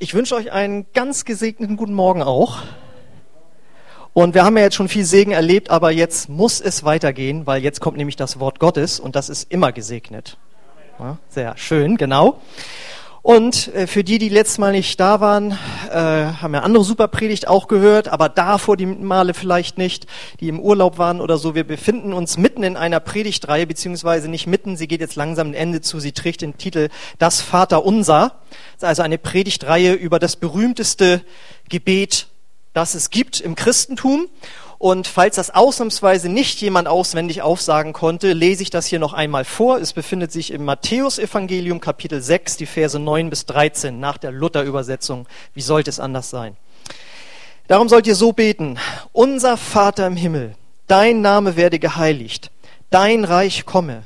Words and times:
Ich 0.00 0.14
wünsche 0.14 0.36
euch 0.36 0.52
einen 0.52 0.86
ganz 0.92 1.24
gesegneten 1.24 1.76
guten 1.76 1.92
Morgen 1.92 2.22
auch. 2.22 2.58
Und 4.12 4.32
wir 4.34 4.44
haben 4.44 4.56
ja 4.56 4.62
jetzt 4.62 4.76
schon 4.76 4.88
viel 4.88 5.04
Segen 5.04 5.32
erlebt, 5.32 5.70
aber 5.70 5.90
jetzt 5.90 6.28
muss 6.28 6.60
es 6.60 6.84
weitergehen, 6.84 7.48
weil 7.48 7.64
jetzt 7.64 7.80
kommt 7.80 7.96
nämlich 7.96 8.14
das 8.14 8.38
Wort 8.38 8.60
Gottes 8.60 9.00
und 9.00 9.16
das 9.16 9.28
ist 9.28 9.50
immer 9.50 9.72
gesegnet. 9.72 10.38
Ja, 11.00 11.18
sehr 11.28 11.56
schön, 11.56 11.96
genau. 11.96 12.40
Und 13.22 13.74
äh, 13.74 13.86
für 13.86 14.04
die, 14.04 14.18
die 14.18 14.28
letztes 14.28 14.58
Mal 14.58 14.72
nicht 14.72 14.98
da 15.00 15.20
waren, 15.20 15.52
äh, 15.90 15.96
haben 15.96 16.54
ja 16.54 16.60
andere 16.60 16.84
Superpredigt 16.84 17.48
auch 17.48 17.66
gehört, 17.66 18.08
aber 18.08 18.28
da 18.28 18.58
vor 18.58 18.76
die 18.76 18.86
Male 18.86 19.34
vielleicht 19.34 19.76
nicht, 19.76 20.06
die 20.40 20.48
im 20.48 20.60
Urlaub 20.60 20.98
waren 20.98 21.20
oder 21.20 21.36
so. 21.36 21.54
Wir 21.54 21.64
befinden 21.64 22.12
uns 22.12 22.38
mitten 22.38 22.62
in 22.62 22.76
einer 22.76 23.00
Predigtreihe, 23.00 23.66
beziehungsweise 23.66 24.28
nicht 24.28 24.46
mitten, 24.46 24.76
sie 24.76 24.86
geht 24.86 25.00
jetzt 25.00 25.16
langsam 25.16 25.48
ein 25.48 25.54
Ende 25.54 25.80
zu, 25.80 25.98
sie 25.98 26.12
trägt 26.12 26.42
den 26.42 26.56
Titel 26.58 26.88
Das 27.18 27.40
Vater 27.40 27.84
Unser. 27.84 28.36
Das 28.74 28.82
ist 28.82 28.84
also 28.84 29.02
eine 29.02 29.18
Predigtreihe 29.18 29.94
über 29.94 30.18
das 30.18 30.36
berühmteste 30.36 31.22
Gebet, 31.68 32.28
das 32.72 32.94
es 32.94 33.10
gibt 33.10 33.40
im 33.40 33.56
Christentum. 33.56 34.28
Und 34.78 35.08
falls 35.08 35.34
das 35.34 35.50
ausnahmsweise 35.50 36.28
nicht 36.28 36.60
jemand 36.60 36.86
auswendig 36.86 37.42
aufsagen 37.42 37.92
konnte, 37.92 38.32
lese 38.32 38.62
ich 38.62 38.70
das 38.70 38.86
hier 38.86 39.00
noch 39.00 39.12
einmal 39.12 39.44
vor. 39.44 39.78
Es 39.78 39.92
befindet 39.92 40.30
sich 40.30 40.52
im 40.52 40.64
Matthäusevangelium 40.64 41.80
Kapitel 41.80 42.22
6, 42.22 42.58
die 42.58 42.66
Verse 42.66 42.96
9 42.96 43.28
bis 43.28 43.44
13 43.46 43.98
nach 43.98 44.18
der 44.18 44.30
Luther-Übersetzung. 44.30 45.26
Wie 45.52 45.62
sollte 45.62 45.90
es 45.90 45.98
anders 45.98 46.30
sein? 46.30 46.56
Darum 47.66 47.88
sollt 47.88 48.06
ihr 48.06 48.14
so 48.14 48.32
beten. 48.32 48.78
Unser 49.12 49.56
Vater 49.56 50.06
im 50.06 50.16
Himmel, 50.16 50.54
dein 50.86 51.22
Name 51.22 51.56
werde 51.56 51.80
geheiligt, 51.80 52.52
dein 52.90 53.24
Reich 53.24 53.66
komme, 53.66 54.04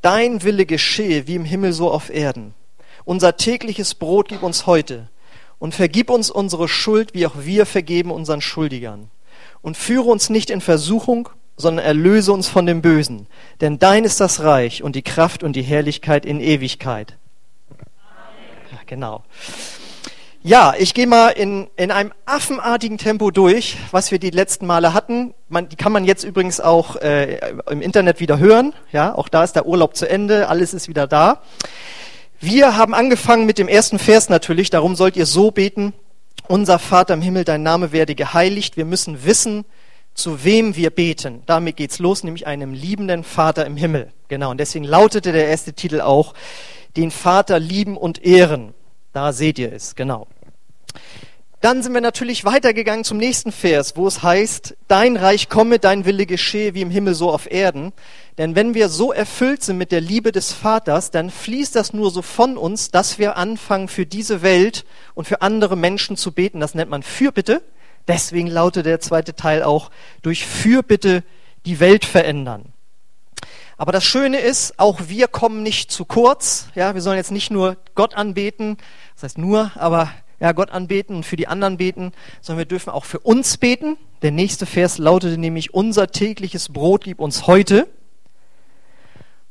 dein 0.00 0.42
Wille 0.42 0.66
geschehe 0.66 1.28
wie 1.28 1.36
im 1.36 1.44
Himmel 1.44 1.72
so 1.72 1.92
auf 1.92 2.10
Erden. 2.10 2.54
Unser 3.04 3.36
tägliches 3.36 3.94
Brot 3.94 4.28
gib 4.28 4.42
uns 4.42 4.66
heute 4.66 5.08
und 5.60 5.76
vergib 5.76 6.10
uns 6.10 6.28
unsere 6.28 6.66
Schuld, 6.66 7.14
wie 7.14 7.24
auch 7.24 7.36
wir 7.38 7.66
vergeben 7.66 8.10
unseren 8.10 8.40
Schuldigern 8.40 9.08
und 9.62 9.76
führe 9.76 10.10
uns 10.10 10.28
nicht 10.28 10.50
in 10.50 10.60
Versuchung, 10.60 11.28
sondern 11.56 11.84
erlöse 11.84 12.32
uns 12.32 12.48
von 12.48 12.66
dem 12.66 12.82
Bösen. 12.82 13.26
Denn 13.60 13.78
dein 13.78 14.04
ist 14.04 14.20
das 14.20 14.42
Reich 14.42 14.82
und 14.82 14.96
die 14.96 15.02
Kraft 15.02 15.42
und 15.42 15.54
die 15.54 15.62
Herrlichkeit 15.62 16.26
in 16.26 16.40
Ewigkeit. 16.40 17.16
Ja, 18.70 18.78
genau. 18.86 19.24
Ja, 20.44 20.74
ich 20.76 20.92
gehe 20.92 21.06
mal 21.06 21.28
in, 21.28 21.68
in 21.76 21.92
einem 21.92 22.12
affenartigen 22.26 22.98
Tempo 22.98 23.30
durch, 23.30 23.76
was 23.92 24.10
wir 24.10 24.18
die 24.18 24.30
letzten 24.30 24.66
Male 24.66 24.92
hatten. 24.92 25.34
Man, 25.48 25.68
die 25.68 25.76
kann 25.76 25.92
man 25.92 26.04
jetzt 26.04 26.24
übrigens 26.24 26.60
auch 26.60 26.96
äh, 26.96 27.38
im 27.70 27.80
Internet 27.80 28.18
wieder 28.18 28.40
hören. 28.40 28.74
Ja, 28.90 29.14
auch 29.14 29.28
da 29.28 29.44
ist 29.44 29.52
der 29.52 29.66
Urlaub 29.66 29.94
zu 29.94 30.08
Ende, 30.08 30.48
alles 30.48 30.74
ist 30.74 30.88
wieder 30.88 31.06
da. 31.06 31.42
Wir 32.40 32.76
haben 32.76 32.92
angefangen 32.92 33.46
mit 33.46 33.58
dem 33.58 33.68
ersten 33.68 34.00
Vers 34.00 34.30
natürlich, 34.30 34.68
darum 34.68 34.96
sollt 34.96 35.16
ihr 35.16 35.26
so 35.26 35.52
beten. 35.52 35.92
Unser 36.52 36.78
Vater 36.78 37.14
im 37.14 37.22
Himmel, 37.22 37.44
dein 37.44 37.62
Name 37.62 37.92
werde 37.92 38.14
geheiligt. 38.14 38.76
Wir 38.76 38.84
müssen 38.84 39.24
wissen, 39.24 39.64
zu 40.12 40.44
wem 40.44 40.76
wir 40.76 40.90
beten. 40.90 41.42
Damit 41.46 41.78
geht's 41.78 41.98
los, 41.98 42.24
nämlich 42.24 42.46
einem 42.46 42.74
liebenden 42.74 43.24
Vater 43.24 43.64
im 43.64 43.78
Himmel. 43.78 44.12
Genau. 44.28 44.50
Und 44.50 44.60
deswegen 44.60 44.84
lautete 44.84 45.32
der 45.32 45.48
erste 45.48 45.72
Titel 45.72 46.02
auch, 46.02 46.34
den 46.94 47.10
Vater 47.10 47.58
lieben 47.58 47.96
und 47.96 48.22
ehren. 48.22 48.74
Da 49.14 49.32
seht 49.32 49.58
ihr 49.58 49.72
es. 49.72 49.94
Genau. 49.94 50.26
Dann 51.62 51.80
sind 51.80 51.94
wir 51.94 52.00
natürlich 52.00 52.44
weitergegangen 52.44 53.04
zum 53.04 53.18
nächsten 53.18 53.52
Vers, 53.52 53.96
wo 53.96 54.08
es 54.08 54.20
heißt, 54.20 54.76
dein 54.88 55.16
Reich 55.16 55.48
komme, 55.48 55.78
dein 55.78 56.04
Wille 56.04 56.26
geschehe 56.26 56.74
wie 56.74 56.80
im 56.80 56.90
Himmel 56.90 57.14
so 57.14 57.30
auf 57.30 57.48
Erden. 57.48 57.92
Denn 58.36 58.56
wenn 58.56 58.74
wir 58.74 58.88
so 58.88 59.12
erfüllt 59.12 59.62
sind 59.62 59.78
mit 59.78 59.92
der 59.92 60.00
Liebe 60.00 60.32
des 60.32 60.52
Vaters, 60.52 61.12
dann 61.12 61.30
fließt 61.30 61.76
das 61.76 61.92
nur 61.92 62.10
so 62.10 62.20
von 62.20 62.56
uns, 62.56 62.90
dass 62.90 63.20
wir 63.20 63.36
anfangen, 63.36 63.86
für 63.86 64.06
diese 64.06 64.42
Welt 64.42 64.84
und 65.14 65.28
für 65.28 65.40
andere 65.40 65.76
Menschen 65.76 66.16
zu 66.16 66.32
beten. 66.32 66.58
Das 66.58 66.74
nennt 66.74 66.90
man 66.90 67.04
Fürbitte. 67.04 67.62
Deswegen 68.08 68.48
lautet 68.48 68.84
der 68.84 68.98
zweite 68.98 69.36
Teil 69.36 69.62
auch, 69.62 69.92
durch 70.22 70.44
Fürbitte 70.44 71.22
die 71.64 71.78
Welt 71.78 72.04
verändern. 72.04 72.72
Aber 73.76 73.92
das 73.92 74.02
Schöne 74.02 74.40
ist, 74.40 74.80
auch 74.80 74.98
wir 75.06 75.28
kommen 75.28 75.62
nicht 75.62 75.92
zu 75.92 76.06
kurz. 76.06 76.66
Ja, 76.74 76.94
wir 76.94 77.02
sollen 77.02 77.18
jetzt 77.18 77.30
nicht 77.30 77.52
nur 77.52 77.76
Gott 77.94 78.16
anbeten, 78.16 78.78
das 79.14 79.22
heißt 79.22 79.38
nur, 79.38 79.70
aber 79.76 80.10
ja, 80.42 80.50
Gott 80.50 80.70
anbeten 80.70 81.14
und 81.14 81.24
für 81.24 81.36
die 81.36 81.46
anderen 81.46 81.76
beten, 81.76 82.10
sondern 82.40 82.58
wir 82.58 82.66
dürfen 82.66 82.90
auch 82.90 83.04
für 83.04 83.20
uns 83.20 83.58
beten. 83.58 83.96
Der 84.22 84.32
nächste 84.32 84.66
Vers 84.66 84.98
lautete 84.98 85.38
nämlich, 85.38 85.72
unser 85.72 86.08
tägliches 86.08 86.68
Brot 86.68 87.04
gib 87.04 87.20
uns 87.20 87.46
heute. 87.46 87.86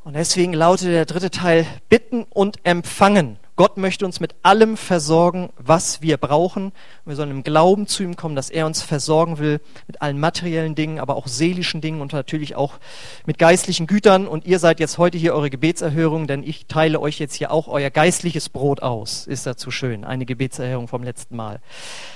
Und 0.04 0.18
deswegen 0.18 0.52
lautet 0.52 0.90
der 0.90 1.06
dritte 1.06 1.32
Teil, 1.32 1.66
bitten 1.88 2.26
und 2.30 2.58
empfangen. 2.66 3.38
Gott 3.62 3.78
möchte 3.78 4.08
uns 4.08 4.20
mit 4.20 4.34
allem 4.42 4.76
versorgen, 4.76 5.52
was 5.56 6.02
wir 6.02 6.18
brauchen. 6.18 6.72
Wir 7.06 7.16
sollen 7.16 7.30
im 7.30 7.44
Glauben 7.44 7.86
zu 7.86 8.02
ihm 8.02 8.16
kommen, 8.16 8.36
dass 8.36 8.50
er 8.50 8.66
uns 8.66 8.82
versorgen 8.82 9.38
will 9.38 9.62
mit 9.86 10.02
allen 10.02 10.20
materiellen 10.20 10.74
Dingen, 10.74 10.98
aber 11.00 11.16
auch 11.16 11.28
seelischen 11.28 11.80
Dingen 11.80 12.02
und 12.02 12.12
natürlich 12.12 12.56
auch 12.56 12.80
mit 13.28 13.38
geistlichen 13.38 13.86
Gütern. 13.86 14.28
Und 14.28 14.48
ihr 14.48 14.58
seid 14.58 14.80
jetzt 14.80 14.98
heute 14.98 15.20
hier 15.20 15.36
eure 15.36 15.52
Gebetserhörung, 15.52 16.26
denn 16.26 16.42
ich 16.42 16.66
teile 16.66 17.00
euch 17.00 17.20
jetzt 17.20 17.36
hier 17.36 17.52
auch 17.52 17.68
euer 17.68 17.92
geistliches 17.92 18.50
Brot 18.50 18.82
aus. 18.82 19.28
Ist 19.28 19.46
dazu 19.46 19.70
schön. 19.70 20.06
Eine 20.06 20.26
Gebetserhörung 20.26 20.88
vom 20.88 21.04
letzten 21.04 21.36
Mal. 21.36 21.60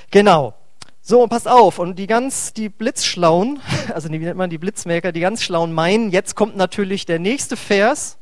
Genau. 0.10 0.56
So, 1.04 1.22
und 1.22 1.30
passt 1.30 1.48
auf. 1.48 1.78
Und 1.78 2.00
die 2.00 2.08
ganz, 2.08 2.54
die 2.54 2.70
Blitzschlauen, 2.70 3.60
also 3.94 4.12
wie 4.12 4.18
nennt 4.18 4.38
man 4.38 4.50
die 4.50 4.58
Blitzmerker, 4.58 5.12
die 5.12 5.20
ganz 5.20 5.44
Schlauen 5.44 5.74
meinen, 5.74 6.10
jetzt 6.10 6.34
kommt 6.34 6.58
natürlich 6.58 7.06
der 7.06 7.20
nächste 7.20 7.56
Vers. 7.56 8.18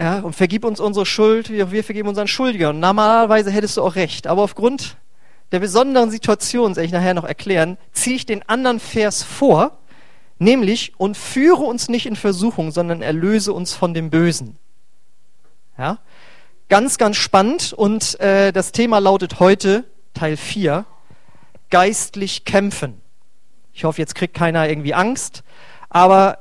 Ja, 0.00 0.20
und 0.20 0.34
vergib 0.34 0.64
uns 0.64 0.78
unsere 0.78 1.04
Schuld, 1.04 1.50
wie 1.50 1.62
auch 1.62 1.72
wir 1.72 1.82
vergeben 1.82 2.08
unseren 2.08 2.28
Schuldigern. 2.28 2.76
Und 2.76 2.80
normalerweise 2.80 3.50
hättest 3.50 3.76
du 3.76 3.82
auch 3.82 3.96
recht. 3.96 4.28
Aber 4.28 4.42
aufgrund 4.42 4.96
der 5.50 5.58
besonderen 5.58 6.10
Situation, 6.10 6.70
das 6.70 6.76
werde 6.76 6.86
ich 6.86 6.92
nachher 6.92 7.14
noch 7.14 7.24
erklären, 7.24 7.78
ziehe 7.92 8.14
ich 8.14 8.24
den 8.24 8.48
anderen 8.48 8.78
Vers 8.78 9.24
vor, 9.24 9.78
nämlich, 10.38 10.92
und 10.98 11.16
führe 11.16 11.62
uns 11.62 11.88
nicht 11.88 12.06
in 12.06 12.14
Versuchung, 12.14 12.70
sondern 12.70 13.02
erlöse 13.02 13.52
uns 13.52 13.72
von 13.72 13.92
dem 13.92 14.10
Bösen. 14.10 14.56
Ja? 15.76 15.98
Ganz, 16.68 16.98
ganz 16.98 17.16
spannend. 17.16 17.72
Und 17.72 18.20
äh, 18.20 18.52
das 18.52 18.70
Thema 18.70 19.00
lautet 19.00 19.40
heute, 19.40 19.84
Teil 20.14 20.36
4, 20.36 20.84
geistlich 21.70 22.44
kämpfen. 22.44 23.00
Ich 23.72 23.82
hoffe, 23.82 24.00
jetzt 24.00 24.14
kriegt 24.14 24.34
keiner 24.34 24.68
irgendwie 24.68 24.94
Angst. 24.94 25.42
Aber 25.88 26.38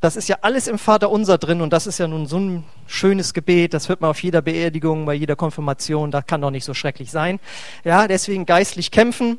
das 0.00 0.14
ist 0.14 0.28
ja 0.28 0.38
alles 0.42 0.68
im 0.68 0.78
Vater 0.78 1.10
unser 1.10 1.38
drin 1.38 1.60
und 1.60 1.72
das 1.72 1.86
ist 1.86 1.98
ja 1.98 2.06
nun 2.06 2.26
so 2.26 2.38
ein 2.38 2.64
schönes 2.86 3.34
Gebet, 3.34 3.74
das 3.74 3.88
hört 3.88 4.00
man 4.00 4.10
auf 4.10 4.22
jeder 4.22 4.42
Beerdigung, 4.42 5.06
bei 5.06 5.14
jeder 5.14 5.34
Konfirmation, 5.34 6.10
das 6.10 6.26
kann 6.26 6.40
doch 6.40 6.50
nicht 6.50 6.64
so 6.64 6.72
schrecklich 6.72 7.10
sein. 7.10 7.40
Ja, 7.84 8.06
deswegen 8.06 8.46
geistlich 8.46 8.90
kämpfen. 8.90 9.38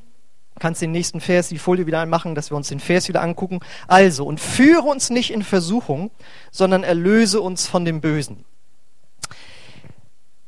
Kannst 0.60 0.82
den 0.82 0.92
nächsten 0.92 1.22
Vers, 1.22 1.48
die 1.48 1.58
Folie 1.58 1.88
wieder 1.88 2.02
einmachen, 2.02 2.36
dass 2.36 2.52
wir 2.52 2.58
uns 2.58 2.68
den 2.68 2.82
Vers 2.82 3.08
wieder 3.08 3.22
angucken. 3.22 3.62
Also, 3.88 4.26
und 4.26 4.42
führe 4.42 4.82
uns 4.82 5.10
nicht 5.10 5.32
in 5.32 5.42
Versuchung, 5.42 6.12
sondern 6.52 6.84
erlöse 6.84 7.40
uns 7.40 7.66
von 7.66 7.86
dem 7.86 8.02
Bösen. 8.02 8.44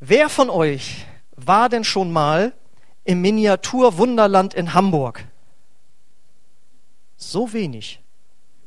Wer 0.01 0.27
von 0.27 0.49
euch 0.49 1.05
war 1.37 1.69
denn 1.69 1.85
schon 1.85 2.11
mal 2.11 2.51
im 3.05 3.21
Miniatur-Wunderland 3.21 4.53
in 4.53 4.73
Hamburg? 4.73 5.25
So 7.15 7.53
wenig. 7.53 8.01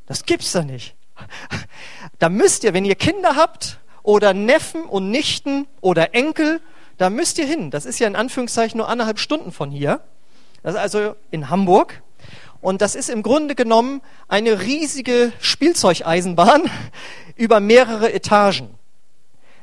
Das 0.06 0.25
gibt's 0.25 0.53
da 0.53 0.62
nicht. 0.62 0.94
Da 2.19 2.28
müsst 2.28 2.64
ihr, 2.64 2.75
wenn 2.75 2.84
ihr 2.84 2.94
Kinder 2.94 3.36
habt 3.36 3.78
oder 4.02 4.34
Neffen 4.34 4.84
und 4.84 5.10
Nichten 5.10 5.66
oder 5.80 6.14
Enkel, 6.14 6.60
da 6.98 7.10
müsst 7.10 7.38
ihr 7.38 7.47
hin. 7.47 7.70
Das 7.70 7.86
ist 7.86 7.98
ja 7.98 8.06
in 8.06 8.16
Anführungszeichen 8.16 8.78
nur 8.78 8.88
anderthalb 8.88 9.19
Stunden 9.19 9.53
von 9.53 9.70
hier. 9.70 10.00
Das 10.62 10.74
ist 10.74 10.80
also 10.80 11.16
in 11.30 11.50
Hamburg. 11.50 12.03
Und 12.60 12.80
das 12.80 12.94
ist 12.94 13.10
im 13.10 13.22
Grunde 13.22 13.54
genommen 13.54 14.00
eine 14.26 14.62
riesige 14.62 15.32
Spielzeugeisenbahn 15.41 16.62
über 17.36 17.60
mehrere 17.60 18.12
Etagen. 18.12 18.70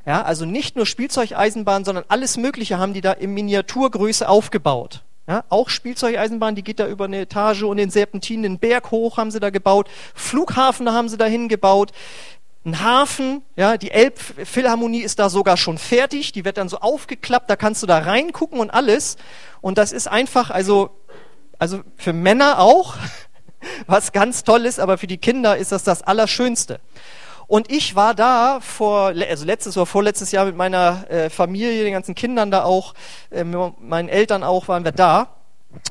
Ja, 0.05 0.23
also 0.23 0.45
nicht 0.45 0.75
nur 0.75 0.85
Spielzeugeisenbahn, 0.85 1.85
sondern 1.85 2.05
alles 2.07 2.37
Mögliche 2.37 2.77
haben 2.77 2.93
die 2.93 3.01
da 3.01 3.11
in 3.11 3.33
Miniaturgröße 3.33 4.27
aufgebaut. 4.27 5.03
Ja, 5.27 5.43
auch 5.49 5.69
Spielzeugeisenbahn, 5.69 6.55
die 6.55 6.63
geht 6.63 6.79
da 6.79 6.87
über 6.87 7.05
eine 7.05 7.21
Etage 7.21 7.63
und 7.63 7.77
den 7.77 7.91
Serpentinen, 7.91 8.43
den 8.43 8.59
Berg 8.59 8.91
hoch 8.91 9.17
haben 9.17 9.31
sie 9.31 9.39
da 9.39 9.49
gebaut. 9.49 9.87
Flughafen 10.15 10.91
haben 10.91 11.09
sie 11.09 11.17
dahin 11.17 11.47
gebaut. 11.47 11.91
Ein 12.65 12.83
Hafen, 12.83 13.43
ja, 13.55 13.77
die 13.77 13.91
Elbphilharmonie 13.91 15.01
ist 15.01 15.19
da 15.19 15.29
sogar 15.29 15.57
schon 15.57 15.77
fertig. 15.77 16.31
Die 16.31 16.45
wird 16.45 16.57
dann 16.57 16.69
so 16.69 16.77
aufgeklappt, 16.77 17.49
da 17.49 17.55
kannst 17.55 17.81
du 17.81 17.87
da 17.87 17.99
reingucken 17.99 18.59
und 18.59 18.71
alles. 18.71 19.17
Und 19.61 19.77
das 19.77 19.91
ist 19.91 20.07
einfach, 20.07 20.49
also, 20.49 20.89
also 21.57 21.81
für 21.97 22.13
Männer 22.13 22.59
auch, 22.59 22.97
was 23.87 24.11
ganz 24.11 24.43
toll 24.43 24.65
ist, 24.65 24.79
aber 24.79 24.97
für 24.97 25.07
die 25.07 25.17
Kinder 25.17 25.57
ist 25.57 25.71
das 25.71 25.83
das 25.83 26.01
Allerschönste. 26.01 26.79
Und 27.51 27.69
ich 27.69 27.97
war 27.97 28.13
da 28.13 28.61
vor, 28.61 29.07
also 29.07 29.43
letztes 29.43 29.75
oder 29.75 29.85
vorletztes 29.85 30.31
Jahr 30.31 30.45
mit 30.45 30.55
meiner 30.55 31.03
äh, 31.09 31.29
Familie, 31.29 31.83
den 31.83 31.91
ganzen 31.91 32.15
Kindern 32.15 32.49
da 32.49 32.63
auch, 32.63 32.93
äh, 33.29 33.43
meinen 33.43 34.07
Eltern 34.07 34.41
auch, 34.41 34.69
waren 34.69 34.85
wir 34.85 34.93
da. 34.93 35.35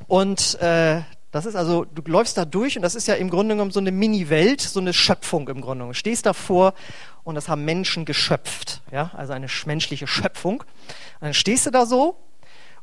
Und 0.08 0.58
äh, 0.62 1.02
das 1.30 1.44
ist 1.44 1.56
also, 1.56 1.84
du 1.84 2.00
läufst 2.06 2.38
da 2.38 2.46
durch 2.46 2.76
und 2.76 2.82
das 2.82 2.94
ist 2.94 3.08
ja 3.08 3.14
im 3.14 3.28
Grunde 3.28 3.56
genommen 3.56 3.72
so 3.72 3.78
eine 3.78 3.92
Mini-Welt, 3.92 4.62
so 4.62 4.80
eine 4.80 4.94
Schöpfung 4.94 5.48
im 5.48 5.60
Grunde 5.60 5.80
genommen. 5.80 5.90
Du 5.90 5.98
stehst 5.98 6.24
davor 6.24 6.72
und 7.24 7.34
das 7.34 7.50
haben 7.50 7.66
Menschen 7.66 8.06
geschöpft, 8.06 8.80
ja, 8.90 9.10
also 9.14 9.34
eine 9.34 9.48
menschliche 9.66 10.06
Schöpfung. 10.06 10.60
Und 10.60 10.66
dann 11.20 11.34
stehst 11.34 11.66
du 11.66 11.70
da 11.70 11.84
so 11.84 12.16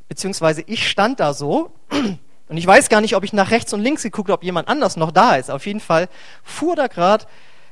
beziehungsweise 0.08 0.62
ich 0.68 0.88
stand 0.88 1.20
da 1.20 1.34
so 1.34 1.72
und 2.48 2.58
ich 2.58 2.68
weiß 2.68 2.90
gar 2.90 3.02
nicht, 3.02 3.16
ob 3.16 3.24
ich 3.24 3.34
nach 3.34 3.50
rechts 3.50 3.74
und 3.74 3.82
links 3.82 4.04
geguckt 4.04 4.30
habe, 4.30 4.38
ob 4.38 4.44
jemand 4.44 4.68
anders 4.68 4.98
noch 4.98 5.10
da 5.10 5.36
ist. 5.36 5.50
Auf 5.50 5.66
jeden 5.66 5.80
Fall 5.80 6.10
fuhr 6.44 6.76
da 6.76 6.86
gerade, 6.86 7.26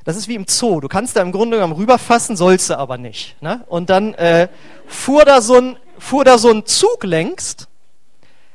das 0.06 0.16
ist 0.16 0.28
wie 0.28 0.36
im 0.36 0.46
Zoo, 0.46 0.80
du 0.80 0.86
kannst 0.86 1.16
da 1.16 1.20
im 1.20 1.32
Grunde 1.32 1.56
genommen 1.56 1.72
rüberfassen, 1.72 2.36
sollst 2.36 2.70
du 2.70 2.78
aber 2.78 2.96
nicht. 2.96 3.36
Ne? 3.42 3.64
Und 3.66 3.90
dann 3.90 4.14
äh, 4.14 4.46
fuhr, 4.86 5.24
da 5.24 5.42
so 5.42 5.56
ein, 5.56 5.76
fuhr 5.98 6.24
da 6.24 6.38
so 6.38 6.48
ein 6.48 6.64
Zug 6.64 7.02
längst 7.02 7.66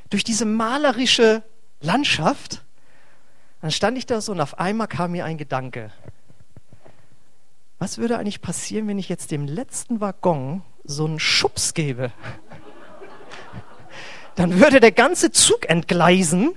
durch 0.09 0.23
diese 0.23 0.45
malerische 0.45 1.43
Landschaft. 1.81 2.61
Dann 3.61 3.69
stand 3.69 3.97
ich 3.97 4.05
da 4.05 4.21
so 4.21 4.31
und 4.31 4.39
auf 4.39 4.59
einmal 4.59 4.87
kam 4.87 5.11
mir 5.11 5.25
ein 5.25 5.37
Gedanke. 5.37 5.91
Was 7.79 7.97
würde 7.97 8.17
eigentlich 8.17 8.41
passieren, 8.41 8.87
wenn 8.87 8.97
ich 8.97 9.09
jetzt 9.09 9.29
dem 9.31 9.45
letzten 9.45 9.99
Waggon 9.99 10.61
so 10.85 11.03
einen 11.03 11.19
Schubs 11.19 11.73
gebe? 11.73 12.13
Dann 14.35 14.61
würde 14.61 14.79
der 14.79 14.93
ganze 14.93 15.31
Zug 15.31 15.67
entgleisen, 15.67 16.55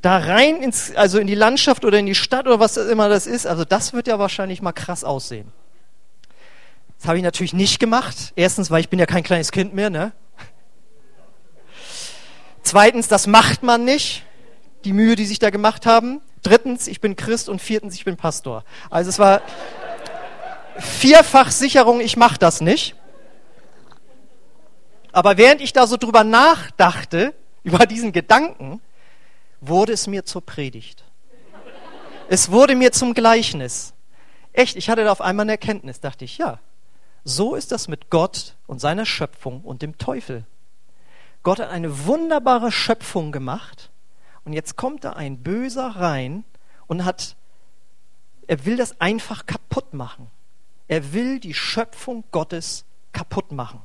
da 0.00 0.18
rein 0.18 0.62
ins, 0.62 0.94
also 0.94 1.18
in 1.18 1.26
die 1.26 1.34
Landschaft 1.34 1.84
oder 1.84 1.98
in 1.98 2.06
die 2.06 2.14
Stadt 2.14 2.46
oder 2.46 2.60
was 2.60 2.76
immer 2.76 3.08
das 3.08 3.26
ist. 3.26 3.46
Also 3.46 3.64
das 3.64 3.92
wird 3.92 4.06
ja 4.06 4.18
wahrscheinlich 4.18 4.62
mal 4.62 4.72
krass 4.72 5.04
aussehen. 5.04 5.52
Das 6.98 7.08
habe 7.08 7.18
ich 7.18 7.24
natürlich 7.24 7.52
nicht 7.52 7.78
gemacht. 7.78 8.32
Erstens, 8.34 8.70
weil 8.70 8.80
ich 8.80 8.88
bin 8.88 8.98
ja 8.98 9.06
kein 9.06 9.22
kleines 9.22 9.52
Kind 9.52 9.74
mehr, 9.74 9.90
ne? 9.90 10.12
Zweitens, 12.62 13.08
das 13.08 13.26
macht 13.26 13.62
man 13.62 13.84
nicht, 13.84 14.24
die 14.84 14.92
Mühe, 14.92 15.16
die 15.16 15.24
sich 15.24 15.38
da 15.38 15.50
gemacht 15.50 15.86
haben. 15.86 16.20
Drittens, 16.42 16.86
ich 16.86 17.00
bin 17.00 17.16
Christ 17.16 17.48
und 17.48 17.62
viertens, 17.62 17.94
ich 17.94 18.04
bin 18.04 18.16
Pastor. 18.16 18.64
Also 18.90 19.08
es 19.08 19.18
war 19.18 19.42
vierfach 20.78 21.50
Sicherung, 21.50 22.00
ich 22.00 22.16
mache 22.16 22.38
das 22.38 22.60
nicht. 22.60 22.94
Aber 25.12 25.36
während 25.36 25.60
ich 25.60 25.72
da 25.72 25.86
so 25.86 25.96
drüber 25.96 26.24
nachdachte, 26.24 27.34
über 27.62 27.86
diesen 27.86 28.12
Gedanken, 28.12 28.80
wurde 29.60 29.92
es 29.92 30.06
mir 30.06 30.24
zur 30.24 30.44
Predigt. 30.44 31.04
Es 32.28 32.50
wurde 32.50 32.74
mir 32.74 32.92
zum 32.92 33.14
Gleichnis. 33.14 33.94
Echt, 34.52 34.76
ich 34.76 34.90
hatte 34.90 35.04
da 35.04 35.12
auf 35.12 35.20
einmal 35.20 35.44
eine 35.44 35.52
Erkenntnis, 35.52 36.00
dachte 36.00 36.24
ich, 36.24 36.38
ja, 36.38 36.58
so 37.24 37.54
ist 37.54 37.72
das 37.72 37.88
mit 37.88 38.10
Gott 38.10 38.56
und 38.66 38.80
seiner 38.80 39.06
Schöpfung 39.06 39.62
und 39.62 39.82
dem 39.82 39.98
Teufel. 39.98 40.44
Gott 41.42 41.60
hat 41.60 41.70
eine 41.70 42.06
wunderbare 42.06 42.72
Schöpfung 42.72 43.32
gemacht 43.32 43.90
und 44.44 44.52
jetzt 44.52 44.76
kommt 44.76 45.04
da 45.04 45.12
ein 45.12 45.42
Böser 45.42 45.88
rein 45.96 46.44
und 46.86 47.04
hat, 47.04 47.36
er 48.46 48.64
will 48.64 48.76
das 48.76 49.00
einfach 49.00 49.46
kaputt 49.46 49.94
machen. 49.94 50.30
Er 50.88 51.12
will 51.12 51.38
die 51.38 51.54
Schöpfung 51.54 52.24
Gottes 52.32 52.84
kaputt 53.12 53.52
machen. 53.52 53.80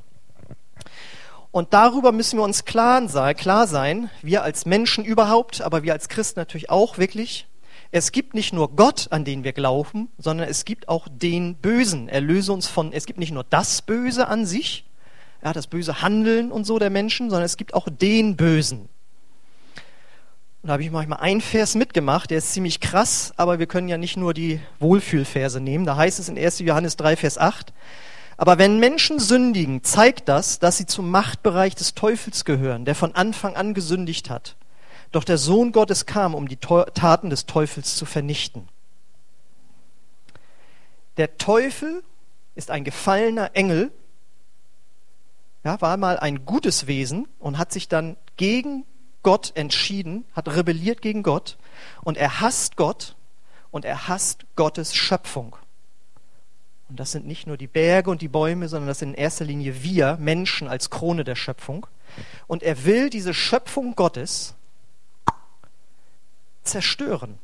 Und 1.53 1.71
darüber 1.71 2.11
müssen 2.11 2.39
wir 2.39 2.43
uns 2.43 2.65
klar 2.65 3.07
sein, 3.07 4.09
wir 4.23 4.41
als 4.41 4.65
Menschen 4.65 5.05
überhaupt, 5.05 5.61
aber 5.61 5.83
wir 5.83 5.93
als 5.93 6.09
Christen 6.09 6.39
natürlich 6.39 6.71
auch 6.71 6.97
wirklich. 6.97 7.45
Es 7.91 8.11
gibt 8.11 8.33
nicht 8.33 8.53
nur 8.53 8.75
Gott, 8.75 9.09
an 9.11 9.23
den 9.23 9.43
wir 9.43 9.53
glauben, 9.53 10.09
sondern 10.17 10.49
es 10.49 10.65
gibt 10.65 10.89
auch 10.89 11.07
den 11.07 11.53
Bösen. 11.53 12.09
Erlöse 12.09 12.51
uns 12.51 12.67
von, 12.67 12.91
es 12.91 13.05
gibt 13.05 13.19
nicht 13.19 13.31
nur 13.31 13.43
das 13.43 13.83
Böse 13.83 14.27
an 14.27 14.47
sich, 14.47 14.89
ja, 15.43 15.53
das 15.53 15.67
böse 15.67 16.01
Handeln 16.01 16.51
und 16.51 16.63
so 16.63 16.79
der 16.79 16.89
Menschen, 16.89 17.29
sondern 17.29 17.45
es 17.45 17.55
gibt 17.55 17.75
auch 17.75 17.87
den 17.87 18.35
Bösen. 18.35 18.89
Und 20.63 20.69
da 20.69 20.73
habe 20.73 20.81
ich 20.81 20.89
manchmal 20.89 21.19
einen 21.19 21.41
Vers 21.41 21.75
mitgemacht, 21.75 22.31
der 22.31 22.39
ist 22.39 22.51
ziemlich 22.51 22.79
krass, 22.79 23.31
aber 23.37 23.59
wir 23.59 23.67
können 23.67 23.89
ja 23.89 23.99
nicht 23.99 24.17
nur 24.17 24.33
die 24.33 24.59
Wohlfühlverse 24.79 25.59
nehmen. 25.59 25.85
Da 25.85 25.97
heißt 25.97 26.17
es 26.17 26.29
in 26.29 26.35
1. 26.39 26.59
Johannes 26.59 26.97
3, 26.97 27.15
Vers 27.15 27.37
8, 27.37 27.73
aber 28.37 28.57
wenn 28.57 28.79
Menschen 28.79 29.19
sündigen, 29.19 29.83
zeigt 29.83 30.27
das, 30.29 30.59
dass 30.59 30.77
sie 30.77 30.85
zum 30.85 31.09
Machtbereich 31.11 31.75
des 31.75 31.93
Teufels 31.93 32.45
gehören, 32.45 32.85
der 32.85 32.95
von 32.95 33.15
Anfang 33.15 33.55
an 33.55 33.73
gesündigt 33.73 34.29
hat. 34.29 34.55
Doch 35.11 35.23
der 35.23 35.37
Sohn 35.37 35.71
Gottes 35.71 36.05
kam, 36.05 36.33
um 36.33 36.47
die 36.47 36.57
Taten 36.57 37.29
des 37.29 37.45
Teufels 37.45 37.95
zu 37.95 38.05
vernichten. 38.05 38.67
Der 41.17 41.37
Teufel 41.37 42.03
ist 42.55 42.71
ein 42.71 42.83
gefallener 42.83 43.51
Engel, 43.53 43.91
ja, 45.63 45.79
war 45.81 45.97
mal 45.97 46.17
ein 46.17 46.45
gutes 46.45 46.87
Wesen 46.87 47.27
und 47.39 47.57
hat 47.57 47.71
sich 47.71 47.87
dann 47.87 48.17
gegen 48.35 48.85
Gott 49.21 49.53
entschieden, 49.55 50.25
hat 50.33 50.49
rebelliert 50.49 51.01
gegen 51.01 51.23
Gott 51.23 51.57
und 52.01 52.17
er 52.17 52.41
hasst 52.41 52.75
Gott 52.75 53.15
und 53.71 53.85
er 53.85 54.07
hasst 54.07 54.45
Gottes 54.55 54.93
Schöpfung. 54.93 55.55
Und 56.93 56.99
das 56.99 57.11
sind 57.11 57.25
nicht 57.25 57.47
nur 57.47 57.57
die 57.57 57.65
Berge 57.65 58.11
und 58.11 58.21
die 58.21 58.27
Bäume, 58.27 58.69
sondern 58.69 58.87
das 58.87 58.99
sind 58.99 59.09
in 59.09 59.15
erster 59.15 59.45
Linie 59.45 59.81
wir, 59.81 60.15
Menschen 60.17 60.67
als 60.67 60.91
Krone 60.91 61.23
der 61.23 61.33
Schöpfung. 61.33 61.87
Und 62.45 62.61
er 62.61 62.85
will 62.85 63.09
diese 63.09 63.33
Schöpfung 63.33 63.95
Gottes 63.95 64.53
zerstören 66.61 67.39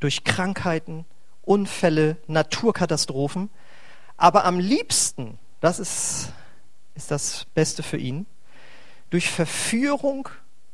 durch 0.00 0.22
Krankheiten, 0.22 1.06
Unfälle, 1.46 2.18
Naturkatastrophen. 2.26 3.48
Aber 4.18 4.44
am 4.44 4.60
liebsten, 4.60 5.38
das 5.62 5.78
ist 5.78 6.34
ist 6.94 7.10
das 7.10 7.46
Beste 7.54 7.82
für 7.82 7.96
ihn, 7.96 8.26
durch 9.08 9.30
Verführung 9.30 10.28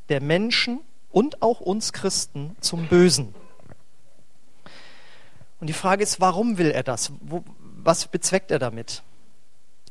der 0.09 0.21
Menschen 0.21 0.81
und 1.13 1.43
auch 1.43 1.61
uns 1.61 1.93
Christen 1.93 2.57
zum 2.59 2.89
Bösen. 2.89 3.37
Und 5.61 5.69
die 5.69 5.75
Frage 5.75 6.03
ist, 6.03 6.21
warum 6.21 6.59
will 6.59 6.73
er 6.73 6.83
das? 6.83 7.13
Wo, 7.21 7.45
was 7.85 8.07
bezweckt 8.07 8.51
er 8.51 8.59
damit? 8.59 9.03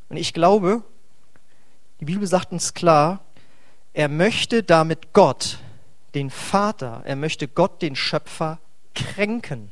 Und 0.10 0.18
ich 0.18 0.34
glaube, 0.34 0.84
die 2.00 2.06
Bibel 2.06 2.28
sagt 2.28 2.52
uns 2.52 2.74
klar, 2.74 3.24
er 3.94 4.10
möchte 4.10 4.64
damit 4.64 5.14
Gott, 5.14 5.60
den 6.14 6.30
Vater, 6.30 7.02
er 7.06 7.16
möchte 7.16 7.48
Gott, 7.48 7.82
den 7.82 7.96
Schöpfer, 7.96 8.60
kränken. 8.96 9.72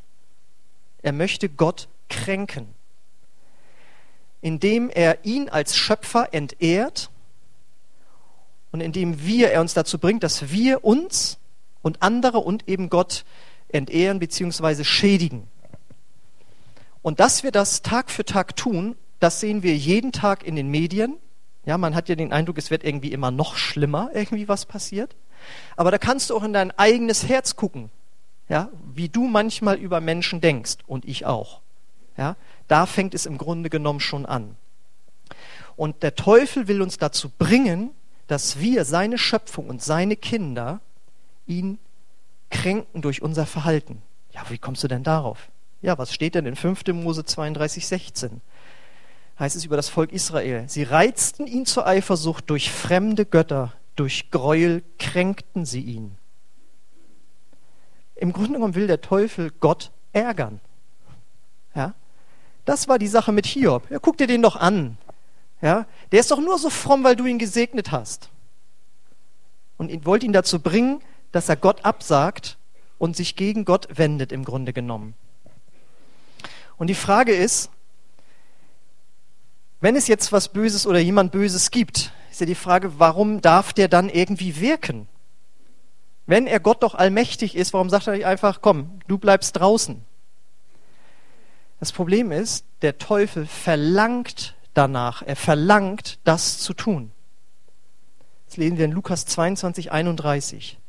Er 1.02 1.14
möchte 1.14 1.50
Gott 1.50 1.88
kränken 2.10 2.74
indem 4.42 4.90
er 4.90 5.24
ihn 5.24 5.50
als 5.50 5.78
Schöpfer 5.78 6.34
entehrt 6.34 7.10
und 8.72 8.82
indem 8.82 9.24
wir, 9.24 9.52
er 9.52 9.62
uns 9.62 9.74
dazu 9.74 10.00
bringt, 10.00 10.24
dass 10.24 10.52
wir 10.52 10.84
uns 10.84 11.38
und 11.82 12.02
andere 12.02 12.40
und 12.40 12.68
eben 12.68 12.90
Gott 12.90 13.24
entehren 13.70 14.20
bzw. 14.20 14.84
schädigen. 14.84 15.48
Und 17.02 17.20
dass 17.20 17.44
wir 17.44 17.52
das 17.52 17.82
Tag 17.82 18.12
für 18.12 18.26
Tag 18.26 18.56
tun, 18.56 18.96
das 19.20 19.40
sehen 19.40 19.64
wir 19.64 19.76
jeden 19.76 20.12
Tag 20.12 20.44
in 20.44 20.56
den 20.56 20.70
Medien. 20.70 21.18
Ja, 21.66 21.78
man 21.78 21.96
hat 21.96 22.10
ja 22.10 22.16
den 22.16 22.34
Eindruck, 22.34 22.58
es 22.58 22.72
wird 22.72 22.84
irgendwie 22.84 23.12
immer 23.12 23.32
noch 23.32 23.56
schlimmer, 23.56 24.10
irgendwie 24.14 24.48
was 24.48 24.66
passiert. 24.66 25.16
Aber 25.76 25.92
da 25.92 25.98
kannst 25.98 26.30
du 26.30 26.36
auch 26.36 26.44
in 26.44 26.54
dein 26.54 26.72
eigenes 26.72 27.28
Herz 27.28 27.56
gucken, 27.56 27.90
ja, 28.50 28.70
wie 28.94 29.10
du 29.10 29.28
manchmal 29.28 29.78
über 29.78 30.02
Menschen 30.02 30.42
denkst 30.42 30.78
und 30.88 31.06
ich 31.06 31.26
auch. 31.26 31.62
Ja, 32.18 32.36
da 32.68 32.86
fängt 32.86 33.14
es 33.14 33.26
im 33.26 33.38
Grunde 33.38 33.70
genommen 33.70 34.00
schon 34.00 34.26
an. 34.26 34.56
Und 35.76 36.04
der 36.04 36.16
Teufel 36.16 36.68
will 36.68 36.82
uns 36.82 36.98
dazu 36.98 37.30
bringen, 37.30 37.92
dass 38.28 38.60
wir, 38.60 38.86
seine 38.86 39.18
Schöpfung 39.18 39.70
und 39.70 39.82
seine 39.82 40.16
Kinder, 40.16 40.82
ihn 41.48 41.80
kränken 42.50 43.02
durch 43.02 43.22
unser 43.22 43.46
Verhalten. 43.46 44.02
Ja, 44.32 44.44
wie 44.50 44.58
kommst 44.58 44.84
du 44.84 44.88
denn 44.88 45.04
darauf? 45.04 45.51
Ja, 45.82 45.98
was 45.98 46.14
steht 46.14 46.36
denn 46.36 46.46
in 46.46 46.56
5. 46.56 46.88
Mose 46.94 47.26
32, 47.26 47.88
16? 47.88 48.42
Heißt 49.40 49.56
es 49.56 49.66
über 49.66 49.76
das 49.76 49.90
Volk 49.90 50.12
Israel. 50.12 50.66
Sie 50.68 50.84
reizten 50.84 51.48
ihn 51.48 51.66
zur 51.66 51.88
Eifersucht 51.88 52.50
durch 52.50 52.72
fremde 52.72 53.26
Götter, 53.26 53.74
durch 53.96 54.30
Gräuel 54.30 54.84
kränkten 55.00 55.66
sie 55.66 55.82
ihn. 55.82 56.18
Im 58.16 58.34
Grunde 58.34 58.54
genommen 58.54 58.76
will 58.76 58.86
der 58.86 59.02
Teufel 59.02 59.52
Gott 59.60 59.92
ärgern. 60.14 60.60
Ja? 61.74 61.96
Das 62.66 62.88
war 62.88 63.00
die 63.00 63.08
Sache 63.08 63.32
mit 63.32 63.48
Hiob. 63.48 63.90
Ja, 63.90 63.98
guck 64.00 64.18
dir 64.18 64.28
den 64.28 64.44
doch 64.44 64.56
an. 64.56 64.98
Ja, 65.62 65.86
der 66.12 66.20
ist 66.20 66.32
doch 66.32 66.40
nur 66.40 66.58
so 66.58 66.70
fromm, 66.70 67.04
weil 67.04 67.16
du 67.16 67.26
ihn 67.26 67.40
gesegnet 67.40 67.92
hast. 67.92 68.30
Und 69.78 69.90
ihn 69.90 70.06
wollte 70.06 70.26
ihn 70.26 70.34
dazu 70.34 70.60
bringen, 70.60 71.02
dass 71.32 71.50
er 71.50 71.56
Gott 71.56 71.86
absagt 71.86 72.58
und 72.98 73.16
sich 73.16 73.36
gegen 73.36 73.66
Gott 73.66 73.88
wendet 73.98 74.32
im 74.32 74.44
Grunde 74.44 74.74
genommen. 74.74 75.16
Und 76.82 76.88
die 76.88 76.96
Frage 76.96 77.32
ist, 77.32 77.70
wenn 79.82 79.96
es 79.96 80.08
jetzt 80.08 80.32
was 80.32 80.50
Böses 80.50 80.88
oder 80.88 80.98
jemand 80.98 81.32
Böses 81.32 81.70
gibt, 81.70 82.12
ist 82.32 82.40
ja 82.40 82.48
die 82.48 82.56
Frage, 82.56 82.98
warum 82.98 83.40
darf 83.40 83.72
der 83.72 83.88
dann 83.88 84.10
irgendwie 84.10 84.60
wirken? 84.60 85.08
Wenn 86.26 86.48
er 86.48 86.60
Gott 86.60 86.82
doch 86.82 86.96
allmächtig 86.96 87.56
ist, 87.56 87.74
warum 87.74 87.92
sagt 87.92 88.08
er 88.08 88.14
nicht 88.14 88.26
einfach, 88.26 88.64
komm, 88.64 89.00
du 89.08 89.20
bleibst 89.20 89.60
draußen? 89.60 90.04
Das 91.80 91.92
Problem 91.92 92.32
ist, 92.32 92.66
der 92.82 92.98
Teufel 92.98 93.46
verlangt 93.46 94.56
danach, 94.74 95.22
er 95.22 95.36
verlangt, 95.36 96.18
das 96.24 96.58
zu 96.58 96.74
tun. 96.74 97.12
Das 98.48 98.58
lesen 98.58 98.80
wir 98.80 98.86
in 98.86 98.92
Lukas 98.92 99.28
22, 99.28 99.92
31. 99.92 100.80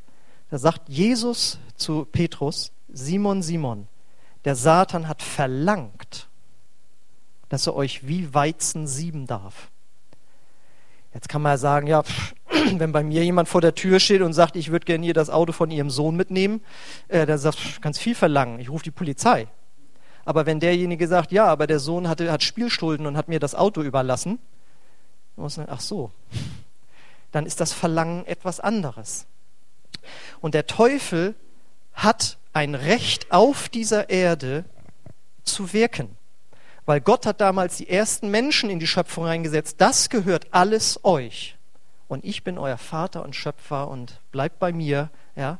Da 0.48 0.56
sagt 0.56 0.88
Jesus 0.88 1.58
zu 1.76 2.06
Petrus, 2.06 2.72
Simon, 2.88 3.42
Simon, 3.42 3.88
der 4.44 4.56
Satan 4.56 5.08
hat 5.08 5.22
verlangt, 5.22 6.28
dass 7.48 7.66
er 7.66 7.74
euch 7.74 8.06
wie 8.06 8.32
Weizen 8.34 8.86
sieben 8.86 9.26
darf. 9.26 9.70
Jetzt 11.14 11.28
kann 11.28 11.42
man 11.42 11.52
ja 11.52 11.58
sagen, 11.58 11.86
ja, 11.86 12.02
Wenn 12.78 12.92
bei 12.92 13.02
mir 13.02 13.24
jemand 13.24 13.48
vor 13.48 13.60
der 13.60 13.74
Tür 13.74 14.00
steht 14.00 14.22
und 14.22 14.32
sagt, 14.32 14.56
ich 14.56 14.70
würde 14.70 14.84
gerne 14.84 15.04
hier 15.04 15.14
das 15.14 15.30
Auto 15.30 15.52
von 15.52 15.70
ihrem 15.70 15.90
Sohn 15.90 16.16
mitnehmen, 16.16 16.62
äh, 17.08 17.26
dann 17.26 17.38
sagt, 17.38 17.80
kannst 17.80 18.00
viel 18.00 18.14
verlangen, 18.14 18.58
ich 18.60 18.70
rufe 18.70 18.84
die 18.84 18.90
Polizei. 18.90 19.48
Aber 20.24 20.46
wenn 20.46 20.60
derjenige 20.60 21.08
sagt, 21.08 21.32
ja, 21.32 21.46
aber 21.46 21.66
der 21.66 21.80
Sohn 21.80 22.08
hatte, 22.08 22.30
hat 22.30 22.42
Spielschulden 22.42 23.06
und 23.06 23.16
hat 23.16 23.28
mir 23.28 23.40
das 23.40 23.54
Auto 23.54 23.82
überlassen, 23.82 24.38
muss 25.36 25.56
man, 25.56 25.66
ach 25.68 25.80
so, 25.80 26.12
dann 27.32 27.46
ist 27.46 27.60
das 27.60 27.72
Verlangen 27.72 28.26
etwas 28.26 28.60
anderes. 28.60 29.26
Und 30.40 30.54
der 30.54 30.66
Teufel 30.66 31.34
hat 31.94 32.38
ein 32.52 32.74
Recht 32.74 33.32
auf 33.32 33.68
dieser 33.68 34.10
Erde 34.10 34.64
zu 35.42 35.72
wirken. 35.72 36.16
Weil 36.84 37.00
Gott 37.00 37.26
hat 37.26 37.40
damals 37.40 37.76
die 37.76 37.88
ersten 37.88 38.30
Menschen 38.30 38.68
in 38.68 38.78
die 38.78 38.86
Schöpfung 38.86 39.24
reingesetzt. 39.24 39.76
Das 39.80 40.08
gehört 40.08 40.48
alles 40.52 41.04
euch. 41.04 41.56
Und 42.08 42.24
ich 42.24 42.44
bin 42.44 42.58
euer 42.58 42.76
Vater 42.76 43.22
und 43.22 43.36
Schöpfer 43.36 43.88
und 43.88 44.20
bleibt 44.32 44.58
bei 44.58 44.72
mir. 44.72 45.10
Ja? 45.36 45.58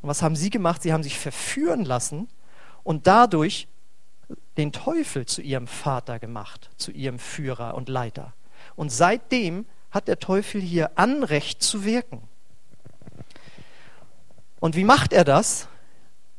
Und 0.00 0.08
was 0.08 0.22
haben 0.22 0.36
sie 0.36 0.50
gemacht? 0.50 0.82
Sie 0.82 0.92
haben 0.92 1.02
sich 1.02 1.18
verführen 1.18 1.84
lassen 1.84 2.28
und 2.84 3.06
dadurch 3.06 3.68
den 4.56 4.72
Teufel 4.72 5.26
zu 5.26 5.42
ihrem 5.42 5.66
Vater 5.66 6.18
gemacht, 6.18 6.70
zu 6.76 6.92
ihrem 6.92 7.18
Führer 7.18 7.74
und 7.74 7.88
Leiter. 7.88 8.32
Und 8.76 8.90
seitdem 8.90 9.66
hat 9.90 10.06
der 10.06 10.18
Teufel 10.18 10.60
hier 10.60 10.92
Anrecht 10.96 11.62
zu 11.62 11.84
wirken. 11.84 12.22
Und 14.60 14.76
wie 14.76 14.84
macht 14.84 15.12
er 15.12 15.24
das? 15.24 15.68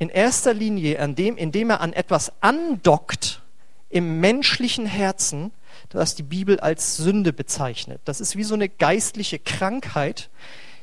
In 0.01 0.10
erster 0.10 0.55
Linie, 0.55 0.98
indem 0.98 1.70
er 1.70 1.79
an 1.79 1.93
etwas 1.93 2.31
andockt 2.41 3.43
im 3.91 4.20
menschlichen 4.20 4.88
Herzen, 4.88 5.51
das 5.89 6.15
die 6.15 6.24
Bibel 6.24 6.60
als 6.60 6.98
Sünde 6.98 7.31
bezeichnet. 7.31 8.01
Das 8.05 8.20
ist 8.20 8.36
wie 8.36 8.43
so 8.43 8.55
eine 8.55 8.67
geistliche 8.67 9.38
Krankheit, 9.38 10.31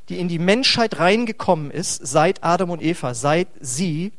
die 0.08 0.20
in 0.20 0.28
die 0.28 0.38
Menschheit 0.38 1.00
reingekommen 1.00 1.72
ist, 1.72 2.06
seit 2.06 2.44
Adam 2.44 2.70
und 2.70 2.80
Eva, 2.80 3.12
seit 3.12 3.48
sie 3.58 4.12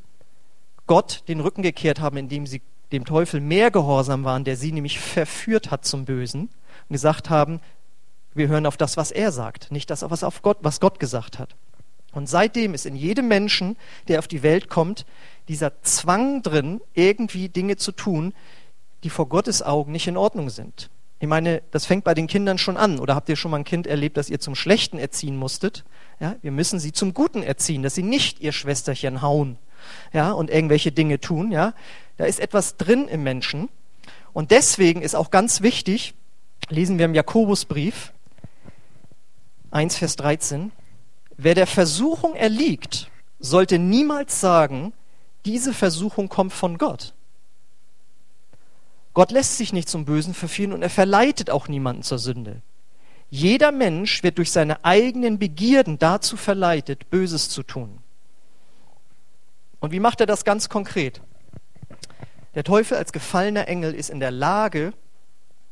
Gott 0.85 1.23
den 1.29 1.39
Rücken 1.39 1.61
gekehrt 1.61 2.01
haben, 2.01 2.17
indem 2.17 2.45
sie 2.45 2.61
dem 2.91 3.05
Teufel 3.05 3.39
mehr 3.39 3.71
gehorsam 3.71 4.25
waren, 4.25 4.43
der 4.43 4.57
sie 4.57 4.73
nämlich 4.73 4.99
verführt 4.99 5.71
hat 5.71 5.85
zum 5.85 6.03
Bösen 6.03 6.49
und 6.89 6.93
gesagt 6.93 7.29
haben, 7.29 7.61
wir 8.33 8.49
hören 8.49 8.65
auf 8.65 8.75
das, 8.75 8.97
was 8.97 9.11
er 9.11 9.31
sagt, 9.31 9.71
nicht 9.71 9.89
das, 9.91 10.03
was, 10.09 10.25
auf 10.25 10.41
Gott, 10.41 10.57
was 10.59 10.81
Gott 10.81 10.99
gesagt 10.99 11.39
hat. 11.39 11.55
Und 12.11 12.27
seitdem 12.27 12.73
ist 12.73 12.85
in 12.85 12.95
jedem 12.95 13.27
Menschen, 13.27 13.77
der 14.07 14.19
auf 14.19 14.27
die 14.27 14.43
Welt 14.43 14.69
kommt, 14.69 15.05
dieser 15.47 15.81
Zwang 15.83 16.41
drin, 16.41 16.81
irgendwie 16.93 17.49
Dinge 17.49 17.77
zu 17.77 17.91
tun, 17.91 18.33
die 19.03 19.09
vor 19.09 19.29
Gottes 19.29 19.61
Augen 19.61 19.91
nicht 19.91 20.07
in 20.07 20.17
Ordnung 20.17 20.49
sind. 20.49 20.89
Ich 21.19 21.27
meine, 21.27 21.61
das 21.71 21.85
fängt 21.85 22.05
bei 22.05 22.13
den 22.13 22.27
Kindern 22.27 22.57
schon 22.57 22.77
an. 22.77 22.99
Oder 22.99 23.13
habt 23.13 23.29
ihr 23.29 23.35
schon 23.35 23.51
mal 23.51 23.57
ein 23.57 23.65
Kind 23.65 23.87
erlebt, 23.87 24.17
das 24.17 24.29
ihr 24.29 24.39
zum 24.39 24.55
Schlechten 24.55 24.97
erziehen 24.97 25.35
musstet? 25.35 25.83
Ja, 26.19 26.35
wir 26.41 26.51
müssen 26.51 26.79
sie 26.79 26.93
zum 26.93 27.13
Guten 27.13 27.43
erziehen, 27.43 27.83
dass 27.83 27.95
sie 27.95 28.03
nicht 28.03 28.39
ihr 28.39 28.51
Schwesterchen 28.51 29.21
hauen, 29.21 29.57
ja, 30.13 30.31
und 30.31 30.49
irgendwelche 30.49 30.91
Dinge 30.91 31.19
tun, 31.19 31.51
ja. 31.51 31.73
Da 32.17 32.25
ist 32.25 32.39
etwas 32.39 32.77
drin 32.77 33.07
im 33.07 33.23
Menschen. 33.23 33.69
Und 34.33 34.51
deswegen 34.51 35.01
ist 35.01 35.15
auch 35.15 35.31
ganz 35.31 35.61
wichtig, 35.61 36.13
lesen 36.69 36.97
wir 36.97 37.05
im 37.05 37.15
Jakobusbrief 37.15 38.13
1, 39.71 39.97
Vers 39.97 40.15
13, 40.15 40.71
wer 41.41 41.55
der 41.55 41.67
Versuchung 41.67 42.35
erliegt, 42.35 43.09
sollte 43.39 43.79
niemals 43.79 44.41
sagen, 44.41 44.93
diese 45.45 45.73
Versuchung 45.73 46.27
kommt 46.27 46.51
von 46.51 46.77
Gott. 46.77 47.13
Gott 49.13 49.31
lässt 49.31 49.57
sich 49.57 49.71
nicht 49.71 49.89
zum 49.89 50.05
Bösen 50.05 50.33
verführen 50.33 50.73
und 50.73 50.81
er 50.81 50.89
verleitet 50.89 51.49
auch 51.49 51.67
niemanden 51.67 52.03
zur 52.03 52.19
Sünde. 52.19 52.61
Jeder 53.29 53.71
Mensch 53.71 54.21
wird 54.21 54.37
durch 54.37 54.51
seine 54.51 54.83
eigenen 54.83 55.39
Begierden 55.39 55.97
dazu 55.97 56.35
verleitet, 56.35 57.09
Böses 57.09 57.49
zu 57.49 57.63
tun. 57.63 57.99
Und 59.79 59.91
wie 59.91 59.99
macht 59.99 60.19
er 60.19 60.27
das 60.27 60.43
ganz 60.43 60.67
konkret? 60.67 61.21
Der 62.55 62.63
Teufel 62.65 62.97
als 62.97 63.13
gefallener 63.13 63.67
Engel 63.67 63.93
ist 63.93 64.09
in 64.09 64.19
der 64.19 64.31
Lage, 64.31 64.93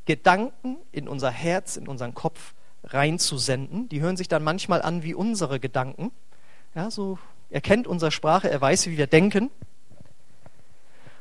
Gedanken 0.05 0.77
in 0.93 1.09
unser 1.09 1.31
Herz, 1.31 1.75
in 1.75 1.87
unseren 1.87 2.13
Kopf 2.13 2.53
reinzusenden. 2.87 3.89
Die 3.89 4.01
hören 4.01 4.17
sich 4.17 4.27
dann 4.27 4.43
manchmal 4.43 4.81
an 4.81 5.03
wie 5.03 5.13
unsere 5.13 5.59
Gedanken. 5.59 6.11
Ja, 6.75 6.91
so, 6.91 7.17
er 7.49 7.61
kennt 7.61 7.87
unsere 7.87 8.11
Sprache, 8.11 8.49
er 8.49 8.59
weiß, 8.59 8.87
wie 8.87 8.97
wir 8.97 9.07
denken. 9.07 9.49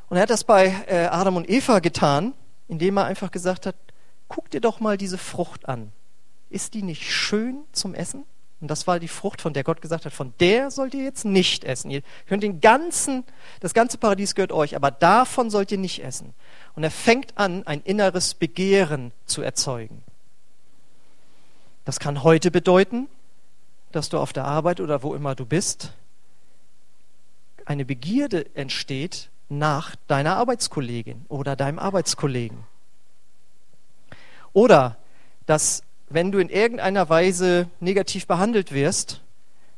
Und 0.09 0.17
er 0.17 0.23
hat 0.23 0.29
das 0.29 0.43
bei 0.43 0.73
äh, 0.87 1.05
Adam 1.05 1.35
und 1.35 1.49
Eva 1.49 1.79
getan, 1.79 2.33
indem 2.67 2.97
er 2.97 3.05
einfach 3.05 3.31
gesagt 3.31 3.65
hat, 3.65 3.75
guck 4.27 4.49
dir 4.49 4.61
doch 4.61 4.79
mal 4.79 4.97
diese 4.97 5.17
Frucht 5.17 5.67
an. 5.67 5.91
Ist 6.49 6.73
die 6.73 6.83
nicht 6.83 7.11
schön 7.11 7.63
zum 7.71 7.93
Essen? 7.93 8.25
Und 8.59 8.71
das 8.71 8.87
war 8.87 8.99
die 8.99 9.07
Frucht, 9.07 9.41
von 9.41 9.53
der 9.53 9.63
Gott 9.63 9.81
gesagt 9.81 10.05
hat, 10.05 10.13
von 10.13 10.33
der 10.39 10.71
sollt 10.71 10.95
ihr 10.95 11.03
jetzt 11.03 11.25
nicht 11.25 11.63
essen. 11.63 11.91
Ihr 11.91 12.01
könnt 12.27 12.41
den 12.41 12.59
ganzen, 12.59 13.23
das 13.59 13.73
ganze 13.73 13.99
Paradies 13.99 14.33
gehört 14.33 14.51
euch, 14.51 14.75
aber 14.75 14.89
davon 14.89 15.51
sollt 15.51 15.71
ihr 15.71 15.77
nicht 15.77 16.03
essen. 16.03 16.33
Und 16.75 16.83
er 16.83 16.89
fängt 16.89 17.37
an, 17.37 17.67
ein 17.67 17.81
inneres 17.83 18.33
Begehren 18.33 19.11
zu 19.25 19.43
erzeugen. 19.43 20.01
Das 21.87 22.01
kann 22.01 22.21
heute 22.23 22.51
bedeuten, 22.51 23.07
dass 23.93 24.09
du 24.09 24.19
auf 24.19 24.33
der 24.33 24.43
Arbeit 24.43 24.81
oder 24.81 25.03
wo 25.03 25.15
immer 25.15 25.35
du 25.35 25.45
bist, 25.45 25.93
eine 27.63 27.85
Begierde 27.85 28.45
entsteht 28.57 29.29
nach 29.47 29.95
deiner 30.07 30.35
Arbeitskollegin 30.35 31.25
oder 31.29 31.55
deinem 31.55 31.79
Arbeitskollegen. 31.79 32.57
Oder 34.51 34.97
dass 35.45 35.81
wenn 36.09 36.33
du 36.33 36.39
in 36.39 36.49
irgendeiner 36.49 37.07
Weise 37.07 37.69
negativ 37.79 38.27
behandelt 38.27 38.73
wirst, 38.73 39.21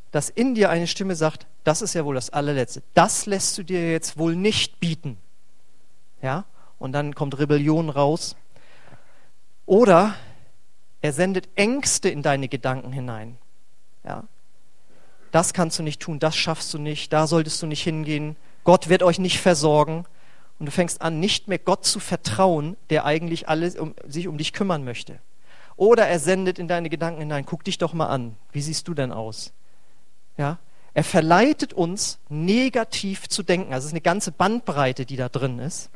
dass 0.09 0.31
in 0.31 0.55
dir 0.55 0.71
eine 0.71 0.87
Stimme 0.87 1.15
sagt, 1.15 1.45
das 1.63 1.83
ist 1.83 1.93
ja 1.93 2.05
wohl 2.05 2.15
das 2.15 2.31
allerletzte. 2.31 2.81
Das 2.95 3.27
lässt 3.27 3.55
du 3.59 3.61
dir 3.61 3.91
jetzt 3.91 4.17
wohl 4.17 4.35
nicht 4.35 4.79
bieten. 4.79 5.19
Ja? 6.23 6.45
Und 6.79 6.93
dann 6.93 7.13
kommt 7.13 7.37
Rebellion 7.37 7.91
raus. 7.91 8.35
Oder 9.67 10.15
er 11.01 11.13
sendet 11.13 11.49
Ängste 11.55 12.09
in 12.09 12.21
deine 12.21 12.47
Gedanken 12.47 12.91
hinein. 12.91 13.37
Ja? 14.03 14.23
Das 15.31 15.53
kannst 15.53 15.79
du 15.79 15.83
nicht 15.83 16.01
tun, 16.01 16.19
das 16.19 16.35
schaffst 16.35 16.73
du 16.73 16.77
nicht, 16.77 17.13
da 17.13 17.27
solltest 17.27 17.61
du 17.61 17.67
nicht 17.67 17.83
hingehen. 17.83 18.35
Gott 18.63 18.89
wird 18.89 19.03
euch 19.03 19.19
nicht 19.19 19.39
versorgen. 19.39 20.05
Und 20.59 20.65
du 20.65 20.71
fängst 20.71 21.01
an, 21.01 21.21
nicht 21.21 21.47
mehr 21.47 21.59
Gott 21.59 21.85
zu 21.85 22.01
vertrauen, 22.01 22.75
der 22.89 23.05
eigentlich 23.05 23.47
alles 23.47 23.77
um, 23.77 23.95
sich 24.05 24.27
um 24.27 24.37
dich 24.37 24.51
kümmern 24.51 24.83
möchte. 24.83 25.19
Oder 25.77 26.07
er 26.07 26.19
sendet 26.19 26.59
in 26.59 26.67
deine 26.67 26.89
Gedanken 26.89 27.21
hinein, 27.21 27.45
guck 27.45 27.63
dich 27.63 27.77
doch 27.77 27.93
mal 27.93 28.07
an, 28.07 28.35
wie 28.51 28.61
siehst 28.61 28.89
du 28.89 28.93
denn 28.93 29.13
aus? 29.13 29.53
Ja? 30.37 30.59
Er 30.93 31.05
verleitet 31.05 31.71
uns, 31.71 32.19
negativ 32.27 33.29
zu 33.29 33.43
denken. 33.43 33.73
Also 33.73 33.85
es 33.85 33.91
ist 33.91 33.93
eine 33.93 34.01
ganze 34.01 34.33
Bandbreite, 34.33 35.05
die 35.05 35.15
da 35.15 35.29
drin 35.29 35.59
ist. 35.59 35.89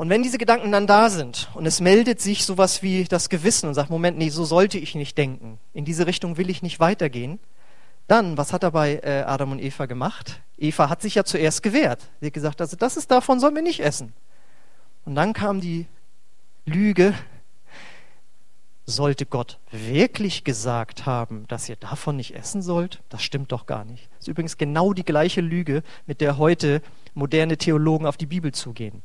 Und 0.00 0.08
wenn 0.08 0.22
diese 0.22 0.38
Gedanken 0.38 0.72
dann 0.72 0.86
da 0.86 1.10
sind 1.10 1.50
und 1.52 1.66
es 1.66 1.82
meldet 1.82 2.22
sich 2.22 2.46
sowas 2.46 2.82
wie 2.82 3.04
das 3.04 3.28
Gewissen 3.28 3.68
und 3.68 3.74
sagt, 3.74 3.90
Moment, 3.90 4.16
nee, 4.16 4.30
so 4.30 4.46
sollte 4.46 4.78
ich 4.78 4.94
nicht 4.94 5.18
denken, 5.18 5.58
in 5.74 5.84
diese 5.84 6.06
Richtung 6.06 6.38
will 6.38 6.48
ich 6.48 6.62
nicht 6.62 6.80
weitergehen, 6.80 7.38
dann, 8.06 8.38
was 8.38 8.54
hat 8.54 8.62
er 8.62 8.70
bei 8.70 8.94
äh, 9.02 9.24
Adam 9.26 9.52
und 9.52 9.58
Eva 9.58 9.84
gemacht? 9.84 10.40
Eva 10.56 10.88
hat 10.88 11.02
sich 11.02 11.16
ja 11.16 11.24
zuerst 11.24 11.62
gewehrt. 11.62 12.08
Sie 12.20 12.28
hat 12.28 12.32
gesagt, 12.32 12.62
also 12.62 12.78
das 12.78 12.96
ist 12.96 13.10
davon 13.10 13.40
sollen 13.40 13.54
wir 13.54 13.60
nicht 13.60 13.80
essen. 13.80 14.14
Und 15.04 15.16
dann 15.16 15.34
kam 15.34 15.60
die 15.60 15.84
Lüge. 16.64 17.12
Sollte 18.86 19.26
Gott 19.26 19.58
wirklich 19.70 20.44
gesagt 20.44 21.04
haben, 21.04 21.44
dass 21.48 21.68
ihr 21.68 21.76
davon 21.76 22.16
nicht 22.16 22.34
essen 22.34 22.62
sollt? 22.62 23.02
Das 23.10 23.22
stimmt 23.22 23.52
doch 23.52 23.66
gar 23.66 23.84
nicht. 23.84 24.08
Das 24.12 24.20
ist 24.20 24.28
übrigens 24.28 24.56
genau 24.56 24.94
die 24.94 25.04
gleiche 25.04 25.42
Lüge, 25.42 25.82
mit 26.06 26.22
der 26.22 26.38
heute 26.38 26.80
moderne 27.12 27.58
Theologen 27.58 28.06
auf 28.06 28.16
die 28.16 28.24
Bibel 28.24 28.52
zugehen. 28.52 29.02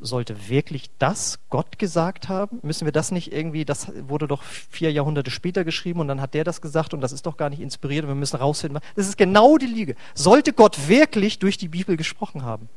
Sollte 0.00 0.48
wirklich 0.48 0.90
das 0.98 1.38
Gott 1.50 1.78
gesagt 1.78 2.28
haben? 2.28 2.58
Müssen 2.62 2.86
wir 2.86 2.92
das 2.92 3.10
nicht 3.10 3.32
irgendwie, 3.32 3.64
das 3.64 3.92
wurde 4.08 4.26
doch 4.26 4.42
vier 4.42 4.90
Jahrhunderte 4.92 5.30
später 5.30 5.64
geschrieben 5.64 6.00
und 6.00 6.08
dann 6.08 6.20
hat 6.20 6.34
der 6.34 6.44
das 6.44 6.60
gesagt 6.60 6.94
und 6.94 7.00
das 7.00 7.12
ist 7.12 7.26
doch 7.26 7.36
gar 7.36 7.50
nicht 7.50 7.60
inspiriert 7.60 8.04
und 8.04 8.10
wir 8.10 8.14
müssen 8.14 8.36
rausfinden. 8.36 8.80
Das 8.96 9.06
ist 9.06 9.18
genau 9.18 9.58
die 9.58 9.66
Lüge. 9.66 9.96
Sollte 10.14 10.52
Gott 10.52 10.88
wirklich 10.88 11.38
durch 11.38 11.58
die 11.58 11.68
Bibel 11.68 11.96
gesprochen 11.96 12.44
haben? 12.44 12.68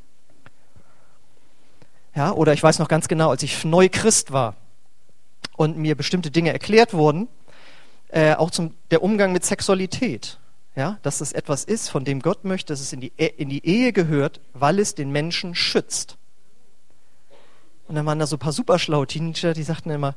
Ja, 2.16 2.32
oder 2.34 2.54
ich 2.54 2.62
weiß 2.62 2.80
noch 2.80 2.88
ganz 2.88 3.08
genau, 3.08 3.32
als 3.32 3.42
ich 3.42 3.64
neu 3.64 3.90
Christ 3.90 4.32
war 4.32 4.56
und 5.56 5.78
mir 5.78 5.96
bestimmte 5.96 6.30
Dinge 6.30 6.52
erklärt 6.52 6.94
wurden, 6.94 7.28
äh, 8.10 8.36
auch 8.36 8.52
zum 8.52 8.76
der 8.92 9.02
Umgang 9.02 9.32
mit 9.32 9.46
Sexualität. 9.46 10.40
Ja, 10.76 10.98
dass 11.04 11.22
es 11.22 11.34
etwas 11.34 11.64
ist, 11.64 11.90
von 11.90 12.04
dem 12.04 12.20
Gott 12.20 12.46
möchte, 12.46 12.74
dass 12.74 12.82
es 12.82 12.94
in 12.94 13.00
die, 13.00 13.12
e 13.18 13.28
in 13.28 13.50
die 13.50 13.64
Ehe 13.64 13.94
gehört, 13.94 14.42
weil 14.54 14.80
es 14.80 14.96
den 14.96 15.12
Menschen 15.12 15.54
schützt. 15.54 16.18
Und 17.88 17.96
dann 17.96 18.06
waren 18.06 18.20
da 18.20 18.28
so 18.28 18.38
ein 18.38 18.40
paar 18.40 18.54
superschlaue 18.54 19.08
Teenager, 19.08 19.54
die 19.54 19.64
sagten 19.64 19.90
immer, 19.90 20.16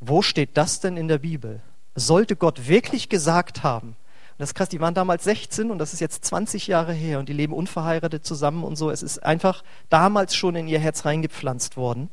wo 0.00 0.22
steht 0.22 0.56
das 0.56 0.80
denn 0.80 0.96
in 0.96 1.08
der 1.08 1.18
Bibel? 1.18 1.60
Sollte 1.94 2.36
Gott 2.36 2.68
wirklich 2.68 3.08
gesagt 3.08 3.62
haben, 3.62 3.96
das 4.38 4.50
ist 4.50 4.54
krass, 4.54 4.68
die 4.68 4.80
waren 4.80 4.94
damals 4.94 5.24
16 5.24 5.70
und 5.70 5.78
das 5.78 5.92
ist 5.92 6.00
jetzt 6.00 6.24
20 6.24 6.66
Jahre 6.66 6.92
her 6.92 7.18
und 7.18 7.28
die 7.28 7.32
leben 7.32 7.52
unverheiratet 7.52 8.26
zusammen 8.26 8.64
und 8.64 8.76
so. 8.76 8.90
Es 8.90 9.02
ist 9.02 9.22
einfach 9.22 9.62
damals 9.88 10.34
schon 10.34 10.56
in 10.56 10.66
ihr 10.66 10.80
Herz 10.80 11.04
reingepflanzt 11.04 11.76
worden. 11.76 12.08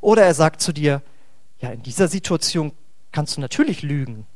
Oder 0.00 0.24
er 0.24 0.34
sagt 0.34 0.60
zu 0.60 0.72
dir, 0.72 1.02
Ja, 1.60 1.70
in 1.70 1.82
dieser 1.82 2.08
Situation 2.08 2.72
kannst 3.12 3.36
du 3.36 3.40
natürlich 3.40 3.82
lügen. 3.82 4.26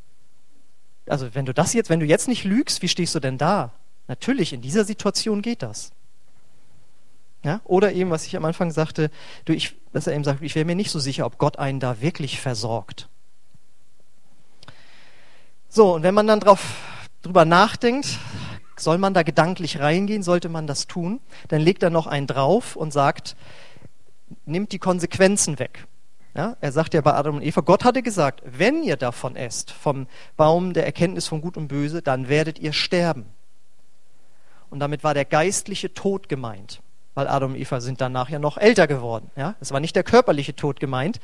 Also 1.08 1.34
wenn 1.34 1.46
du 1.46 1.54
das 1.54 1.72
jetzt, 1.72 1.90
wenn 1.90 2.00
du 2.00 2.06
jetzt 2.06 2.28
nicht 2.28 2.44
lügst, 2.44 2.80
wie 2.82 2.88
stehst 2.88 3.14
du 3.14 3.20
denn 3.20 3.38
da? 3.38 3.72
Natürlich, 4.06 4.52
in 4.52 4.62
dieser 4.62 4.84
Situation 4.84 5.42
geht 5.42 5.62
das. 5.62 5.90
Ja? 7.44 7.60
Oder 7.64 7.92
eben, 7.92 8.10
was 8.10 8.26
ich 8.26 8.36
am 8.36 8.44
Anfang 8.44 8.70
sagte, 8.70 9.10
du, 9.44 9.52
ich, 9.52 9.76
dass 9.92 10.06
er 10.06 10.14
eben 10.14 10.24
sagt, 10.24 10.42
ich 10.42 10.54
wäre 10.54 10.64
mir 10.64 10.74
nicht 10.74 10.90
so 10.90 10.98
sicher, 10.98 11.26
ob 11.26 11.38
Gott 11.38 11.58
einen 11.58 11.80
da 11.80 12.00
wirklich 12.00 12.40
versorgt. 12.40 13.08
So, 15.68 15.94
und 15.94 16.02
wenn 16.02 16.14
man 16.14 16.26
dann 16.26 16.40
drauf, 16.40 16.76
drüber 17.22 17.44
nachdenkt, 17.44 18.18
soll 18.76 18.98
man 18.98 19.14
da 19.14 19.22
gedanklich 19.22 19.80
reingehen, 19.80 20.22
sollte 20.22 20.48
man 20.48 20.66
das 20.66 20.86
tun, 20.86 21.20
dann 21.48 21.60
legt 21.60 21.82
er 21.82 21.90
noch 21.90 22.06
einen 22.06 22.26
drauf 22.26 22.76
und 22.76 22.92
sagt, 22.92 23.36
nimmt 24.46 24.72
die 24.72 24.78
Konsequenzen 24.78 25.58
weg. 25.58 25.86
Ja, 26.34 26.56
er 26.60 26.72
sagt 26.72 26.94
ja 26.94 27.00
bei 27.00 27.14
Adam 27.14 27.36
und 27.36 27.42
Eva, 27.42 27.62
Gott 27.62 27.84
hatte 27.84 28.02
gesagt, 28.02 28.42
wenn 28.44 28.82
ihr 28.82 28.96
davon 28.96 29.34
esst, 29.34 29.72
vom 29.72 30.06
Baum 30.36 30.72
der 30.72 30.86
Erkenntnis 30.86 31.26
von 31.26 31.40
Gut 31.40 31.56
und 31.56 31.68
Böse, 31.68 32.00
dann 32.00 32.28
werdet 32.28 32.58
ihr 32.58 32.72
sterben. 32.72 33.26
Und 34.70 34.80
damit 34.80 35.02
war 35.02 35.14
der 35.14 35.24
geistliche 35.24 35.94
Tod 35.94 36.28
gemeint, 36.28 36.80
weil 37.18 37.26
Adam 37.26 37.54
und 37.54 37.58
Eva 37.58 37.80
sind 37.80 38.00
danach 38.00 38.28
ja 38.28 38.38
noch 38.38 38.58
älter 38.58 38.86
geworden. 38.86 39.32
Ja, 39.34 39.56
es 39.58 39.72
war 39.72 39.80
nicht 39.80 39.96
der 39.96 40.04
körperliche 40.04 40.54
Tod 40.54 40.78
gemeint, 40.78 41.18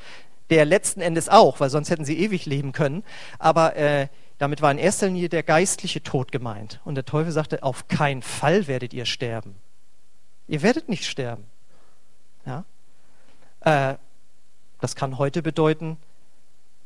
der 0.50 0.64
letzten 0.64 1.00
Endes 1.00 1.28
auch, 1.28 1.60
weil 1.60 1.70
sonst 1.70 1.88
hätten 1.88 2.04
sie 2.04 2.18
ewig 2.18 2.46
leben 2.46 2.72
können. 2.72 3.04
Aber 3.38 3.76
äh, 3.76 4.08
damit 4.38 4.60
war 4.60 4.72
in 4.72 4.78
erster 4.78 5.06
Linie 5.06 5.28
der 5.28 5.44
geistliche 5.44 6.02
Tod 6.02 6.32
gemeint. 6.32 6.80
Und 6.84 6.96
der 6.96 7.04
Teufel 7.04 7.30
sagte, 7.30 7.62
auf 7.62 7.86
keinen 7.86 8.22
Fall 8.22 8.66
werdet 8.66 8.92
ihr 8.92 9.06
sterben. 9.06 9.54
Ihr 10.48 10.62
werdet 10.62 10.88
nicht 10.88 11.06
sterben. 11.06 11.44
Ja? 12.44 12.64
Äh, 13.60 13.94
das 14.80 14.96
kann 14.96 15.18
heute 15.18 15.42
bedeuten, 15.42 15.96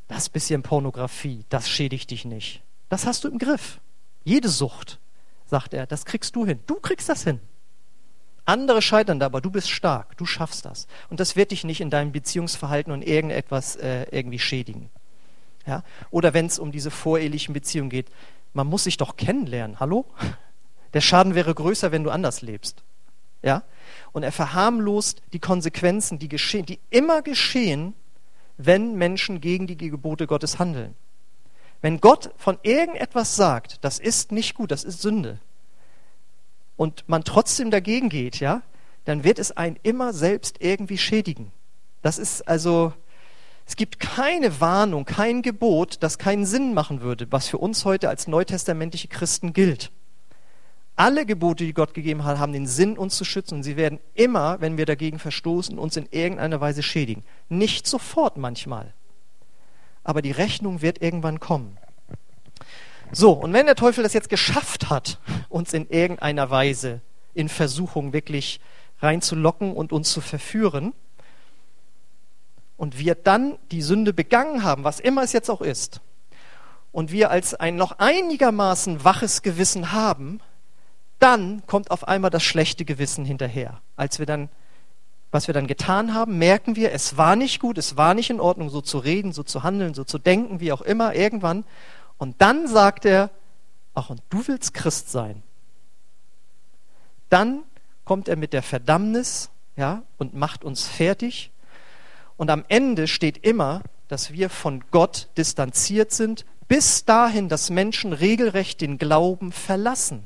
das 0.09 0.29
bisschen 0.29 0.62
Pornografie, 0.62 1.47
das 1.49 1.67
schädigt 1.67 2.11
dich 2.11 2.27
nicht. 2.27 2.61
Das 2.91 3.07
hast 3.07 3.25
du 3.25 3.29
im 3.29 3.38
Griff. 3.38 3.81
Jede 4.25 4.50
Sucht, 4.50 4.99
sagt 5.47 5.73
er, 5.73 5.87
das 5.87 6.05
kriegst 6.05 6.37
du 6.37 6.45
hin. 6.45 6.61
Du 6.67 6.75
kriegst 6.75 7.09
das 7.09 7.25
hin. 7.25 7.41
Andere 8.49 8.81
scheitern 8.81 9.21
da, 9.21 9.26
aber 9.26 9.43
du 9.43 9.50
bist 9.50 9.71
stark, 9.71 10.17
du 10.17 10.25
schaffst 10.25 10.64
das. 10.64 10.87
Und 11.11 11.21
das 11.21 11.37
wird 11.37 11.50
dich 11.50 11.64
nicht 11.64 11.83
in 11.83 11.90
deinem 11.90 12.12
Beziehungsverhalten 12.12 12.90
und 12.95 13.02
irgendetwas 13.02 13.76
äh, 13.76 14.07
irgendwie 14.11 14.38
schädigen. 14.38 14.88
Ja? 15.67 15.85
Oder 16.11 16.33
wenn 16.33 16.47
es 16.47 16.59
um 16.59 16.73
diese 16.73 16.90
vorehelichen 16.90 17.52
Beziehungen 17.52 17.90
geht, 17.90 18.07
man 18.55 18.67
muss 18.67 18.85
sich 18.85 18.97
doch 18.97 19.17
kennenlernen. 19.19 19.81
Hallo? 19.81 20.07
Der 20.95 21.02
Schaden 21.02 21.35
wäre 21.35 21.55
größer, 21.55 21.93
wenn 21.93 22.05
du 22.05 22.11
anders 22.11 22.40
lebst. 22.40 22.83
Ja? 23.43 23.64
Und 24.12 24.23
er 24.23 24.33
verharmlost 24.33 25.21
die 25.35 25.40
Konsequenzen, 25.40 26.19
die 26.19 26.31
geschehen, 26.31 26.64
die 26.64 26.81
immer 26.88 27.21
geschehen, 27.21 27.93
wenn 28.57 28.95
Menschen 28.95 29.43
gegen 29.43 29.67
die 29.67 29.76
Gebote 29.76 30.26
Gottes 30.26 30.59
handeln. 30.59 30.95
Wenn 31.83 32.00
Gott 32.00 32.31
von 32.38 32.59
irgendetwas 32.62 33.37
sagt, 33.37 33.85
das 33.85 33.99
ist 33.99 34.33
nicht 34.33 34.55
gut, 34.55 34.71
das 34.71 34.85
ist 34.85 35.02
Sünde, 35.02 35.38
und 36.78 37.04
man 37.08 37.25
trotzdem 37.25 37.70
dagegen 37.70 38.08
geht, 38.08 38.40
ja, 38.40 38.62
dann 39.04 39.25
wird 39.25 39.38
es 39.38 39.54
einen 39.54 39.76
immer 39.82 40.14
selbst 40.14 40.56
irgendwie 40.61 40.97
schädigen. 40.97 41.50
Das 42.00 42.18
ist 42.18 42.47
also, 42.47 42.94
es 43.66 43.75
gibt 43.76 43.99
keine 43.99 44.61
Warnung, 44.61 45.04
kein 45.04 45.42
Gebot, 45.42 45.97
das 46.00 46.18
keinen 46.18 46.47
Sinn 46.47 46.73
machen 46.73 47.00
würde, 47.00 47.26
was 47.30 47.49
für 47.49 47.58
uns 47.58 47.85
heute 47.85 48.08
als 48.08 48.28
neutestamentliche 48.28 49.08
Christen 49.08 49.52
gilt. 49.52 49.90
Alle 50.94 51.26
Gebote, 51.26 51.64
die 51.64 51.75
Gott 51.75 51.94
gegeben 51.94 52.25
hat, 52.25 52.38
haben 52.38 52.52
den 52.52 52.66
Sinn, 52.66 52.97
uns 52.97 53.16
zu 53.16 53.25
schützen. 53.25 53.56
Und 53.56 53.62
sie 53.62 53.76
werden 53.76 54.00
immer, 54.14 54.61
wenn 54.61 54.78
wir 54.78 54.87
dagegen 54.87 55.18
verstoßen, 55.18 55.78
uns 55.78 55.97
in 55.97 56.06
irgendeiner 56.11 56.61
Weise 56.61 56.82
schädigen. 56.82 57.25
Nicht 57.49 57.87
sofort 57.87 58.37
manchmal. 58.37 58.94
Aber 60.04 60.23
die 60.23 60.32
Rechnung 60.32 60.82
wird 60.82 61.00
irgendwann 61.00 61.38
kommen. 61.40 61.78
So, 63.12 63.33
und 63.33 63.53
wenn 63.53 63.66
der 63.66 63.75
Teufel 63.75 64.03
das 64.03 64.12
jetzt 64.12 64.29
geschafft 64.29 64.90
hat, 64.90 65.18
uns 65.49 65.73
in 65.73 65.88
irgendeiner 65.88 66.51
Weise 66.51 67.01
in 67.35 67.49
Versuchung 67.49 68.12
wirklich 68.12 68.61
reinzulocken 69.01 69.73
und 69.73 69.92
uns 69.92 70.12
zu 70.12 70.21
verführen, 70.21 70.92
und 72.79 72.99
wir 72.99 73.16
dann 73.16 73.59
die 73.73 73.83
Sünde 73.83 74.14
begangen 74.14 74.62
haben, 74.62 74.85
was 74.85 75.01
immer 75.01 75.23
es 75.25 75.33
jetzt 75.33 75.51
auch 75.51 75.61
ist, 75.61 76.01
und 76.92 77.12
wir 77.12 77.31
als 77.31 77.53
ein 77.55 77.77
noch 77.77 77.99
einigermaßen 77.99 79.05
waches 79.05 79.42
Gewissen 79.42 79.92
haben, 79.92 80.40
dann 81.18 81.62
kommt 81.66 81.90
auf 81.90 82.07
einmal 82.07 82.31
das 82.31 82.44
schlechte 82.44 82.85
Gewissen 82.85 83.25
hinterher. 83.25 83.81
Als 83.97 84.21
wir 84.21 84.27
dann, 84.27 84.49
was 85.33 85.49
wir 85.49 85.55
dann 85.55 85.66
getan 85.66 86.14
haben, 86.14 86.38
merken 86.38 86.77
wir, 86.77 86.92
es 86.92 87.16
war 87.16 87.37
nicht 87.37 87.61
gut, 87.61 87.77
es 87.77 87.97
war 87.97 88.14
nicht 88.14 88.31
in 88.31 88.40
Ordnung, 88.40 88.71
so 88.71 88.81
zu 88.81 88.99
reden, 88.99 89.33
so 89.33 89.42
zu 89.42 89.64
handeln, 89.64 89.92
so 89.92 90.05
zu 90.05 90.18
denken, 90.18 90.61
wie 90.61 90.73
auch 90.73 90.81
immer, 90.81 91.14
irgendwann. 91.14 91.64
Und 92.18 92.40
dann 92.42 92.68
sagt 92.68 93.04
er, 93.04 93.31
ach, 93.94 94.11
und 94.11 94.20
du 94.28 94.46
willst 94.46 94.74
Christ 94.74 95.11
sein. 95.11 95.42
Dann 97.31 97.62
kommt 98.04 98.28
er 98.28 98.37
mit 98.37 98.52
der 98.52 98.62
Verdammnis, 98.62 99.50
ja, 99.76 100.02
und 100.18 100.35
macht 100.35 100.64
uns 100.64 100.87
fertig 100.87 101.50
und 102.38 102.50
am 102.50 102.64
Ende 102.68 103.07
steht 103.09 103.44
immer, 103.44 103.83
dass 104.07 104.33
wir 104.33 104.48
von 104.48 104.85
Gott 104.90 105.28
distanziert 105.37 106.12
sind, 106.12 106.46
bis 106.68 107.04
dahin, 107.04 107.48
dass 107.48 107.68
Menschen 107.68 108.12
regelrecht 108.14 108.81
den 108.81 108.96
Glauben 108.96 109.52
verlassen. 109.52 110.24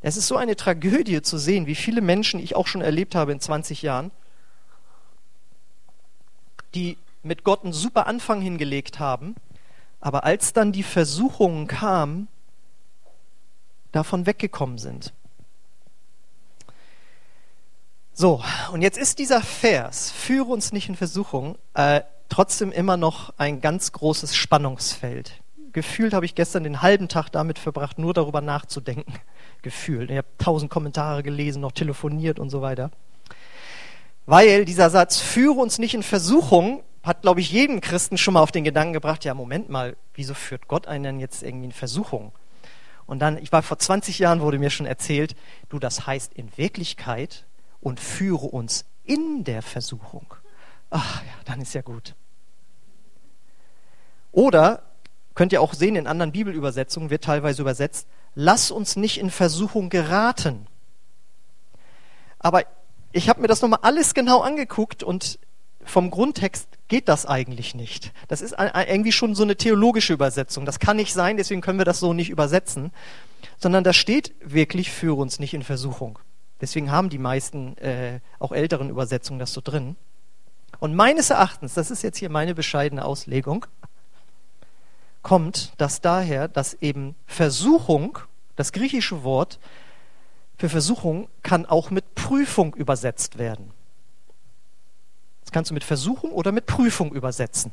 Es 0.00 0.16
ist 0.16 0.26
so 0.26 0.36
eine 0.36 0.56
Tragödie 0.56 1.22
zu 1.22 1.38
sehen, 1.38 1.66
wie 1.66 1.74
viele 1.74 2.00
Menschen 2.00 2.40
ich 2.40 2.56
auch 2.56 2.66
schon 2.66 2.80
erlebt 2.80 3.14
habe 3.14 3.32
in 3.32 3.38
20 3.38 3.82
Jahren, 3.82 4.10
die 6.74 6.96
mit 7.22 7.44
Gott 7.44 7.62
einen 7.62 7.74
super 7.74 8.06
Anfang 8.06 8.40
hingelegt 8.40 8.98
haben, 8.98 9.36
aber 10.02 10.24
als 10.24 10.52
dann 10.52 10.72
die 10.72 10.82
Versuchungen 10.82 11.68
kamen, 11.68 12.28
davon 13.92 14.26
weggekommen 14.26 14.76
sind. 14.76 15.14
So, 18.12 18.42
und 18.72 18.82
jetzt 18.82 18.98
ist 18.98 19.18
dieser 19.20 19.40
Vers, 19.40 20.10
führe 20.10 20.52
uns 20.52 20.72
nicht 20.72 20.88
in 20.88 20.96
Versuchung, 20.96 21.56
äh, 21.74 22.02
trotzdem 22.28 22.72
immer 22.72 22.96
noch 22.96 23.32
ein 23.38 23.60
ganz 23.60 23.92
großes 23.92 24.34
Spannungsfeld. 24.34 25.40
Gefühlt 25.72 26.12
habe 26.12 26.26
ich 26.26 26.34
gestern 26.34 26.64
den 26.64 26.82
halben 26.82 27.08
Tag 27.08 27.30
damit 27.30 27.58
verbracht, 27.58 27.98
nur 27.98 28.12
darüber 28.12 28.40
nachzudenken. 28.40 29.14
Gefühlt. 29.62 30.10
Ich 30.10 30.18
habe 30.18 30.28
tausend 30.36 30.70
Kommentare 30.70 31.22
gelesen, 31.22 31.60
noch 31.62 31.72
telefoniert 31.72 32.40
und 32.40 32.50
so 32.50 32.60
weiter. 32.60 32.90
Weil 34.26 34.64
dieser 34.64 34.90
Satz, 34.90 35.18
führe 35.18 35.60
uns 35.60 35.78
nicht 35.78 35.94
in 35.94 36.02
Versuchung, 36.02 36.82
hat, 37.02 37.22
glaube 37.22 37.40
ich, 37.40 37.50
jeden 37.50 37.80
Christen 37.80 38.16
schon 38.16 38.34
mal 38.34 38.42
auf 38.42 38.52
den 38.52 38.64
Gedanken 38.64 38.92
gebracht, 38.92 39.24
ja, 39.24 39.34
Moment 39.34 39.68
mal, 39.68 39.96
wieso 40.14 40.34
führt 40.34 40.68
Gott 40.68 40.86
einen 40.86 41.04
denn 41.04 41.20
jetzt 41.20 41.42
irgendwie 41.42 41.66
in 41.66 41.72
Versuchung? 41.72 42.32
Und 43.06 43.18
dann, 43.18 43.38
ich 43.38 43.50
war 43.50 43.62
vor 43.62 43.78
20 43.78 44.18
Jahren, 44.18 44.40
wurde 44.40 44.58
mir 44.58 44.70
schon 44.70 44.86
erzählt, 44.86 45.34
du, 45.68 45.78
das 45.78 46.06
heißt 46.06 46.32
in 46.34 46.56
Wirklichkeit, 46.56 47.44
und 47.80 47.98
führe 48.00 48.46
uns 48.46 48.84
in 49.04 49.44
der 49.44 49.60
Versuchung. 49.60 50.34
Ach 50.90 51.22
ja, 51.22 51.32
dann 51.44 51.60
ist 51.60 51.74
ja 51.74 51.82
gut. 51.82 52.14
Oder 54.30 54.82
könnt 55.34 55.52
ihr 55.52 55.60
auch 55.60 55.74
sehen, 55.74 55.96
in 55.96 56.06
anderen 56.06 56.32
Bibelübersetzungen 56.32 57.10
wird 57.10 57.24
teilweise 57.24 57.62
übersetzt, 57.62 58.06
lass 58.34 58.70
uns 58.70 58.96
nicht 58.96 59.18
in 59.18 59.30
Versuchung 59.30 59.90
geraten. 59.90 60.66
Aber 62.38 62.62
ich 63.12 63.28
habe 63.28 63.40
mir 63.40 63.48
das 63.48 63.62
nochmal 63.62 63.80
alles 63.82 64.14
genau 64.14 64.40
angeguckt 64.40 65.02
und 65.02 65.38
vom 65.84 66.10
Grundtext 66.10 66.68
geht 66.92 67.08
das 67.08 67.24
eigentlich 67.24 67.74
nicht. 67.74 68.12
Das 68.28 68.42
ist 68.42 68.54
irgendwie 68.58 69.12
schon 69.12 69.34
so 69.34 69.44
eine 69.44 69.56
theologische 69.56 70.12
Übersetzung. 70.12 70.66
Das 70.66 70.78
kann 70.78 70.98
nicht 70.98 71.14
sein, 71.14 71.38
deswegen 71.38 71.62
können 71.62 71.78
wir 71.78 71.86
das 71.86 72.00
so 72.00 72.12
nicht 72.12 72.28
übersetzen, 72.28 72.92
sondern 73.56 73.82
da 73.82 73.94
steht 73.94 74.34
wirklich, 74.44 74.92
führe 74.92 75.14
uns 75.14 75.38
nicht 75.38 75.54
in 75.54 75.62
Versuchung. 75.62 76.18
Deswegen 76.60 76.90
haben 76.90 77.08
die 77.08 77.16
meisten, 77.16 77.78
äh, 77.78 78.20
auch 78.38 78.52
älteren 78.52 78.90
Übersetzungen 78.90 79.38
das 79.38 79.54
so 79.54 79.62
drin. 79.64 79.96
Und 80.80 80.94
meines 80.94 81.30
Erachtens, 81.30 81.72
das 81.72 81.90
ist 81.90 82.02
jetzt 82.02 82.18
hier 82.18 82.28
meine 82.28 82.54
bescheidene 82.54 83.06
Auslegung, 83.06 83.64
kommt 85.22 85.72
das 85.78 86.02
daher, 86.02 86.46
dass 86.46 86.74
eben 86.74 87.14
Versuchung, 87.24 88.18
das 88.56 88.70
griechische 88.70 89.24
Wort 89.24 89.60
für 90.58 90.68
Versuchung 90.68 91.30
kann 91.42 91.64
auch 91.64 91.88
mit 91.88 92.14
Prüfung 92.14 92.74
übersetzt 92.74 93.38
werden. 93.38 93.72
Kannst 95.52 95.70
du 95.70 95.74
mit 95.74 95.84
Versuchung 95.84 96.32
oder 96.32 96.50
mit 96.50 96.66
Prüfung 96.66 97.12
übersetzen. 97.12 97.72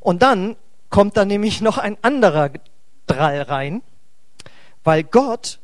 Und 0.00 0.22
dann 0.22 0.56
kommt 0.90 1.16
da 1.16 1.24
nämlich 1.24 1.60
noch 1.60 1.78
ein 1.78 1.96
anderer 2.02 2.50
Drall 3.06 3.42
rein, 3.42 3.82
weil 4.84 5.02
Gott 5.04 5.58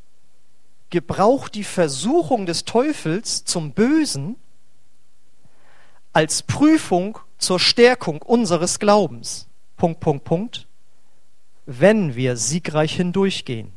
gebraucht 0.90 1.54
die 1.54 1.64
Versuchung 1.64 2.46
des 2.46 2.64
Teufels 2.64 3.44
zum 3.44 3.72
Bösen 3.72 4.37
als 6.12 6.42
Prüfung 6.42 7.18
zur 7.38 7.58
Stärkung 7.58 8.20
unseres 8.22 8.78
Glaubens. 8.78 9.48
Punkt, 9.76 10.00
Punkt, 10.00 10.24
Punkt. 10.24 10.66
Wenn 11.66 12.14
wir 12.14 12.37
siegreich 12.37 12.94
hindurchgehen. 12.94 13.72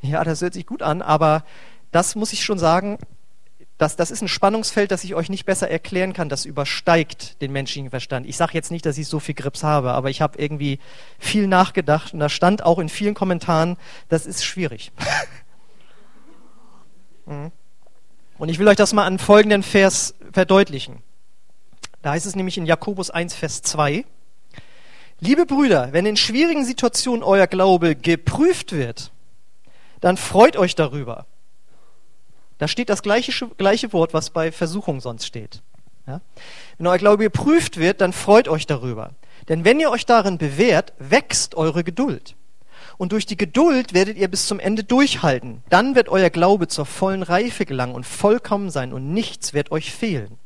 Ja, 0.00 0.24
das 0.24 0.40
hört 0.40 0.54
sich 0.54 0.66
gut 0.66 0.82
an, 0.82 1.02
aber 1.02 1.44
das 1.90 2.14
muss 2.14 2.32
ich 2.32 2.44
schon 2.44 2.58
sagen, 2.58 2.98
das, 3.78 3.96
das 3.96 4.10
ist 4.10 4.22
ein 4.22 4.28
Spannungsfeld, 4.28 4.90
das 4.90 5.02
ich 5.02 5.14
euch 5.14 5.28
nicht 5.28 5.46
besser 5.46 5.68
erklären 5.68 6.12
kann. 6.12 6.28
Das 6.28 6.44
übersteigt 6.44 7.40
den 7.42 7.50
menschlichen 7.50 7.90
Verstand. 7.90 8.26
Ich 8.26 8.36
sage 8.36 8.52
jetzt 8.54 8.70
nicht, 8.70 8.86
dass 8.86 8.98
ich 8.98 9.08
so 9.08 9.18
viel 9.18 9.34
Grips 9.34 9.64
habe, 9.64 9.92
aber 9.92 10.10
ich 10.10 10.20
habe 10.20 10.38
irgendwie 10.38 10.78
viel 11.18 11.48
nachgedacht 11.48 12.14
und 12.14 12.20
da 12.20 12.28
stand 12.28 12.64
auch 12.64 12.78
in 12.78 12.88
vielen 12.88 13.14
Kommentaren, 13.14 13.76
das 14.08 14.26
ist 14.26 14.44
schwierig. 14.44 14.92
Mhm. 17.26 17.52
und 18.36 18.50
ich 18.50 18.58
will 18.58 18.68
euch 18.68 18.76
das 18.76 18.92
mal 18.92 19.06
an 19.06 19.18
folgenden 19.18 19.62
Vers 19.62 20.14
verdeutlichen. 20.30 20.98
Da 22.02 22.10
heißt 22.10 22.26
es 22.26 22.36
nämlich 22.36 22.58
in 22.58 22.66
Jakobus 22.66 23.08
1, 23.08 23.34
Vers 23.34 23.62
2. 23.62 24.04
Liebe 25.20 25.46
Brüder, 25.46 25.94
wenn 25.94 26.04
in 26.04 26.18
schwierigen 26.18 26.66
Situationen 26.66 27.22
euer 27.22 27.46
Glaube 27.46 27.96
geprüft 27.96 28.72
wird, 28.72 29.10
dann 30.02 30.18
freut 30.18 30.58
euch 30.58 30.74
darüber. 30.74 31.24
Da 32.58 32.68
steht 32.68 32.88
das 32.88 33.02
gleiche, 33.02 33.32
gleiche 33.56 33.92
Wort, 33.92 34.14
was 34.14 34.30
bei 34.30 34.52
Versuchung 34.52 35.00
sonst 35.00 35.26
steht. 35.26 35.62
Ja? 36.06 36.20
Wenn 36.78 36.86
euer 36.86 36.98
Glaube 36.98 37.24
geprüft 37.24 37.78
wird, 37.78 38.00
dann 38.00 38.12
freut 38.12 38.48
euch 38.48 38.66
darüber. 38.66 39.10
Denn 39.48 39.64
wenn 39.64 39.80
ihr 39.80 39.90
euch 39.90 40.06
darin 40.06 40.38
bewährt, 40.38 40.92
wächst 40.98 41.54
eure 41.54 41.84
Geduld. 41.84 42.36
Und 42.96 43.12
durch 43.12 43.26
die 43.26 43.36
Geduld 43.36 43.92
werdet 43.92 44.16
ihr 44.16 44.28
bis 44.28 44.46
zum 44.46 44.60
Ende 44.60 44.84
durchhalten. 44.84 45.62
Dann 45.68 45.94
wird 45.94 46.08
euer 46.08 46.30
Glaube 46.30 46.68
zur 46.68 46.86
vollen 46.86 47.22
Reife 47.22 47.66
gelangen 47.66 47.94
und 47.94 48.06
vollkommen 48.06 48.70
sein 48.70 48.92
und 48.92 49.12
nichts 49.12 49.52
wird 49.52 49.72
euch 49.72 49.92
fehlen. 49.92 50.38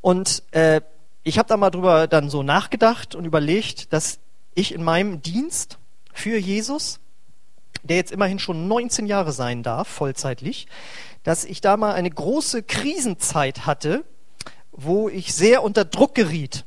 Und 0.00 0.42
äh, 0.50 0.82
ich 1.22 1.38
habe 1.38 1.48
da 1.48 1.56
mal 1.56 1.70
drüber 1.70 2.06
dann 2.06 2.28
so 2.28 2.42
nachgedacht 2.42 3.14
und 3.14 3.24
überlegt, 3.24 3.92
dass 3.94 4.18
ich 4.54 4.74
in 4.74 4.82
meinem 4.82 5.22
Dienst 5.22 5.78
für 6.12 6.36
Jesus, 6.36 7.00
der 7.84 7.96
jetzt 7.96 8.12
immerhin 8.12 8.38
schon 8.38 8.66
19 8.66 9.06
Jahre 9.06 9.32
sein 9.32 9.62
darf, 9.62 9.88
vollzeitlich, 9.88 10.66
dass 11.22 11.44
ich 11.44 11.60
da 11.60 11.76
mal 11.76 11.92
eine 11.92 12.10
große 12.10 12.62
Krisenzeit 12.62 13.66
hatte, 13.66 14.04
wo 14.72 15.08
ich 15.08 15.34
sehr 15.34 15.62
unter 15.62 15.84
Druck 15.84 16.14
geriet. 16.14 16.64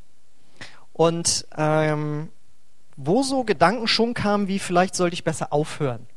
Und 0.93 1.45
ähm, 1.56 2.30
wo 2.95 3.21
so 3.21 3.43
Gedanken 3.43 3.88
schon 3.88 4.15
kamen, 4.15 4.47
wie 4.47 4.58
vielleicht 4.58 4.95
sollte 4.95 5.13
ich 5.13 5.23
besser 5.23 5.53
aufhören. 5.53 6.08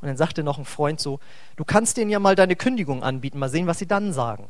Und 0.00 0.08
dann 0.08 0.16
sagte 0.16 0.42
noch 0.42 0.58
ein 0.58 0.64
Freund 0.64 0.98
so, 0.98 1.20
du 1.56 1.64
kannst 1.64 1.98
denen 1.98 2.10
ja 2.10 2.18
mal 2.18 2.34
deine 2.34 2.56
Kündigung 2.56 3.02
anbieten, 3.02 3.38
mal 3.38 3.50
sehen, 3.50 3.66
was 3.66 3.78
sie 3.78 3.86
dann 3.86 4.14
sagen. 4.14 4.48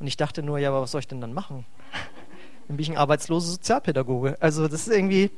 Und 0.00 0.08
ich 0.08 0.16
dachte 0.16 0.42
nur, 0.42 0.58
ja, 0.58 0.70
aber 0.70 0.82
was 0.82 0.90
soll 0.90 1.00
ich 1.00 1.08
denn 1.08 1.20
dann 1.20 1.32
machen? 1.32 1.64
Dann 2.66 2.76
bin 2.76 2.84
ich 2.84 2.90
ein 2.90 2.96
arbeitsloser 2.96 3.52
Sozialpädagoge. 3.52 4.36
Also 4.40 4.66
das 4.66 4.86
ist 4.86 4.94
irgendwie. 4.94 5.30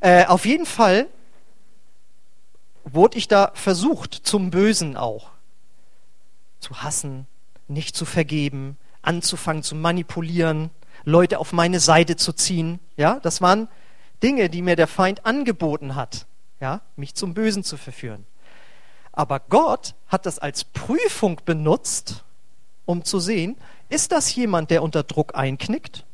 Äh, 0.00 0.26
auf 0.26 0.44
jeden 0.46 0.66
Fall 0.66 1.06
wurde 2.84 3.18
ich 3.18 3.28
da 3.28 3.52
versucht, 3.54 4.14
zum 4.14 4.50
Bösen 4.50 4.96
auch. 4.96 5.30
Zu 6.60 6.82
hassen, 6.82 7.26
nicht 7.68 7.96
zu 7.96 8.04
vergeben, 8.04 8.76
anzufangen 9.02 9.62
zu 9.62 9.74
manipulieren, 9.74 10.70
Leute 11.04 11.38
auf 11.38 11.52
meine 11.52 11.80
Seite 11.80 12.16
zu 12.16 12.32
ziehen. 12.32 12.78
Ja, 12.96 13.18
das 13.20 13.40
waren 13.40 13.68
Dinge, 14.22 14.48
die 14.48 14.62
mir 14.62 14.76
der 14.76 14.86
Feind 14.86 15.26
angeboten 15.26 15.94
hat, 15.94 16.26
ja, 16.60 16.80
mich 16.96 17.14
zum 17.14 17.34
Bösen 17.34 17.64
zu 17.64 17.76
verführen. 17.76 18.24
Aber 19.10 19.40
Gott 19.40 19.94
hat 20.08 20.26
das 20.26 20.38
als 20.38 20.64
Prüfung 20.64 21.40
benutzt, 21.44 22.24
um 22.86 23.04
zu 23.04 23.20
sehen, 23.20 23.56
ist 23.88 24.12
das 24.12 24.34
jemand, 24.34 24.70
der 24.70 24.82
unter 24.82 25.02
Druck 25.02 25.34
einknickt? 25.34 26.04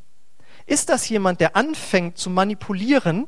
Ist 0.65 0.89
das 0.89 1.07
jemand, 1.07 1.39
der 1.39 1.55
anfängt 1.55 2.17
zu 2.17 2.29
manipulieren, 2.29 3.27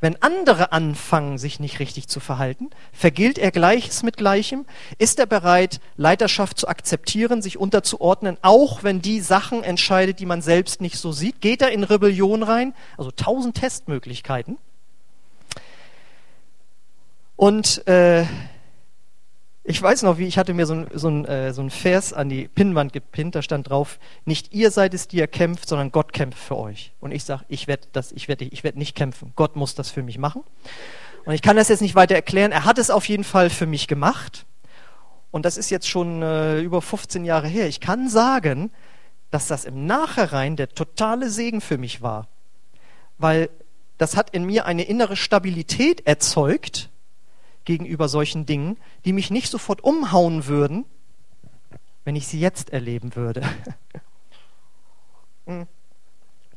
wenn 0.00 0.20
andere 0.22 0.72
anfangen, 0.72 1.38
sich 1.38 1.60
nicht 1.60 1.78
richtig 1.78 2.08
zu 2.08 2.20
verhalten? 2.20 2.70
Vergilt 2.92 3.38
er 3.38 3.50
Gleiches 3.50 4.02
mit 4.02 4.16
Gleichem? 4.16 4.64
Ist 4.98 5.18
er 5.18 5.26
bereit, 5.26 5.80
Leiterschaft 5.96 6.58
zu 6.58 6.68
akzeptieren, 6.68 7.42
sich 7.42 7.58
unterzuordnen, 7.58 8.38
auch 8.42 8.82
wenn 8.82 9.02
die 9.02 9.20
Sachen 9.20 9.62
entscheidet, 9.62 10.18
die 10.18 10.26
man 10.26 10.42
selbst 10.42 10.80
nicht 10.80 10.96
so 10.98 11.12
sieht? 11.12 11.40
Geht 11.40 11.62
er 11.62 11.70
in 11.70 11.84
Rebellion 11.84 12.42
rein? 12.42 12.74
Also 12.96 13.10
tausend 13.10 13.56
Testmöglichkeiten. 13.56 14.58
Und 17.36 17.86
äh, 17.86 18.24
ich 19.62 19.80
weiß 19.80 20.02
noch, 20.02 20.18
wie 20.18 20.26
ich 20.26 20.38
hatte 20.38 20.54
mir 20.54 20.66
so 20.66 20.74
ein, 20.74 20.86
so, 20.94 21.08
ein, 21.08 21.24
äh, 21.26 21.52
so 21.52 21.62
ein 21.62 21.70
Vers 21.70 22.12
an 22.12 22.28
die 22.28 22.48
Pinnwand 22.48 22.92
gepinnt, 22.92 23.34
da 23.34 23.42
stand 23.42 23.68
drauf, 23.68 23.98
nicht 24.24 24.54
ihr 24.54 24.70
seid 24.70 24.94
es, 24.94 25.06
die 25.06 25.18
ihr 25.18 25.26
kämpft, 25.26 25.68
sondern 25.68 25.92
Gott 25.92 26.12
kämpft 26.12 26.38
für 26.38 26.56
euch. 26.56 26.92
Und 27.00 27.12
ich 27.12 27.24
sage, 27.24 27.44
ich 27.48 27.66
werde 27.66 27.86
ich 28.14 28.28
werd, 28.28 28.42
ich 28.42 28.64
werd 28.64 28.76
nicht 28.76 28.96
kämpfen. 28.96 29.32
Gott 29.36 29.56
muss 29.56 29.74
das 29.74 29.90
für 29.90 30.02
mich 30.02 30.18
machen. 30.18 30.42
Und 31.26 31.34
ich 31.34 31.42
kann 31.42 31.56
das 31.56 31.68
jetzt 31.68 31.82
nicht 31.82 31.94
weiter 31.94 32.14
erklären. 32.14 32.52
Er 32.52 32.64
hat 32.64 32.78
es 32.78 32.90
auf 32.90 33.08
jeden 33.08 33.24
Fall 33.24 33.50
für 33.50 33.66
mich 33.66 33.86
gemacht. 33.86 34.46
Und 35.30 35.44
das 35.44 35.56
ist 35.56 35.70
jetzt 35.70 35.88
schon 35.88 36.22
äh, 36.22 36.60
über 36.60 36.82
15 36.82 37.24
Jahre 37.24 37.46
her. 37.46 37.68
Ich 37.68 37.80
kann 37.80 38.08
sagen, 38.08 38.72
dass 39.30 39.46
das 39.46 39.64
im 39.64 39.86
Nachhinein 39.86 40.56
der 40.56 40.70
totale 40.70 41.30
Segen 41.30 41.60
für 41.60 41.78
mich 41.78 42.02
war. 42.02 42.28
Weil 43.18 43.50
das 43.98 44.16
hat 44.16 44.30
in 44.30 44.44
mir 44.44 44.64
eine 44.64 44.82
innere 44.82 45.14
Stabilität 45.14 46.06
erzeugt, 46.06 46.89
gegenüber 47.64 48.08
solchen 48.08 48.46
Dingen, 48.46 48.76
die 49.04 49.12
mich 49.12 49.30
nicht 49.30 49.50
sofort 49.50 49.82
umhauen 49.82 50.46
würden, 50.46 50.84
wenn 52.04 52.16
ich 52.16 52.26
sie 52.26 52.40
jetzt 52.40 52.70
erleben 52.70 53.14
würde. 53.16 53.42
Hm. 55.46 55.66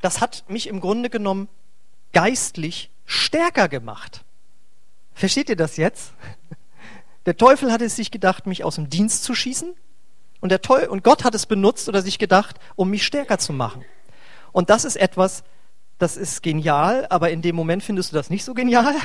Das 0.02 0.20
hat 0.20 0.44
mich 0.50 0.68
im 0.68 0.82
Grunde 0.82 1.10
genommen 1.10 1.48
geistlich 2.12 2.92
stärker 3.06 3.70
gemacht. 3.70 4.26
Versteht 5.14 5.48
ihr 5.48 5.56
das 5.56 5.78
jetzt? 5.78 6.12
Der 7.26 7.38
Teufel 7.38 7.72
hat 7.72 7.82
es 7.82 7.96
sich 7.96 8.12
gedacht, 8.12 8.46
mich 8.46 8.66
aus 8.66 8.76
dem 8.76 8.90
Dienst 8.90 9.24
zu 9.24 9.34
schießen. 9.34 9.74
Und, 10.42 10.70
und 10.70 11.04
Gott 11.06 11.24
hat 11.24 11.36
es 11.36 11.46
benutzt 11.46 11.88
oder 11.88 12.02
sich 12.02 12.20
gedacht, 12.20 12.60
um 12.76 12.90
mich 12.90 13.06
stärker 13.06 13.38
zu 13.38 13.54
machen. 13.54 13.86
Und 14.52 14.70
das 14.70 14.84
ist 14.84 14.98
etwas, 14.98 15.46
das 15.98 16.18
ist 16.18 16.44
genial, 16.44 17.08
aber 17.10 17.30
in 17.30 17.42
dem 17.42 17.56
Moment 17.56 17.84
findest 17.84 18.12
du 18.12 18.16
das 18.16 18.30
nicht 18.30 18.44
so 18.44 18.54
genial 18.54 18.96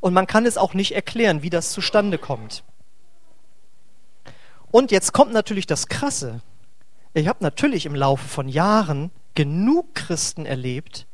und 0.00 0.14
man 0.14 0.26
kann 0.26 0.46
es 0.46 0.58
auch 0.58 0.74
nicht 0.74 0.92
erklären, 0.92 1.42
wie 1.42 1.50
das 1.50 1.70
zustande 1.72 2.18
kommt. 2.18 2.62
Und 4.70 4.90
jetzt 4.90 5.12
kommt 5.12 5.32
natürlich 5.32 5.66
das 5.66 5.88
Krasse. 5.88 6.40
Ich 7.14 7.28
habe 7.28 7.42
natürlich 7.42 7.86
im 7.86 7.94
Laufe 7.94 8.28
von 8.28 8.48
Jahren 8.48 9.10
genug 9.34 9.94
Christen 9.94 10.44
erlebt, 10.44 11.06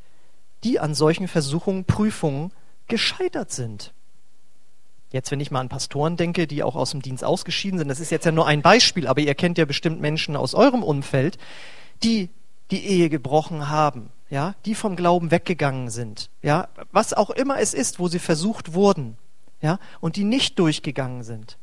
die 0.64 0.80
an 0.80 0.94
solchen 0.94 1.28
Versuchungen, 1.28 1.84
Prüfungen 1.84 2.52
gescheitert 2.88 3.52
sind. 3.52 3.92
Jetzt, 5.12 5.30
wenn 5.30 5.40
ich 5.40 5.50
mal 5.50 5.60
an 5.60 5.68
Pastoren 5.68 6.16
denke, 6.16 6.46
die 6.46 6.62
auch 6.62 6.74
aus 6.74 6.92
dem 6.92 7.02
Dienst 7.02 7.22
ausgeschieden 7.22 7.78
sind, 7.78 7.88
das 7.88 8.00
ist 8.00 8.10
jetzt 8.10 8.24
ja 8.24 8.32
nur 8.32 8.46
ein 8.46 8.62
Beispiel, 8.62 9.06
aber 9.06 9.20
ihr 9.20 9.34
kennt 9.34 9.58
ja 9.58 9.66
bestimmt 9.66 10.00
Menschen 10.00 10.36
aus 10.36 10.54
eurem 10.54 10.82
Umfeld, 10.82 11.36
die 12.02 12.30
die 12.70 12.86
Ehe 12.86 13.10
gebrochen 13.10 13.68
haben, 13.68 14.10
ja, 14.32 14.54
die 14.64 14.74
vom 14.74 14.96
Glauben 14.96 15.30
weggegangen 15.30 15.90
sind, 15.90 16.30
ja, 16.40 16.68
was 16.90 17.12
auch 17.12 17.28
immer 17.28 17.60
es 17.60 17.74
ist, 17.74 17.98
wo 17.98 18.08
sie 18.08 18.18
versucht 18.18 18.72
wurden, 18.72 19.18
ja, 19.60 19.78
und 20.00 20.16
die 20.16 20.24
nicht 20.24 20.58
durchgegangen 20.58 21.22
sind. 21.22 21.58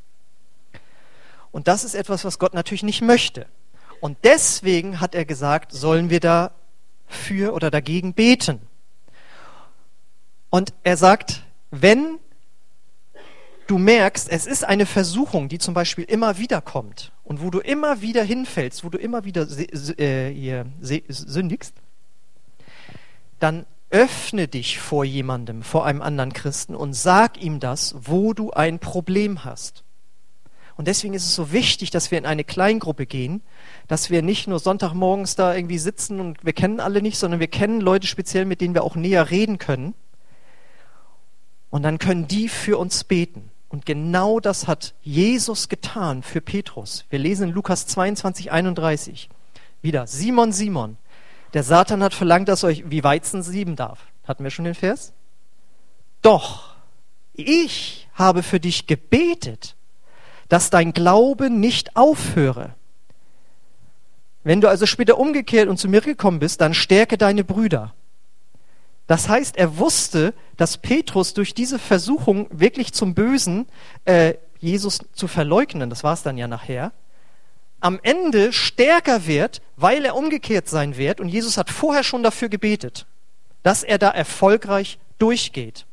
Und 1.51 1.67
das 1.67 1.83
ist 1.83 1.95
etwas, 1.95 2.25
was 2.25 2.37
Gott 2.37 2.53
natürlich 2.53 2.83
nicht 2.83 3.01
möchte. 3.01 3.47
Und 4.01 4.19
deswegen 4.23 5.01
hat 5.01 5.15
er 5.15 5.25
gesagt, 5.25 5.71
sollen 5.71 6.11
wir 6.11 6.19
da 6.19 6.51
für 7.07 7.55
oder 7.55 7.71
dagegen 7.71 8.13
beten. 8.13 8.61
Und 10.51 10.71
er 10.83 10.95
sagt, 10.95 11.41
wenn 11.71 12.19
du 13.65 13.79
merkst, 13.79 14.29
es 14.29 14.45
ist 14.45 14.63
eine 14.63 14.85
Versuchung, 14.85 15.49
die 15.49 15.57
zum 15.57 15.73
Beispiel 15.73 16.03
immer 16.03 16.37
wieder 16.37 16.61
kommt 16.61 17.13
und 17.23 17.41
wo 17.41 17.49
du 17.49 17.61
immer 17.61 18.01
wieder 18.01 18.21
hinfällst, 18.21 18.83
wo 18.83 18.89
du 18.89 18.99
immer 18.99 19.25
wieder 19.25 19.47
äh, 19.97 20.65
sündigst, 21.09 21.73
dann 23.39 23.65
öffne 23.89 24.47
dich 24.47 24.79
vor 24.79 25.03
jemandem, 25.03 25.63
vor 25.63 25.85
einem 25.85 26.01
anderen 26.01 26.33
Christen 26.33 26.75
und 26.75 26.93
sag 26.93 27.41
ihm 27.41 27.59
das, 27.59 27.95
wo 27.99 28.33
du 28.33 28.51
ein 28.51 28.79
Problem 28.79 29.43
hast. 29.43 29.83
Und 30.75 30.87
deswegen 30.87 31.13
ist 31.13 31.25
es 31.25 31.35
so 31.35 31.51
wichtig, 31.51 31.89
dass 31.89 32.09
wir 32.09 32.17
in 32.17 32.25
eine 32.25 32.45
Kleingruppe 32.45 33.05
gehen, 33.05 33.41
dass 33.87 34.09
wir 34.09 34.21
nicht 34.21 34.47
nur 34.47 34.59
Sonntagmorgens 34.59 35.35
da 35.35 35.53
irgendwie 35.53 35.77
sitzen 35.77 36.21
und 36.21 36.45
wir 36.45 36.53
kennen 36.53 36.79
alle 36.79 37.01
nicht, 37.01 37.17
sondern 37.17 37.41
wir 37.41 37.47
kennen 37.47 37.81
Leute 37.81 38.07
speziell, 38.07 38.45
mit 38.45 38.61
denen 38.61 38.73
wir 38.73 38.83
auch 38.83 38.95
näher 38.95 39.29
reden 39.29 39.57
können. 39.57 39.93
Und 41.69 41.83
dann 41.83 41.99
können 41.99 42.27
die 42.27 42.47
für 42.47 42.77
uns 42.77 43.03
beten. 43.03 43.51
Und 43.67 43.85
genau 43.85 44.39
das 44.39 44.67
hat 44.67 44.95
Jesus 45.01 45.67
getan 45.67 46.23
für 46.23 46.41
Petrus. 46.41 47.05
Wir 47.09 47.19
lesen 47.19 47.49
in 47.49 47.53
Lukas 47.53 47.85
22, 47.85 48.51
31. 48.51 49.29
Wieder, 49.81 50.07
Simon, 50.07 50.51
Simon, 50.51 50.97
der 51.53 51.63
Satan 51.63 52.03
hat 52.03 52.13
verlangt, 52.13 52.47
dass 52.47 52.63
euch 52.63 52.89
wie 52.89 53.03
Weizen 53.03 53.43
sieben 53.43 53.75
darf. 53.75 53.99
Hatten 54.25 54.43
wir 54.43 54.51
schon 54.51 54.65
den 54.65 54.75
Vers? 54.75 55.13
Doch, 56.21 56.75
ich 57.33 58.07
habe 58.13 58.43
für 58.43 58.59
dich 58.59 58.87
gebetet, 58.87 59.75
dass 60.49 60.69
dein 60.69 60.93
Glaube 60.93 61.49
nicht 61.49 61.95
aufhöre. 61.95 62.75
Wenn 64.43 64.61
du 64.61 64.69
also 64.69 64.85
später 64.85 65.17
umgekehrt 65.17 65.69
und 65.69 65.77
zu 65.77 65.87
mir 65.87 66.01
gekommen 66.01 66.39
bist, 66.39 66.61
dann 66.61 66.73
stärke 66.73 67.17
deine 67.17 67.43
Brüder. 67.43 67.93
Das 69.07 69.27
heißt, 69.27 69.57
er 69.57 69.77
wusste, 69.77 70.33
dass 70.57 70.77
Petrus 70.77 71.33
durch 71.33 71.53
diese 71.53 71.79
Versuchung 71.79 72.47
wirklich 72.51 72.93
zum 72.93 73.15
Bösen, 73.15 73.67
äh, 74.05 74.35
Jesus 74.59 74.99
zu 75.13 75.27
verleugnen, 75.27 75.89
das 75.89 76.03
war 76.03 76.13
es 76.13 76.21
dann 76.21 76.37
ja 76.37 76.47
nachher, 76.47 76.91
am 77.79 77.99
Ende 78.03 78.51
stärker 78.53 79.25
wird, 79.25 79.61
weil 79.75 80.05
er 80.05 80.15
umgekehrt 80.15 80.67
sein 80.67 80.97
wird. 80.97 81.19
Und 81.19 81.29
Jesus 81.29 81.57
hat 81.57 81.69
vorher 81.69 82.03
schon 82.03 82.23
dafür 82.23 82.49
gebetet, 82.49 83.05
dass 83.63 83.83
er 83.83 83.97
da 83.97 84.09
erfolgreich 84.09 84.99
durchgeht. 85.17 85.85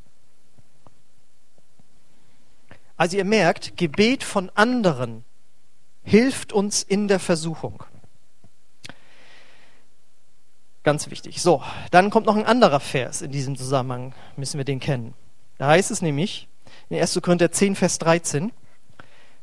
Also 2.96 3.16
ihr 3.16 3.25
merkt, 3.25 3.77
Gebet 3.77 4.25
von 4.25 4.51
anderen 4.55 5.25
hilft 6.03 6.53
uns 6.53 6.83
in 6.83 7.09
der 7.09 7.20
Versuchung. 7.20 7.83
Ganz 10.83 11.11
wichtig. 11.11 11.42
So, 11.42 11.62
dann 11.90 12.11
kommt 12.11 12.27
noch 12.27 12.37
ein 12.37 12.46
anderer 12.46 12.81
Vers 12.81 13.20
in 13.20 13.33
diesem 13.33 13.57
Zusammenhang, 13.57 14.14
müssen 14.37 14.57
wir 14.57 14.64
den 14.64 14.79
kennen. 14.81 15.14
Da 15.59 15.66
heißt 15.68 15.90
es 15.90 16.01
nämlich 16.01 16.49
in 16.88 16.99
1. 16.99 17.20
Korinther 17.22 17.51
10, 17.51 17.75
Vers 17.75 17.99
13, 17.99 18.53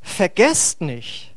vergesst 0.02 0.82
nicht, 0.82 1.33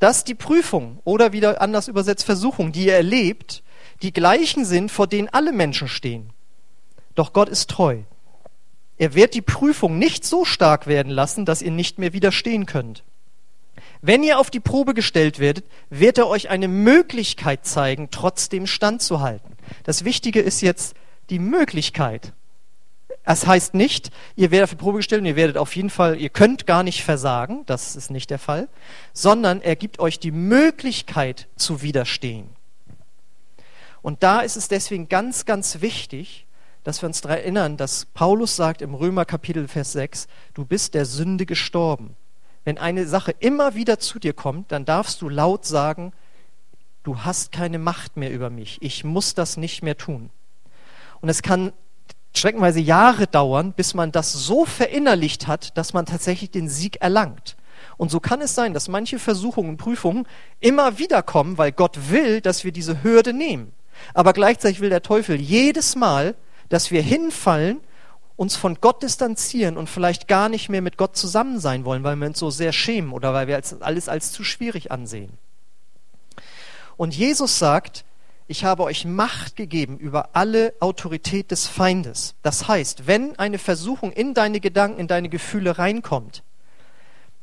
dass 0.00 0.24
die 0.24 0.34
Prüfung 0.34 0.98
oder 1.04 1.32
wieder 1.32 1.60
anders 1.60 1.86
übersetzt 1.86 2.24
Versuchung, 2.24 2.72
die 2.72 2.86
ihr 2.86 2.94
erlebt, 2.94 3.62
die 4.02 4.12
gleichen 4.12 4.64
sind, 4.64 4.90
vor 4.90 5.06
denen 5.06 5.28
alle 5.28 5.52
Menschen 5.52 5.86
stehen. 5.86 6.32
Doch 7.14 7.32
Gott 7.32 7.48
ist 7.48 7.70
treu. 7.70 7.98
Er 8.96 9.14
wird 9.14 9.34
die 9.34 9.42
Prüfung 9.42 9.98
nicht 9.98 10.24
so 10.24 10.44
stark 10.44 10.86
werden 10.86 11.12
lassen, 11.12 11.44
dass 11.44 11.62
ihr 11.62 11.70
nicht 11.70 11.98
mehr 11.98 12.12
widerstehen 12.12 12.66
könnt. 12.66 13.04
Wenn 14.02 14.22
ihr 14.22 14.38
auf 14.38 14.50
die 14.50 14.60
Probe 14.60 14.94
gestellt 14.94 15.38
werdet, 15.38 15.66
wird 15.90 16.16
er 16.16 16.28
euch 16.28 16.48
eine 16.48 16.68
Möglichkeit 16.68 17.66
zeigen, 17.66 18.08
trotzdem 18.10 18.66
standzuhalten. 18.66 19.56
Das 19.84 20.04
Wichtige 20.04 20.40
ist 20.40 20.62
jetzt 20.62 20.94
die 21.28 21.38
Möglichkeit. 21.38 22.32
Es 23.24 23.46
heißt 23.46 23.74
nicht, 23.74 24.10
ihr 24.34 24.50
werdet 24.50 24.64
auf 24.64 24.70
die 24.70 24.76
Probe 24.76 24.98
gestellt 24.98 25.20
und 25.20 25.26
ihr 25.26 25.36
werdet 25.36 25.56
auf 25.56 25.76
jeden 25.76 25.90
Fall, 25.90 26.18
ihr 26.18 26.30
könnt 26.30 26.66
gar 26.66 26.82
nicht 26.82 27.04
versagen, 27.04 27.64
das 27.66 27.94
ist 27.94 28.10
nicht 28.10 28.30
der 28.30 28.38
Fall, 28.38 28.68
sondern 29.12 29.60
er 29.60 29.76
gibt 29.76 29.98
euch 29.98 30.18
die 30.18 30.30
Möglichkeit 30.30 31.46
zu 31.56 31.82
widerstehen. 31.82 32.48
Und 34.02 34.22
da 34.22 34.40
ist 34.40 34.56
es 34.56 34.68
deswegen 34.68 35.08
ganz, 35.08 35.44
ganz 35.44 35.82
wichtig, 35.82 36.46
dass 36.84 37.02
wir 37.02 37.06
uns 37.06 37.20
daran 37.20 37.38
erinnern, 37.38 37.76
dass 37.76 38.06
Paulus 38.06 38.56
sagt 38.56 38.80
im 38.80 38.94
Römer 38.94 39.26
Kapitel 39.26 39.68
Vers 39.68 39.92
6, 39.92 40.26
du 40.54 40.64
bist 40.64 40.94
der 40.94 41.04
Sünde 41.04 41.44
gestorben. 41.44 42.16
Wenn 42.64 42.78
eine 42.78 43.06
Sache 43.06 43.34
immer 43.38 43.74
wieder 43.74 43.98
zu 43.98 44.18
dir 44.18 44.32
kommt, 44.32 44.72
dann 44.72 44.86
darfst 44.86 45.20
du 45.20 45.28
laut 45.28 45.66
sagen, 45.66 46.12
du 47.02 47.18
hast 47.20 47.52
keine 47.52 47.78
Macht 47.78 48.16
mehr 48.16 48.30
über 48.30 48.48
mich, 48.48 48.78
ich 48.80 49.04
muss 49.04 49.34
das 49.34 49.58
nicht 49.58 49.82
mehr 49.82 49.98
tun. 49.98 50.30
Und 51.20 51.28
es 51.28 51.42
kann 51.42 51.72
streckenweise 52.34 52.80
Jahre 52.80 53.26
dauern, 53.26 53.72
bis 53.72 53.94
man 53.94 54.12
das 54.12 54.32
so 54.32 54.64
verinnerlicht 54.64 55.46
hat, 55.46 55.76
dass 55.76 55.92
man 55.92 56.06
tatsächlich 56.06 56.50
den 56.50 56.68
Sieg 56.68 57.00
erlangt. 57.00 57.56
Und 57.96 58.10
so 58.10 58.20
kann 58.20 58.40
es 58.40 58.54
sein, 58.54 58.72
dass 58.72 58.88
manche 58.88 59.18
Versuchungen 59.18 59.70
und 59.70 59.76
Prüfungen 59.76 60.26
immer 60.60 60.98
wieder 60.98 61.22
kommen, 61.22 61.58
weil 61.58 61.72
Gott 61.72 62.10
will, 62.10 62.40
dass 62.40 62.64
wir 62.64 62.72
diese 62.72 63.02
Hürde 63.02 63.32
nehmen. 63.32 63.72
Aber 64.14 64.32
gleichzeitig 64.32 64.80
will 64.80 64.90
der 64.90 65.02
Teufel 65.02 65.40
jedes 65.40 65.96
Mal, 65.96 66.34
dass 66.68 66.90
wir 66.90 67.02
hinfallen, 67.02 67.80
uns 68.36 68.56
von 68.56 68.78
Gott 68.80 69.02
distanzieren 69.02 69.76
und 69.76 69.90
vielleicht 69.90 70.26
gar 70.26 70.48
nicht 70.48 70.70
mehr 70.70 70.80
mit 70.80 70.96
Gott 70.96 71.14
zusammen 71.14 71.60
sein 71.60 71.84
wollen, 71.84 72.04
weil 72.04 72.16
wir 72.16 72.26
uns 72.26 72.38
so 72.38 72.48
sehr 72.48 72.72
schämen 72.72 73.12
oder 73.12 73.34
weil 73.34 73.48
wir 73.48 73.60
alles 73.80 74.08
als 74.08 74.32
zu 74.32 74.44
schwierig 74.44 74.90
ansehen. 74.90 75.36
Und 76.96 77.14
Jesus 77.14 77.58
sagt, 77.58 78.06
ich 78.50 78.64
habe 78.64 78.82
euch 78.82 79.04
Macht 79.04 79.54
gegeben 79.54 79.96
über 79.96 80.30
alle 80.32 80.74
Autorität 80.80 81.52
des 81.52 81.68
Feindes. 81.68 82.34
Das 82.42 82.66
heißt, 82.66 83.06
wenn 83.06 83.38
eine 83.38 83.58
Versuchung 83.58 84.10
in 84.10 84.34
deine 84.34 84.58
Gedanken, 84.58 84.98
in 84.98 85.06
deine 85.06 85.28
Gefühle 85.28 85.78
reinkommt, 85.78 86.42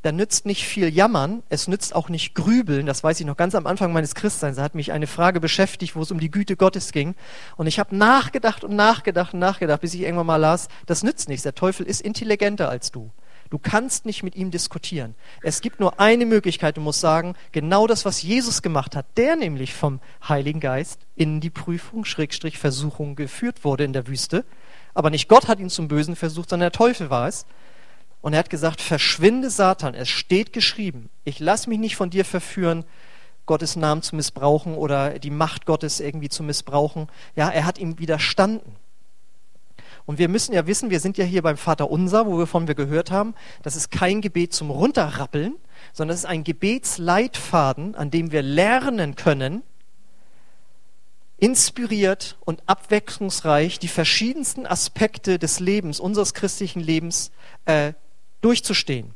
dann 0.01 0.17
nützt 0.17 0.45
nicht 0.45 0.65
viel 0.65 0.93
Jammern, 0.93 1.43
es 1.47 1.69
nützt 1.69 1.95
auch 1.95 2.09
nicht 2.09 2.35
Grübeln. 2.35 2.85
Das 2.85 3.05
weiß 3.05 3.21
ich 3.21 3.25
noch 3.25 3.37
ganz 3.37 3.55
am 3.55 3.67
Anfang 3.67 3.93
meines 3.93 4.15
Christseins. 4.15 4.57
Da 4.57 4.63
hat 4.63 4.75
mich 4.75 4.91
eine 4.91 5.07
Frage 5.07 5.39
beschäftigt, 5.39 5.95
wo 5.95 6.01
es 6.01 6.11
um 6.11 6.19
die 6.19 6.29
Güte 6.29 6.57
Gottes 6.57 6.91
ging. 6.91 7.15
Und 7.55 7.67
ich 7.67 7.79
habe 7.79 7.95
nachgedacht 7.95 8.65
und 8.65 8.75
nachgedacht 8.75 9.33
und 9.33 9.39
nachgedacht, 9.39 9.79
bis 9.79 9.93
ich 9.93 10.01
irgendwann 10.01 10.27
mal 10.27 10.35
las, 10.35 10.67
das 10.87 11.03
nützt 11.03 11.29
nichts. 11.29 11.43
Der 11.43 11.55
Teufel 11.55 11.85
ist 11.85 12.01
intelligenter 12.01 12.67
als 12.67 12.91
du. 12.91 13.11
Du 13.49 13.59
kannst 13.59 14.05
nicht 14.05 14.23
mit 14.23 14.35
ihm 14.35 14.51
diskutieren. 14.51 15.15
Es 15.41 15.61
gibt 15.61 15.79
nur 15.79 15.99
eine 15.99 16.25
Möglichkeit. 16.25 16.77
Du 16.77 16.81
musst 16.81 16.99
sagen, 16.99 17.35
genau 17.51 17.87
das, 17.87 18.05
was 18.05 18.21
Jesus 18.21 18.61
gemacht 18.61 18.95
hat, 18.95 19.05
der 19.17 19.35
nämlich 19.35 19.73
vom 19.73 19.99
Heiligen 20.27 20.59
Geist 20.59 21.05
in 21.15 21.39
die 21.39 21.49
Prüfung, 21.49 22.05
Schrägstrich 22.05 22.57
Versuchung 22.57 23.15
geführt 23.15 23.63
wurde 23.63 23.83
in 23.83 23.93
der 23.93 24.07
Wüste. 24.07 24.45
Aber 24.93 25.09
nicht 25.09 25.27
Gott 25.27 25.47
hat 25.47 25.59
ihn 25.59 25.69
zum 25.69 25.87
Bösen 25.87 26.15
versucht, 26.15 26.49
sondern 26.49 26.71
der 26.71 26.77
Teufel 26.77 27.09
war 27.09 27.27
es. 27.27 27.45
Und 28.21 28.33
er 28.33 28.39
hat 28.39 28.49
gesagt, 28.49 28.81
verschwinde 28.81 29.49
Satan, 29.49 29.93
es 29.93 30.09
steht 30.09 30.51
geschrieben. 30.53 31.09
Ich 31.23 31.39
lass 31.39 31.67
mich 31.67 31.79
nicht 31.79 31.95
von 31.95 32.09
dir 32.09 32.25
verführen, 32.25 32.83
Gottes 33.45 33.75
Namen 33.75 34.01
zu 34.01 34.15
missbrauchen 34.15 34.75
oder 34.75 35.19
die 35.19 35.29
Macht 35.29 35.65
Gottes 35.65 35.99
irgendwie 35.99 36.29
zu 36.29 36.43
missbrauchen. 36.43 37.07
Ja, 37.35 37.49
er 37.49 37.65
hat 37.65 37.77
ihm 37.77 37.97
widerstanden. 37.99 38.75
Und 40.07 40.19
wir 40.19 40.29
müssen 40.29 40.53
ja 40.53 40.65
wissen, 40.65 40.89
wir 40.89 41.01
sind 41.01 41.17
ja 41.17 41.25
hier 41.25 41.41
beim 41.41 41.57
Vater 41.57 41.91
Unser, 41.91 42.25
wo 42.25 42.37
wir 42.37 42.47
von 42.47 42.65
wir 42.69 42.75
gehört 42.75 43.11
haben, 43.11 43.35
das 43.61 43.75
ist 43.75 43.91
kein 43.91 44.21
Gebet 44.21 44.53
zum 44.53 44.71
Runterrappeln, 44.71 45.57
sondern 45.91 46.15
es 46.15 46.21
ist 46.21 46.29
ein 46.29 46.45
Gebetsleitfaden, 46.45 47.93
an 47.93 48.09
dem 48.09 48.31
wir 48.31 48.41
lernen 48.41 49.15
können, 49.15 49.63
inspiriert 51.35 52.37
und 52.45 52.63
abwechslungsreich 52.67 53.79
die 53.79 53.89
verschiedensten 53.89 54.65
Aspekte 54.65 55.39
des 55.39 55.59
Lebens, 55.59 55.99
unseres 55.99 56.33
christlichen 56.33 56.79
Lebens, 56.79 57.31
äh, 57.65 57.91
durchzustehen. 58.39 59.13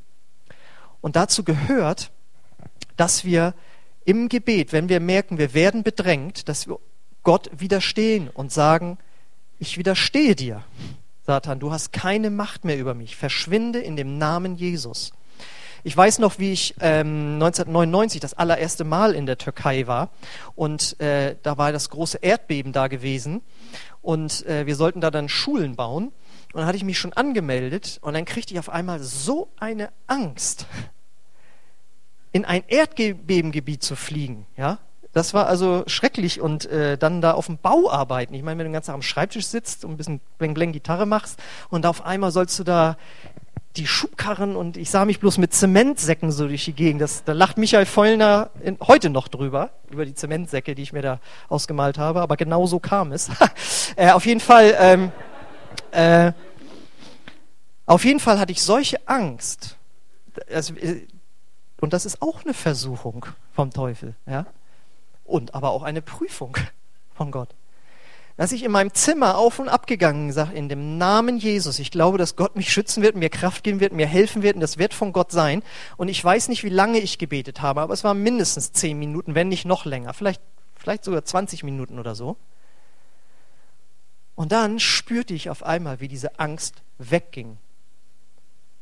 Und 1.00 1.16
dazu 1.16 1.46
gehört, 1.46 2.12
dass 2.98 3.24
wir 3.24 3.54
im 4.04 4.28
Gebet, 4.28 4.74
wenn 4.74 4.90
wir 4.90 5.00
merken, 5.00 5.38
wir 5.38 5.54
werden 5.54 5.84
bedrängt, 5.84 6.50
dass 6.50 6.68
wir 6.68 6.80
Gott 7.24 7.50
widerstehen 7.58 8.28
und 8.28 8.52
sagen, 8.52 8.98
ich 9.62 9.78
widerstehe 9.78 10.36
dir, 10.36 10.64
Satan, 11.24 11.60
du 11.60 11.72
hast 11.72 11.94
keine 11.94 12.32
Macht 12.32 12.66
mehr 12.66 12.80
über 12.80 12.96
mich, 12.96 13.16
verschwinde 13.16 13.80
in 13.80 13.96
dem 13.96 14.18
Namen 14.18 14.56
Jesus. 14.56 15.12
Ich 15.84 15.96
weiß 15.96 16.18
noch, 16.18 16.40
wie 16.40 16.52
ich 16.52 16.74
ähm, 16.80 17.36
1999 17.36 18.20
das 18.20 18.34
allererste 18.34 18.84
Mal 18.84 19.14
in 19.14 19.28
der 19.28 19.38
Türkei 19.38 19.86
war. 19.86 20.10
Und 20.56 21.00
äh, 21.00 21.36
da 21.44 21.60
war 21.60 21.72
das 21.72 21.92
große 21.92 22.18
Erdbeben 22.18 22.72
da 22.72 22.88
gewesen. 22.88 23.42
Und 24.02 24.46
äh, 24.48 24.66
wir 24.66 24.76
sollten 24.76 25.00
da 25.00 25.12
dann 25.12 25.30
Schulen 25.30 25.76
bauen. 25.76 26.08
Und 26.08 26.60
dann 26.60 26.66
hatte 26.66 26.78
ich 26.78 26.84
mich 26.84 26.98
schon 26.98 27.14
angemeldet. 27.14 28.00
Und 28.02 28.16
dann 28.16 28.26
kriegte 28.26 28.56
ich 28.56 28.60
auf 28.60 28.70
einmal 28.70 29.00
so 29.00 29.50
eine 29.60 29.92
Angst, 30.08 30.66
in 32.32 32.46
ein 32.46 32.64
Erdbebengebiet 32.68 33.84
zu 33.84 33.96
fliegen, 33.96 34.48
ja, 34.58 34.80
das 35.14 35.34
war 35.34 35.48
also 35.48 35.84
schrecklich 35.88 36.40
und 36.40 36.66
äh, 36.68 36.98
dann 36.98 37.22
da 37.22 37.34
auf 37.34 37.48
dem 37.48 37.58
Bau 37.58 37.90
arbeiten. 37.90 38.34
Ich 38.34 38.44
meine, 38.44 38.60
wenn 38.60 38.66
du 38.66 38.70
den 38.70 38.74
ganzen 38.74 38.88
Tag 38.88 38.96
am 38.96 39.02
Schreibtisch 39.02 39.46
sitzt 39.46 39.84
und 39.84 39.92
ein 39.92 39.98
bisschen 39.98 40.22
Bleng 40.38 40.54
Bleng 40.54 40.72
Gitarre 40.72 41.06
machst 41.06 41.40
und 41.70 41.86
auf 41.86 42.06
einmal 42.06 42.32
sollst 42.32 42.58
du 42.60 42.64
da 42.64 42.98
die 43.78 43.88
Schubkarren 43.88 44.56
und 44.56 44.76
ich 44.76 44.90
sah 44.90 45.06
mich 45.06 45.20
bloß 45.20 45.38
mit 45.38 45.54
Zementsäcken 45.54 46.32
so 46.32 46.48
durch 46.48 46.66
die 46.66 46.74
Gegend. 46.74 47.02
Das, 47.02 47.24
da 47.24 47.34
lacht 47.34 47.58
Michael 47.58 47.86
Vollner 47.86 48.50
in, 48.62 48.78
heute 48.82 49.10
noch 49.10 49.28
drüber, 49.28 49.72
über 49.90 50.06
die 50.06 50.14
Zementsäcke, 50.14 50.76
die 50.76 50.82
ich 50.82 50.94
mir 50.94 51.02
da 51.02 51.20
ausgemalt 51.48 51.98
habe, 51.98 52.22
aber 52.22 52.36
genau 52.36 52.66
so 52.66 52.80
kam 52.80 53.12
es. 53.12 53.30
äh, 53.96 54.12
auf 54.12 54.26
jeden 54.26 54.42
Fall, 54.42 54.76
ähm, 54.78 55.12
äh, 55.92 56.34
auf 57.86 58.04
jeden 58.04 58.20
Fall 58.20 58.40
hatte 58.40 58.52
ich 58.52 58.62
solche 58.62 59.08
Angst. 59.08 59.78
Also, 60.54 60.74
äh, 60.76 61.08
und 61.80 61.94
das 61.94 62.06
ist 62.06 62.22
auch 62.22 62.44
eine 62.44 62.54
Versuchung 62.54 63.26
vom 63.54 63.72
Teufel, 63.72 64.16
ja 64.26 64.46
und 65.32 65.56
aber 65.56 65.72
auch 65.72 65.84
eine 65.84 66.02
Prüfung 66.02 66.58
von 67.14 67.32
Gott. 67.32 67.50
Dass 68.38 68.52
ich 68.52 68.64
in 68.64 68.72
meinem 68.72 68.94
Zimmer 68.94 69.38
auf 69.38 69.60
und 69.60 69.70
ab 69.70 69.88
gegangen 69.88 70.32
sage, 70.32 70.54
in 70.54 70.70
dem 70.70 70.98
Namen 70.98 71.38
Jesus, 71.38 71.80
ich 71.80 71.92
glaube, 71.92 72.18
dass 72.18 72.36
Gott 72.36 72.56
mich 72.56 72.72
schützen 72.72 73.04
wird, 73.04 73.16
mir 73.16 73.30
Kraft 73.30 73.64
geben 73.64 73.80
wird, 73.80 73.94
mir 73.94 74.08
helfen 74.08 74.42
wird 74.42 74.56
und 74.56 74.62
das 74.62 74.78
wird 74.78 74.94
von 74.94 75.14
Gott 75.14 75.32
sein. 75.32 75.64
Und 75.98 76.08
ich 76.08 76.24
weiß 76.24 76.48
nicht, 76.48 76.64
wie 76.64 76.70
lange 76.70 77.00
ich 77.00 77.18
gebetet 77.18 77.62
habe, 77.62 77.82
aber 77.82 77.94
es 77.94 78.04
war 78.04 78.14
mindestens 78.14 78.72
zehn 78.72 78.98
Minuten, 78.98 79.36
wenn 79.36 79.50
nicht 79.50 79.66
noch 79.66 79.86
länger, 79.86 80.14
vielleicht, 80.14 80.42
vielleicht 80.76 81.04
sogar 81.04 81.24
20 81.24 81.64
Minuten 81.64 82.00
oder 82.00 82.16
so. 82.16 82.38
Und 84.36 84.52
dann 84.52 84.80
spürte 84.80 85.34
ich 85.34 85.50
auf 85.50 85.62
einmal, 85.62 86.00
wie 86.00 86.08
diese 86.08 86.40
Angst 86.40 86.82
wegging. 86.98 87.58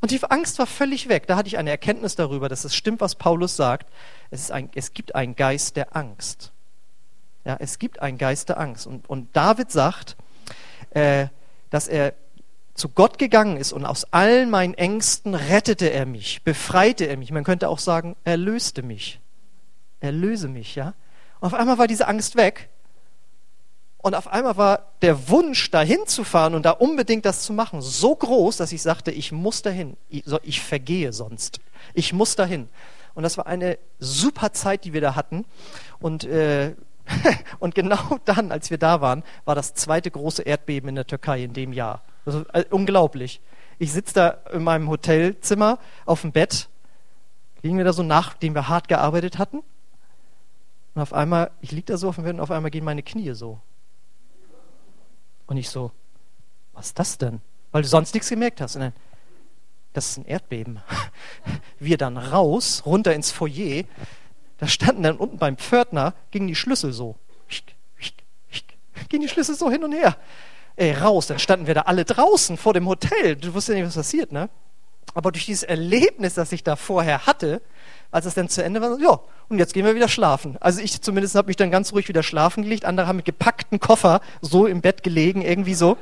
Und 0.01 0.11
die 0.11 0.23
Angst 0.23 0.59
war 0.59 0.65
völlig 0.65 1.09
weg. 1.09 1.27
Da 1.27 1.35
hatte 1.35 1.47
ich 1.47 1.57
eine 1.57 1.69
Erkenntnis 1.69 2.15
darüber, 2.15 2.47
dass 2.47 2.63
es 2.63 2.75
stimmt, 2.75 3.01
was 3.01 3.15
Paulus 3.15 3.55
sagt. 3.55 3.91
Es, 4.31 4.49
ein, 4.49 4.69
es 4.75 4.93
gibt 4.93 5.15
einen 5.15 5.35
Geist 5.35 5.75
der 5.75 5.95
Angst. 5.95 6.51
Ja, 7.43 7.57
es 7.59 7.79
gibt 7.79 8.01
einen 8.01 8.17
Geist 8.17 8.49
der 8.49 8.59
Angst. 8.59 8.87
Und, 8.87 9.09
und 9.09 9.35
David 9.35 9.71
sagt, 9.71 10.15
äh, 10.91 11.27
dass 11.69 11.87
er 11.87 12.13
zu 12.73 12.89
Gott 12.89 13.17
gegangen 13.17 13.57
ist 13.57 13.73
und 13.73 13.85
aus 13.85 14.05
allen 14.13 14.49
meinen 14.49 14.73
Ängsten 14.73 15.35
rettete 15.35 15.91
er 15.91 16.05
mich, 16.05 16.43
befreite 16.43 17.05
er 17.05 17.17
mich. 17.17 17.31
Man 17.31 17.43
könnte 17.43 17.67
auch 17.67 17.79
sagen, 17.79 18.15
er 18.23 18.37
löste 18.37 18.83
mich. 18.83 19.19
Erlöse 19.99 20.47
mich, 20.47 20.75
ja. 20.75 20.93
Und 21.41 21.47
auf 21.47 21.53
einmal 21.53 21.77
war 21.77 21.87
diese 21.87 22.07
Angst 22.07 22.37
weg 22.37 22.69
und 24.01 24.15
auf 24.15 24.27
einmal 24.27 24.55
war 24.55 24.83
der 25.01 25.27
Wunsch, 25.29 25.71
dahin 25.71 26.07
zu 26.07 26.23
fahren 26.23 26.55
und 26.55 26.65
da 26.65 26.71
unbedingt 26.71 27.25
das 27.25 27.41
zu 27.41 27.51
machen, 27.51 27.81
so 27.81 28.15
groß, 28.15 28.55
dass 28.57 28.71
ich 28.71 28.81
sagte, 28.81 29.11
ich 29.11 29.33
muss 29.33 29.61
dahin. 29.61 29.97
Ich, 30.07 30.23
ich 30.43 30.61
vergehe 30.61 31.11
sonst. 31.11 31.59
Ich 31.93 32.13
muss 32.13 32.37
dahin. 32.37 32.69
Und 33.13 33.23
das 33.23 33.37
war 33.37 33.45
eine 33.45 33.77
super 33.99 34.53
Zeit, 34.53 34.85
die 34.85 34.93
wir 34.93 35.01
da 35.01 35.15
hatten. 35.15 35.45
Und, 35.99 36.23
äh, 36.23 36.75
und 37.59 37.75
genau 37.75 38.19
dann, 38.25 38.53
als 38.53 38.69
wir 38.69 38.77
da 38.77 39.01
waren, 39.01 39.23
war 39.43 39.55
das 39.55 39.73
zweite 39.73 40.09
große 40.09 40.43
Erdbeben 40.43 40.87
in 40.87 40.95
der 40.95 41.07
Türkei 41.07 41.43
in 41.43 41.51
dem 41.51 41.73
Jahr. 41.73 42.01
Also, 42.25 42.45
äh, 42.53 42.63
unglaublich. 42.69 43.41
Ich 43.79 43.91
sitze 43.91 44.13
da 44.13 44.29
in 44.53 44.63
meinem 44.63 44.89
Hotelzimmer 44.89 45.77
auf 46.05 46.21
dem 46.21 46.31
Bett, 46.31 46.69
liegen 47.63 47.77
wir 47.77 47.85
da 47.85 47.91
so, 47.91 48.03
nachdem 48.03 48.55
wir 48.55 48.69
hart 48.69 48.87
gearbeitet 48.87 49.37
hatten. 49.37 49.61
Und 50.95 51.01
auf 51.01 51.11
einmal, 51.11 51.51
ich 51.59 51.71
liege 51.71 51.85
da 51.85 51.97
so 51.97 52.07
auf 52.07 52.15
dem 52.15 52.23
Bett 52.23 52.35
und 52.35 52.39
auf 52.39 52.51
einmal 52.51 52.71
gehen 52.71 52.85
meine 52.85 53.03
Knie 53.03 53.33
so. 53.33 53.59
Und 55.49 55.57
ich 55.57 55.69
so, 55.69 55.91
was 56.73 56.87
ist 56.87 56.99
das 56.99 57.17
denn? 57.17 57.41
Weil 57.71 57.81
du 57.81 57.87
sonst 57.87 58.13
nichts 58.13 58.29
gemerkt 58.29 58.61
hast. 58.61 58.75
Und 58.75 58.81
dann, 58.81 58.93
das 59.93 60.11
ist 60.11 60.17
ein 60.17 60.25
Erdbeben. 60.25 60.79
Wir 61.79 61.97
dann 61.97 62.17
raus, 62.17 62.83
runter 62.85 63.15
ins 63.15 63.31
Foyer. 63.31 63.83
Da 64.59 64.67
standen 64.67 65.03
dann 65.03 65.17
unten 65.17 65.37
beim 65.39 65.57
Pförtner, 65.57 66.13
gingen 66.29 66.47
die 66.47 66.55
Schlüssel 66.55 66.93
so. 66.93 67.15
Gingen 69.09 69.23
die 69.23 69.29
Schlüssel 69.29 69.55
so 69.55 69.71
hin 69.71 69.83
und 69.83 69.93
her. 69.93 70.17
Ey, 70.75 70.93
raus, 70.93 71.27
dann 71.27 71.39
standen 71.39 71.65
wir 71.67 71.73
da 71.73 71.81
alle 71.81 72.05
draußen 72.05 72.55
vor 72.55 72.73
dem 72.73 72.87
Hotel. 72.87 73.35
Du 73.35 73.53
wusstest 73.53 73.69
ja 73.69 73.75
nicht, 73.75 73.87
was 73.87 73.95
passiert, 73.95 74.31
ne? 74.31 74.49
Aber 75.15 75.31
durch 75.31 75.45
dieses 75.45 75.63
Erlebnis, 75.63 76.35
das 76.35 76.51
ich 76.51 76.63
da 76.63 76.75
vorher 76.75 77.25
hatte, 77.25 77.61
als 78.11 78.25
es 78.25 78.33
dann 78.33 78.49
zu 78.49 78.63
Ende 78.63 78.81
war, 78.81 78.99
ja, 78.99 79.19
und 79.49 79.59
jetzt 79.59 79.73
gehen 79.73 79.85
wir 79.85 79.95
wieder 79.95 80.07
schlafen. 80.07 80.57
Also 80.59 80.81
ich 80.81 81.01
zumindest 81.01 81.35
habe 81.35 81.47
mich 81.47 81.55
dann 81.55 81.71
ganz 81.71 81.93
ruhig 81.93 82.07
wieder 82.07 82.23
schlafen 82.23 82.63
gelegt. 82.63 82.85
Andere 82.85 83.07
haben 83.07 83.17
mit 83.17 83.25
gepackten 83.25 83.79
Koffer 83.79 84.21
so 84.41 84.65
im 84.65 84.81
Bett 84.81 85.03
gelegen, 85.03 85.41
irgendwie 85.41 85.75
so. 85.75 85.97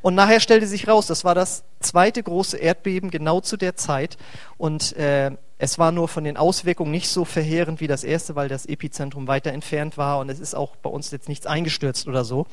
Und 0.00 0.14
nachher 0.14 0.40
stellte 0.40 0.66
sich 0.66 0.86
raus, 0.86 1.06
das 1.06 1.24
war 1.24 1.34
das 1.34 1.64
zweite 1.80 2.22
große 2.22 2.56
Erdbeben 2.56 3.10
genau 3.10 3.40
zu 3.40 3.56
der 3.56 3.74
Zeit. 3.74 4.16
Und 4.56 4.96
äh, 4.96 5.32
es 5.58 5.78
war 5.78 5.90
nur 5.90 6.06
von 6.06 6.22
den 6.22 6.36
Auswirkungen 6.36 6.92
nicht 6.92 7.08
so 7.08 7.24
verheerend 7.24 7.80
wie 7.80 7.88
das 7.88 8.04
erste, 8.04 8.36
weil 8.36 8.48
das 8.48 8.66
Epizentrum 8.66 9.26
weiter 9.26 9.52
entfernt 9.52 9.98
war 9.98 10.20
und 10.20 10.30
es 10.30 10.38
ist 10.38 10.54
auch 10.54 10.76
bei 10.76 10.88
uns 10.88 11.10
jetzt 11.10 11.28
nichts 11.28 11.46
eingestürzt 11.46 12.06
oder 12.06 12.24
so. 12.24 12.46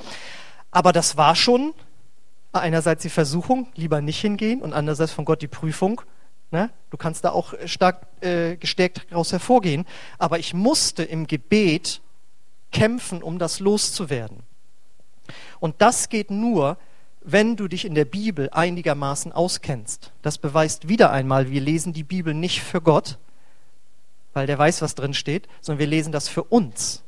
Aber 0.72 0.92
das 0.92 1.16
war 1.16 1.36
schon 1.36 1.74
einerseits 2.52 3.04
die 3.04 3.10
Versuchung, 3.10 3.68
lieber 3.76 4.02
nicht 4.02 4.20
hingehen 4.20 4.62
und 4.62 4.74
andererseits 4.74 5.12
von 5.12 5.26
Gott 5.26 5.42
die 5.42 5.48
Prüfung. 5.48 6.02
Ne? 6.52 6.70
Du 6.90 6.98
kannst 6.98 7.26
da 7.26 7.32
auch 7.32 7.54
stark 7.66 8.08
äh, 8.22 8.56
gestärkt 8.56 9.06
daraus 9.10 9.32
hervorgehen. 9.32 9.86
Aber 10.18 10.40
ich 10.40 10.54
musste 10.54 11.04
im 11.04 11.28
Gebet 11.28 12.02
kämpfen, 12.72 13.24
um 13.24 13.40
das 13.40 13.60
loszuwerden. 13.60 14.44
Und 15.60 15.82
das 15.82 16.10
geht 16.10 16.30
nur, 16.30 16.78
wenn 17.22 17.56
du 17.56 17.68
dich 17.68 17.86
in 17.86 17.96
der 17.96 18.06
Bibel 18.06 18.50
einigermaßen 18.52 19.32
auskennst. 19.32 20.12
Das 20.22 20.38
beweist 20.38 20.88
wieder 20.88 21.12
einmal, 21.12 21.50
wir 21.50 21.62
lesen 21.62 21.94
die 21.94 22.04
Bibel 22.04 22.34
nicht 22.34 22.62
für 22.62 22.82
Gott, 22.82 23.18
weil 24.34 24.46
der 24.46 24.60
weiß, 24.60 24.82
was 24.82 24.96
drin 24.96 25.14
steht, 25.14 25.48
sondern 25.62 25.80
wir 25.80 25.88
lesen 25.88 26.12
das 26.12 26.28
für 26.28 26.44
uns, 26.44 27.04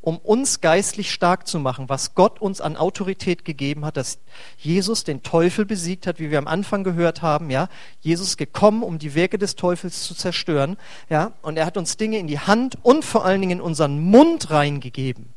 um 0.00 0.18
uns 0.18 0.60
geistlich 0.60 1.12
stark 1.12 1.46
zu 1.46 1.58
machen, 1.58 1.88
was 1.88 2.14
Gott 2.14 2.40
uns 2.40 2.60
an 2.60 2.76
Autorität 2.76 3.44
gegeben 3.44 3.84
hat, 3.84 3.96
dass 3.96 4.18
Jesus 4.58 5.04
den 5.04 5.22
Teufel 5.22 5.66
besiegt 5.66 6.06
hat, 6.06 6.18
wie 6.18 6.30
wir 6.30 6.38
am 6.38 6.46
Anfang 6.46 6.84
gehört 6.84 7.22
haben, 7.22 7.50
ja. 7.50 7.68
Jesus 8.00 8.36
gekommen, 8.36 8.82
um 8.82 8.98
die 8.98 9.14
Werke 9.14 9.38
des 9.38 9.56
Teufels 9.56 10.04
zu 10.04 10.14
zerstören, 10.14 10.76
ja. 11.08 11.32
Und 11.42 11.56
er 11.56 11.66
hat 11.66 11.76
uns 11.76 11.96
Dinge 11.96 12.18
in 12.18 12.26
die 12.26 12.38
Hand 12.38 12.78
und 12.82 13.04
vor 13.04 13.24
allen 13.24 13.40
Dingen 13.40 13.58
in 13.58 13.60
unseren 13.60 14.00
Mund 14.00 14.50
reingegeben. 14.50 15.34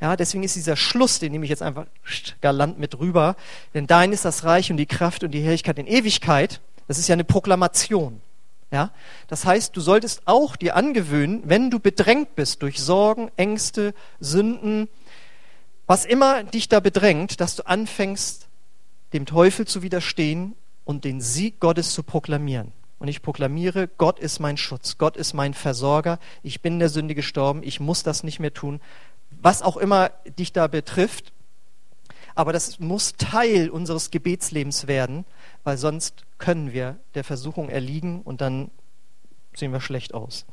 Ja, 0.00 0.16
deswegen 0.16 0.42
ist 0.42 0.56
dieser 0.56 0.76
Schluss, 0.76 1.18
den 1.18 1.32
nehme 1.32 1.44
ich 1.44 1.50
jetzt 1.50 1.62
einfach 1.62 1.86
galant 2.40 2.78
mit 2.78 2.98
rüber, 2.98 3.36
denn 3.72 3.86
dein 3.86 4.12
ist 4.12 4.24
das 4.24 4.44
Reich 4.44 4.70
und 4.70 4.76
die 4.76 4.86
Kraft 4.86 5.24
und 5.24 5.30
die 5.30 5.40
Herrlichkeit 5.40 5.78
in 5.78 5.86
Ewigkeit. 5.86 6.60
Das 6.88 6.98
ist 6.98 7.08
ja 7.08 7.14
eine 7.14 7.24
Proklamation. 7.24 8.20
Ja, 8.74 8.90
das 9.28 9.44
heißt, 9.44 9.76
du 9.76 9.80
solltest 9.80 10.22
auch 10.24 10.56
dir 10.56 10.74
angewöhnen, 10.74 11.42
wenn 11.44 11.70
du 11.70 11.78
bedrängt 11.78 12.34
bist 12.34 12.60
durch 12.60 12.82
Sorgen, 12.82 13.30
Ängste, 13.36 13.94
Sünden, 14.18 14.88
was 15.86 16.04
immer 16.04 16.42
dich 16.42 16.68
da 16.68 16.80
bedrängt, 16.80 17.40
dass 17.40 17.54
du 17.54 17.64
anfängst, 17.68 18.48
dem 19.12 19.26
Teufel 19.26 19.64
zu 19.64 19.82
widerstehen 19.82 20.56
und 20.84 21.04
den 21.04 21.20
Sieg 21.20 21.60
Gottes 21.60 21.94
zu 21.94 22.02
proklamieren. 22.02 22.72
Und 22.98 23.06
ich 23.06 23.22
proklamiere, 23.22 23.86
Gott 23.86 24.18
ist 24.18 24.40
mein 24.40 24.56
Schutz, 24.56 24.98
Gott 24.98 25.16
ist 25.16 25.34
mein 25.34 25.54
Versorger, 25.54 26.18
ich 26.42 26.60
bin 26.60 26.80
der 26.80 26.88
Sünde 26.88 27.14
gestorben, 27.14 27.62
ich 27.62 27.78
muss 27.78 28.02
das 28.02 28.24
nicht 28.24 28.40
mehr 28.40 28.54
tun, 28.54 28.80
was 29.40 29.62
auch 29.62 29.76
immer 29.76 30.08
dich 30.36 30.52
da 30.52 30.66
betrifft. 30.66 31.32
Aber 32.34 32.52
das 32.52 32.80
muss 32.80 33.14
Teil 33.14 33.70
unseres 33.70 34.10
Gebetslebens 34.10 34.86
werden, 34.86 35.24
weil 35.62 35.78
sonst 35.78 36.24
können 36.38 36.72
wir 36.72 36.98
der 37.14 37.24
Versuchung 37.24 37.68
erliegen 37.68 38.22
und 38.22 38.40
dann 38.40 38.70
sehen 39.54 39.72
wir 39.72 39.80
schlecht 39.80 40.14
aus. 40.14 40.46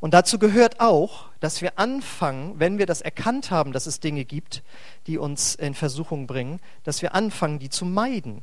Und 0.00 0.14
dazu 0.14 0.38
gehört 0.38 0.80
auch, 0.80 1.26
dass 1.40 1.60
wir 1.60 1.78
anfangen, 1.78 2.58
wenn 2.58 2.78
wir 2.78 2.86
das 2.86 3.02
erkannt 3.02 3.50
haben, 3.50 3.72
dass 3.72 3.86
es 3.86 4.00
Dinge 4.00 4.24
gibt, 4.24 4.62
die 5.06 5.18
uns 5.18 5.54
in 5.54 5.74
Versuchung 5.74 6.26
bringen, 6.26 6.58
dass 6.84 7.02
wir 7.02 7.14
anfangen, 7.14 7.58
die 7.58 7.68
zu 7.68 7.84
meiden. 7.84 8.42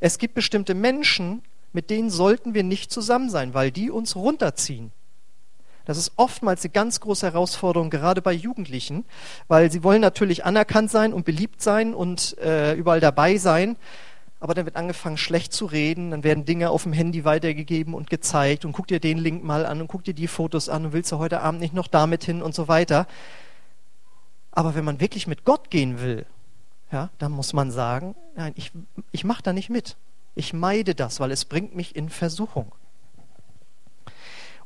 Es 0.00 0.18
gibt 0.18 0.34
bestimmte 0.34 0.74
Menschen, 0.74 1.42
mit 1.72 1.88
denen 1.88 2.10
sollten 2.10 2.52
wir 2.52 2.62
nicht 2.62 2.90
zusammen 2.92 3.30
sein, 3.30 3.54
weil 3.54 3.70
die 3.70 3.90
uns 3.90 4.16
runterziehen. 4.16 4.92
Das 5.86 5.98
ist 5.98 6.12
oftmals 6.16 6.64
eine 6.64 6.72
ganz 6.72 7.00
große 7.00 7.26
Herausforderung, 7.26 7.90
gerade 7.90 8.20
bei 8.20 8.32
Jugendlichen, 8.32 9.04
weil 9.48 9.70
sie 9.70 9.84
wollen 9.84 10.00
natürlich 10.00 10.44
anerkannt 10.44 10.90
sein 10.90 11.12
und 11.12 11.24
beliebt 11.24 11.62
sein 11.62 11.94
und 11.94 12.36
äh, 12.38 12.74
überall 12.74 13.00
dabei 13.00 13.38
sein. 13.38 13.76
Aber 14.40 14.52
dann 14.52 14.66
wird 14.66 14.76
angefangen, 14.76 15.16
schlecht 15.16 15.52
zu 15.52 15.64
reden, 15.64 16.10
dann 16.10 16.24
werden 16.24 16.44
Dinge 16.44 16.70
auf 16.70 16.82
dem 16.82 16.92
Handy 16.92 17.24
weitergegeben 17.24 17.94
und 17.94 18.10
gezeigt 18.10 18.64
und 18.64 18.72
guck 18.72 18.88
dir 18.88 19.00
den 19.00 19.16
Link 19.16 19.44
mal 19.44 19.64
an 19.64 19.80
und 19.80 19.88
guck 19.88 20.04
dir 20.04 20.12
die 20.12 20.26
Fotos 20.26 20.68
an 20.68 20.86
und 20.86 20.92
willst 20.92 21.10
du 21.12 21.18
heute 21.18 21.40
Abend 21.40 21.60
nicht 21.60 21.72
noch 21.72 21.88
damit 21.88 22.24
hin 22.24 22.42
und 22.42 22.54
so 22.54 22.68
weiter. 22.68 23.06
Aber 24.50 24.74
wenn 24.74 24.84
man 24.84 25.00
wirklich 25.00 25.26
mit 25.28 25.44
Gott 25.44 25.70
gehen 25.70 26.00
will, 26.00 26.26
ja, 26.90 27.10
dann 27.18 27.30
muss 27.30 27.52
man 27.52 27.70
sagen, 27.70 28.16
nein, 28.34 28.52
ich, 28.56 28.72
ich 29.12 29.24
mache 29.24 29.42
da 29.42 29.52
nicht 29.52 29.70
mit. 29.70 29.96
Ich 30.34 30.52
meide 30.52 30.94
das, 30.94 31.20
weil 31.20 31.30
es 31.30 31.44
bringt 31.44 31.76
mich 31.76 31.94
in 31.94 32.08
Versuchung. 32.08 32.72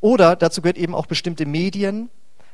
Oder 0.01 0.37
dazu 0.37 0.63
gehört 0.63 0.79
eben 0.79 0.95
auch 0.95 1.07
bestimmte 1.07 1.47
Medien 1.47 2.11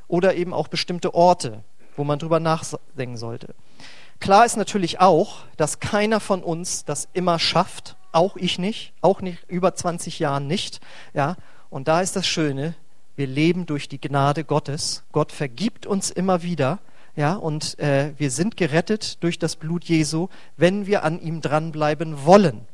oder 0.08 0.34
eben 0.34 0.52
auch 0.52 0.68
bestimmte 0.68 1.14
Orte, 1.14 1.62
wo 1.96 2.04
man 2.04 2.18
drüber 2.18 2.40
nachdenken 2.40 3.16
sollte. 3.16 3.54
Klar 4.20 4.46
ist 4.46 4.56
natürlich 4.56 5.00
auch, 5.00 5.40
dass 5.56 5.78
keiner 5.78 6.20
von 6.20 6.42
uns 6.42 6.84
das 6.84 7.08
immer 7.12 7.38
schafft, 7.38 7.96
auch 8.12 8.36
ich 8.36 8.58
nicht, 8.58 8.92
auch 9.02 9.20
nicht 9.20 9.44
über 9.48 9.74
20 9.74 10.18
Jahren 10.18 10.46
nicht, 10.46 10.80
ja. 11.12 11.36
Und 11.68 11.88
da 11.88 12.00
ist 12.00 12.16
das 12.16 12.26
Schöne, 12.26 12.74
wir 13.16 13.26
leben 13.26 13.66
durch 13.66 13.88
die 13.88 14.00
Gnade 14.00 14.44
Gottes. 14.44 15.04
Gott 15.12 15.32
vergibt 15.32 15.86
uns 15.86 16.10
immer 16.10 16.42
wieder, 16.42 16.78
ja, 17.14 17.34
und 17.34 17.78
äh, 17.78 18.12
wir 18.16 18.30
sind 18.30 18.56
gerettet 18.56 19.22
durch 19.22 19.38
das 19.38 19.56
Blut 19.56 19.84
Jesu, 19.84 20.28
wenn 20.56 20.86
wir 20.86 21.02
an 21.02 21.20
ihm 21.20 21.40
dranbleiben 21.40 22.24
wollen. 22.24 22.66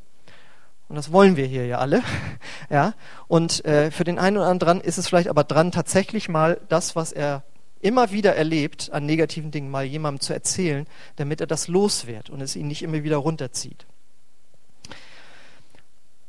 Und 0.93 0.97
das 0.97 1.11
wollen 1.11 1.37
wir 1.37 1.47
hier 1.47 1.65
ja 1.65 1.79
alle. 1.79 2.03
Ja? 2.69 2.93
Und 3.27 3.65
äh, 3.65 3.91
für 3.91 4.05
den 4.05 4.19
einen 4.19 4.37
oder 4.37 4.47
anderen 4.47 4.83
ist 4.83 4.99
es 4.99 5.09
vielleicht 5.09 5.29
aber 5.29 5.43
dran, 5.43 5.73
tatsächlich 5.73 6.29
mal 6.29 6.61
das, 6.69 6.95
was 6.97 7.13
er 7.13 7.45
immer 7.81 8.13
wieder 8.13 8.37
erlebt, 8.37 8.91
an 8.93 9.07
negativen 9.07 9.51
Dingen 9.51 9.71
mal 9.71 9.85
jemandem 9.85 10.21
zu 10.21 10.35
erzählen, 10.35 10.87
damit 11.17 11.41
er 11.41 11.47
das 11.47 11.67
los 11.67 12.07
wird 12.07 12.29
und 12.29 12.43
es 12.43 12.57
ihn 12.57 12.69
nicht 12.69 12.83
immer 12.83 13.03
wieder 13.03 13.17
runterzieht. 13.17 13.87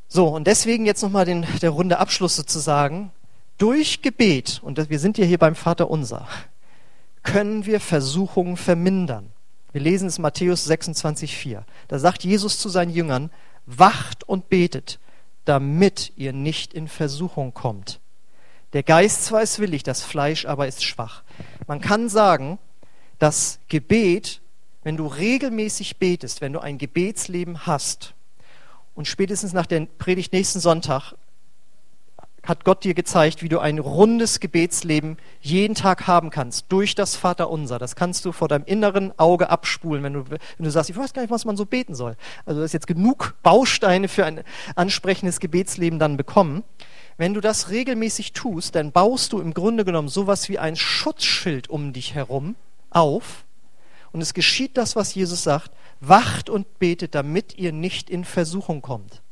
So, 0.08 0.30
und 0.30 0.47
deswegen 0.47 0.86
jetzt 0.86 1.04
nochmal 1.04 1.26
der 1.26 1.69
runde 1.69 1.99
Abschluss 1.99 2.38
sozusagen. 2.38 3.12
Durch 3.58 4.02
Gebet, 4.02 4.62
und 4.63 4.89
wir 4.89 4.99
sind 4.99 5.17
ja 5.17 5.26
hier 5.26 5.39
beim 5.39 5.56
Vater 5.56 5.89
Unser, 5.89 6.26
können 7.21 7.65
wir 7.65 7.82
Versuchungen 7.82 8.56
vermindern. 8.56 9.34
Wir 9.73 9.82
lesen 9.82 10.08
es 10.08 10.19
Matthäus 10.19 10.69
26,4. 10.69 11.63
Da 11.89 11.99
sagt 11.99 12.23
Jesus 12.23 12.60
zu 12.60 12.69
seinen 12.69 12.91
Jüngern, 12.91 13.30
wacht 13.65 14.28
und 14.28 14.49
betet, 14.49 14.99
damit 15.45 16.14
ihr 16.16 16.34
nicht 16.34 16.74
in 16.74 16.88
Versuchung 16.88 17.53
kommt. 17.53 17.99
Der 18.74 18.84
Geist 18.84 19.26
zwar 19.26 19.41
ist 19.41 19.59
willig, 19.59 19.84
das 19.84 20.03
Fleisch 20.03 20.45
aber 20.45 20.68
ist 20.68 20.84
schwach. 20.84 21.24
Man 21.68 21.82
kann 21.82 22.09
sagen, 22.09 22.57
dass 23.20 23.59
Gebet, 23.68 24.41
wenn 24.84 24.97
du 24.97 25.07
regelmäßig 25.07 25.97
betest, 25.97 26.41
wenn 26.41 26.53
du 26.53 26.59
ein 26.59 26.78
Gebetsleben 26.78 27.66
hast, 27.66 28.14
und 28.95 29.07
spätestens 29.07 29.53
nach 29.53 29.66
der 29.66 29.88
Predigt 29.97 30.34
nächsten 30.34 30.59
Sonntag 30.59 31.14
hat 32.44 32.66
Gott 32.66 32.84
dir 32.84 32.94
gezeigt, 32.94 33.41
wie 33.41 33.48
du 33.48 33.60
ein 33.60 33.80
rundes 33.80 34.41
Gebetsleben 34.41 35.18
jeden 35.39 35.76
Tag 35.76 36.08
haben 36.08 36.30
kannst, 36.30 36.66
durch 36.70 36.94
das 36.94 37.16
Vaterunser. 37.16 37.80
Das 37.80 37.96
kannst 37.96 38.26
du 38.26 38.34
vor 38.34 38.50
deinem 38.50 38.66
inneren 38.66 39.18
Auge 39.18 39.50
abspulen, 39.50 40.04
wenn 40.04 40.14
du, 40.14 40.30
wenn 40.30 40.39
du 40.60 40.70
sagst, 40.70 40.89
ich 40.89 40.98
weiß 40.98 41.14
gar 41.14 41.22
nicht, 41.22 41.32
was 41.32 41.46
man 41.46 41.56
so 41.56 41.66
beten 41.66 41.96
soll. 41.96 42.18
Also 42.46 42.60
du 42.60 42.64
hast 42.66 42.74
jetzt 42.74 42.88
genug 42.88 43.36
Bausteine 43.44 44.10
für 44.10 44.26
ein 44.26 44.44
ansprechendes 44.76 45.39
Gebetsleben 45.39 46.00
dann 46.00 46.18
bekommen. 46.18 46.64
Wenn 47.18 47.34
du 47.34 47.39
das 47.39 47.70
regelmäßig 47.70 48.34
tust, 48.34 48.76
dann 48.76 48.91
baust 48.91 49.32
du 49.32 49.39
im 49.39 49.54
Grunde 49.54 49.86
genommen 49.86 50.10
sowas 50.10 50.50
wie 50.50 50.60
ein 50.60 50.76
Schutzschild 50.76 51.70
um 51.70 51.94
dich 51.94 52.14
herum 52.14 52.56
auf. 52.89 53.46
Und 54.12 54.22
es 54.22 54.34
geschieht 54.34 54.78
das, 54.78 54.96
was 54.96 55.16
Jesus 55.16 55.44
sagt, 55.44 55.72
wacht 56.02 56.50
und 56.50 56.78
betet, 56.78 57.16
damit 57.16 57.58
ihr 57.58 57.72
nicht 57.72 58.10
in 58.10 58.26
Versuchung 58.26 58.82
kommt. 58.82 59.22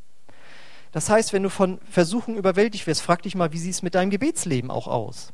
Das 0.92 1.10
heißt, 1.10 1.32
wenn 1.34 1.44
du 1.44 1.50
von 1.50 1.80
Versuchung 1.90 2.36
überwältigt 2.36 2.86
wirst, 2.86 3.02
frag 3.02 3.22
dich 3.22 3.36
mal, 3.36 3.54
wie 3.54 3.60
sieht 3.60 3.74
es 3.74 3.82
mit 3.82 3.96
deinem 3.96 4.10
Gebetsleben 4.10 4.70
auch 4.70 4.88
aus? 4.88 5.32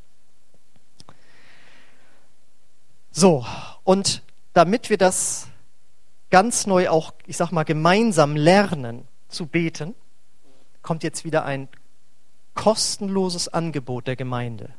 So, 3.11 3.45
und 3.83 4.21
damit 4.53 4.89
wir 4.91 4.97
das 4.97 5.47
ganz 6.29 6.67
neu 6.67 6.89
auch, 6.89 7.13
ich 7.25 7.37
sag 7.37 7.51
mal, 7.51 7.63
gemeinsam 7.63 8.35
lernen 8.35 9.07
zu 9.29 9.47
beten, 9.47 9.95
kommt 10.83 11.03
jetzt 11.03 11.25
wieder 11.25 11.43
ein 11.43 11.67
kostenloses 12.53 13.47
Angebot 13.47 14.07
der 14.07 14.15
Gemeinde. 14.15 14.73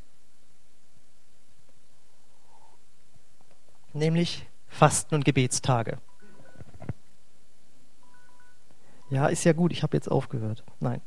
Nämlich 3.92 4.46
Fasten- 4.68 5.16
und 5.16 5.24
Gebetstage. 5.24 5.98
Ja, 9.10 9.26
ist 9.26 9.44
ja 9.44 9.52
gut, 9.52 9.72
ich 9.72 9.82
habe 9.82 9.96
jetzt 9.96 10.10
aufgehört. 10.10 10.64
Nein. 10.80 11.00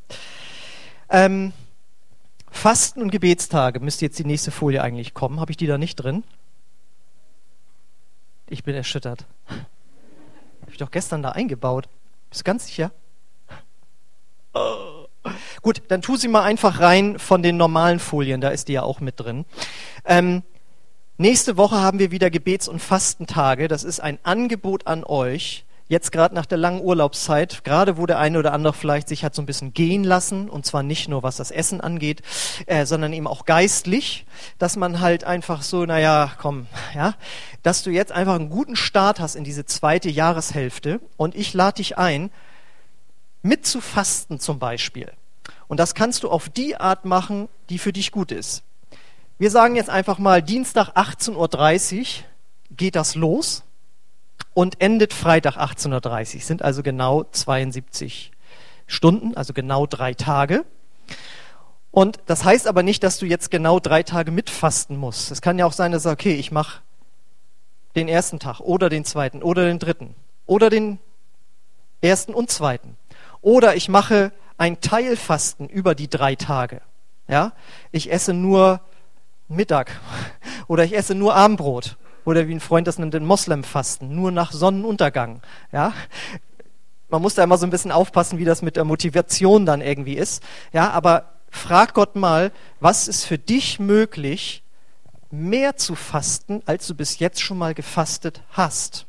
Ähm, 1.09 1.53
Fasten- 2.49 3.01
und 3.01 3.11
Gebetstage 3.11 3.79
müsste 3.79 4.05
jetzt 4.05 4.19
die 4.19 4.25
nächste 4.25 4.51
Folie 4.51 4.81
eigentlich 4.81 5.13
kommen. 5.13 5.39
Habe 5.39 5.51
ich 5.51 5.57
die 5.57 5.67
da 5.67 5.77
nicht 5.77 5.95
drin? 5.95 6.23
Ich 8.47 8.63
bin 8.63 8.75
erschüttert. 8.75 9.25
Habe 9.47 10.71
ich 10.71 10.77
doch 10.77 10.91
gestern 10.91 11.21
da 11.23 11.29
eingebaut. 11.29 11.87
Bist 12.29 12.41
du 12.41 12.43
ganz 12.45 12.65
sicher? 12.65 12.91
Oh. 14.53 15.05
Gut, 15.61 15.83
dann 15.89 16.01
tu 16.01 16.15
sie 16.17 16.27
mal 16.27 16.43
einfach 16.43 16.79
rein 16.79 17.19
von 17.19 17.43
den 17.43 17.55
normalen 17.55 17.99
Folien, 17.99 18.41
da 18.41 18.49
ist 18.49 18.67
die 18.67 18.73
ja 18.73 18.83
auch 18.83 18.99
mit 18.99 19.19
drin. 19.19 19.45
Ähm, 20.03 20.41
nächste 21.17 21.57
Woche 21.57 21.79
haben 21.79 21.99
wir 21.99 22.11
wieder 22.11 22.31
Gebets- 22.31 22.67
und 22.67 22.79
Fastentage. 22.79 23.67
Das 23.67 23.83
ist 23.83 23.99
ein 23.99 24.17
Angebot 24.23 24.87
an 24.87 25.03
euch, 25.03 25.65
jetzt 25.91 26.13
gerade 26.13 26.33
nach 26.33 26.45
der 26.45 26.57
langen 26.57 26.79
Urlaubszeit, 26.79 27.65
gerade 27.65 27.97
wo 27.97 28.05
der 28.05 28.17
eine 28.17 28.39
oder 28.39 28.53
andere 28.53 28.71
vielleicht 28.71 29.09
sich 29.09 29.25
hat 29.25 29.35
so 29.35 29.41
ein 29.41 29.45
bisschen 29.45 29.73
gehen 29.73 30.05
lassen, 30.05 30.49
und 30.49 30.65
zwar 30.65 30.83
nicht 30.83 31.09
nur 31.09 31.21
was 31.21 31.35
das 31.35 31.51
Essen 31.51 31.81
angeht, 31.81 32.21
äh, 32.65 32.85
sondern 32.85 33.11
eben 33.11 33.27
auch 33.27 33.43
geistlich, 33.43 34.25
dass 34.57 34.77
man 34.77 35.01
halt 35.01 35.25
einfach 35.25 35.63
so, 35.63 35.85
naja, 35.85 36.31
komm, 36.37 36.67
ja, 36.95 37.15
dass 37.61 37.83
du 37.83 37.89
jetzt 37.89 38.13
einfach 38.13 38.35
einen 38.35 38.49
guten 38.49 38.77
Start 38.77 39.19
hast 39.19 39.35
in 39.35 39.43
diese 39.43 39.65
zweite 39.65 40.09
Jahreshälfte 40.09 41.01
und 41.17 41.35
ich 41.35 41.53
lade 41.53 41.75
dich 41.75 41.97
ein, 41.97 42.31
mit 43.41 43.65
zu 43.65 43.81
fasten 43.81 44.39
zum 44.39 44.59
Beispiel. 44.59 45.11
Und 45.67 45.77
das 45.77 45.93
kannst 45.93 46.23
du 46.23 46.29
auf 46.29 46.47
die 46.47 46.77
Art 46.77 47.03
machen, 47.03 47.49
die 47.69 47.79
für 47.79 47.91
dich 47.91 48.13
gut 48.13 48.31
ist. 48.31 48.63
Wir 49.39 49.51
sagen 49.51 49.75
jetzt 49.75 49.89
einfach 49.89 50.19
mal, 50.19 50.41
Dienstag 50.41 50.95
18.30 50.95 51.99
Uhr 51.99 52.05
geht 52.77 52.95
das 52.95 53.15
los 53.15 53.63
und 54.53 54.81
endet 54.81 55.13
Freitag 55.13 55.57
18.30 55.57 56.35
Uhr. 56.35 56.41
Sind 56.41 56.61
also 56.61 56.83
genau 56.83 57.23
72 57.23 58.31
Stunden, 58.87 59.35
also 59.35 59.53
genau 59.53 59.85
drei 59.85 60.13
Tage. 60.13 60.65
Und 61.91 62.19
das 62.25 62.43
heißt 62.45 62.67
aber 62.67 62.83
nicht, 62.83 63.03
dass 63.03 63.17
du 63.19 63.25
jetzt 63.25 63.51
genau 63.51 63.79
drei 63.79 64.03
Tage 64.03 64.31
mitfasten 64.31 64.97
musst. 64.97 65.31
Es 65.31 65.41
kann 65.41 65.59
ja 65.59 65.65
auch 65.65 65.73
sein, 65.73 65.91
dass 65.91 66.03
du 66.03 66.09
okay, 66.09 66.35
ich 66.35 66.51
mache 66.51 66.81
den 67.95 68.07
ersten 68.07 68.39
Tag 68.39 68.61
oder 68.61 68.89
den 68.89 69.03
zweiten 69.03 69.43
oder 69.43 69.65
den 69.65 69.79
dritten 69.79 70.15
oder 70.45 70.69
den 70.69 70.99
ersten 72.01 72.33
und 72.33 72.49
zweiten. 72.49 72.97
Oder 73.41 73.75
ich 73.75 73.89
mache 73.89 74.31
ein 74.57 74.79
Teilfasten 74.79 75.67
über 75.67 75.95
die 75.95 76.09
drei 76.09 76.35
Tage. 76.35 76.81
Ja, 77.27 77.53
ich 77.91 78.11
esse 78.11 78.33
nur 78.33 78.81
Mittag 79.47 79.99
oder 80.67 80.83
ich 80.83 80.95
esse 80.95 81.15
nur 81.15 81.35
Abendbrot 81.35 81.97
oder 82.25 82.47
wie 82.47 82.53
ein 82.53 82.59
Freund 82.59 82.87
das 82.87 82.99
nennt, 82.99 83.13
den 83.13 83.25
Moslemfasten, 83.25 84.13
nur 84.15 84.31
nach 84.31 84.51
Sonnenuntergang. 84.51 85.41
Ja? 85.71 85.93
Man 87.09 87.21
muss 87.21 87.35
da 87.35 87.43
immer 87.43 87.57
so 87.57 87.65
ein 87.65 87.71
bisschen 87.71 87.91
aufpassen, 87.91 88.39
wie 88.39 88.45
das 88.45 88.61
mit 88.61 88.75
der 88.75 88.85
Motivation 88.85 89.65
dann 89.65 89.81
irgendwie 89.81 90.15
ist. 90.15 90.43
Ja, 90.71 90.91
aber 90.91 91.33
frag 91.49 91.93
Gott 91.93 92.15
mal, 92.15 92.51
was 92.79 93.07
ist 93.07 93.25
für 93.25 93.37
dich 93.37 93.79
möglich, 93.79 94.63
mehr 95.29 95.77
zu 95.77 95.95
fasten, 95.95 96.61
als 96.65 96.87
du 96.87 96.95
bis 96.95 97.19
jetzt 97.19 97.41
schon 97.41 97.57
mal 97.57 97.73
gefastet 97.73 98.41
hast. 98.51 99.07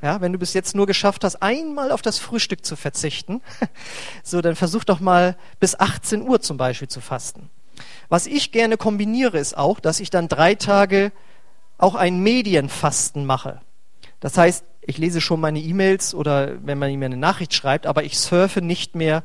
Ja, 0.00 0.20
wenn 0.20 0.32
du 0.32 0.38
bis 0.38 0.54
jetzt 0.54 0.76
nur 0.76 0.86
geschafft 0.86 1.24
hast, 1.24 1.42
einmal 1.42 1.90
auf 1.90 2.02
das 2.02 2.18
Frühstück 2.18 2.64
zu 2.64 2.76
verzichten, 2.76 3.42
so 4.22 4.40
dann 4.40 4.54
versuch 4.54 4.84
doch 4.84 5.00
mal 5.00 5.36
bis 5.58 5.78
18 5.78 6.22
Uhr 6.22 6.40
zum 6.40 6.56
Beispiel 6.56 6.88
zu 6.88 7.00
fasten. 7.00 7.50
Was 8.08 8.26
ich 8.26 8.52
gerne 8.52 8.76
kombiniere, 8.76 9.38
ist 9.38 9.56
auch, 9.56 9.80
dass 9.80 10.00
ich 10.00 10.10
dann 10.10 10.28
drei 10.28 10.54
Tage 10.54 11.12
auch 11.78 11.94
ein 11.94 12.20
Medienfasten 12.20 13.24
mache. 13.24 13.60
Das 14.20 14.36
heißt, 14.36 14.64
ich 14.82 14.98
lese 14.98 15.20
schon 15.20 15.40
meine 15.40 15.60
E-Mails 15.60 16.14
oder 16.14 16.64
wenn 16.64 16.78
man 16.78 16.94
mir 16.98 17.06
eine 17.06 17.16
Nachricht 17.16 17.54
schreibt, 17.54 17.86
aber 17.86 18.04
ich 18.04 18.18
surfe 18.18 18.60
nicht 18.60 18.94
mehr 18.94 19.22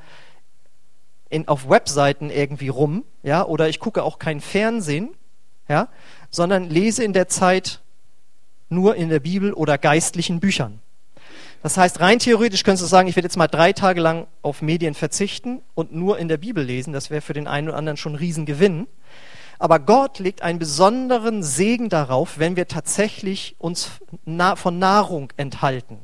in, 1.30 1.48
auf 1.48 1.68
Webseiten 1.68 2.30
irgendwie 2.30 2.68
rum, 2.68 3.04
ja, 3.24 3.44
oder 3.44 3.68
ich 3.68 3.80
gucke 3.80 4.04
auch 4.04 4.20
kein 4.20 4.40
Fernsehen, 4.40 5.10
ja, 5.68 5.90
sondern 6.30 6.70
lese 6.70 7.04
in 7.04 7.14
der 7.14 7.28
Zeit 7.28 7.82
nur 8.70 8.96
in 8.96 9.10
der 9.10 9.20
Bibel 9.20 9.54
oder 9.54 9.78
geistlichen 9.78 10.40
Büchern. 10.40 10.80
Das 11.64 11.78
heißt, 11.78 12.02
rein 12.02 12.20
theoretisch 12.20 12.64
könntest 12.64 12.84
du 12.84 12.88
sagen, 12.88 13.08
ich 13.08 13.16
werde 13.16 13.28
jetzt 13.28 13.38
mal 13.38 13.48
drei 13.48 13.72
Tage 13.72 14.02
lang 14.02 14.28
auf 14.42 14.62
Medien 14.62 14.94
verzichten 14.96 15.62
und 15.76 15.94
nur 15.94 16.20
in 16.20 16.28
der 16.28 16.38
Bibel 16.38 16.62
lesen. 16.62 16.92
Das 16.92 17.10
wäre 17.10 17.22
für 17.22 17.32
den 17.32 17.48
einen 17.48 17.70
oder 17.70 17.78
anderen 17.78 17.96
schon 17.96 18.14
ein 18.14 18.18
Riesengewinn. 18.18 18.86
Aber 19.64 19.80
Gott 19.80 20.20
legt 20.20 20.42
einen 20.42 20.60
besonderen 20.60 21.42
Segen 21.42 21.88
darauf, 21.88 22.38
wenn 22.38 22.58
wir 22.58 22.68
tatsächlich 22.68 23.56
uns 23.60 23.92
von 24.56 24.78
Nahrung 24.78 25.32
enthalten. 25.38 26.00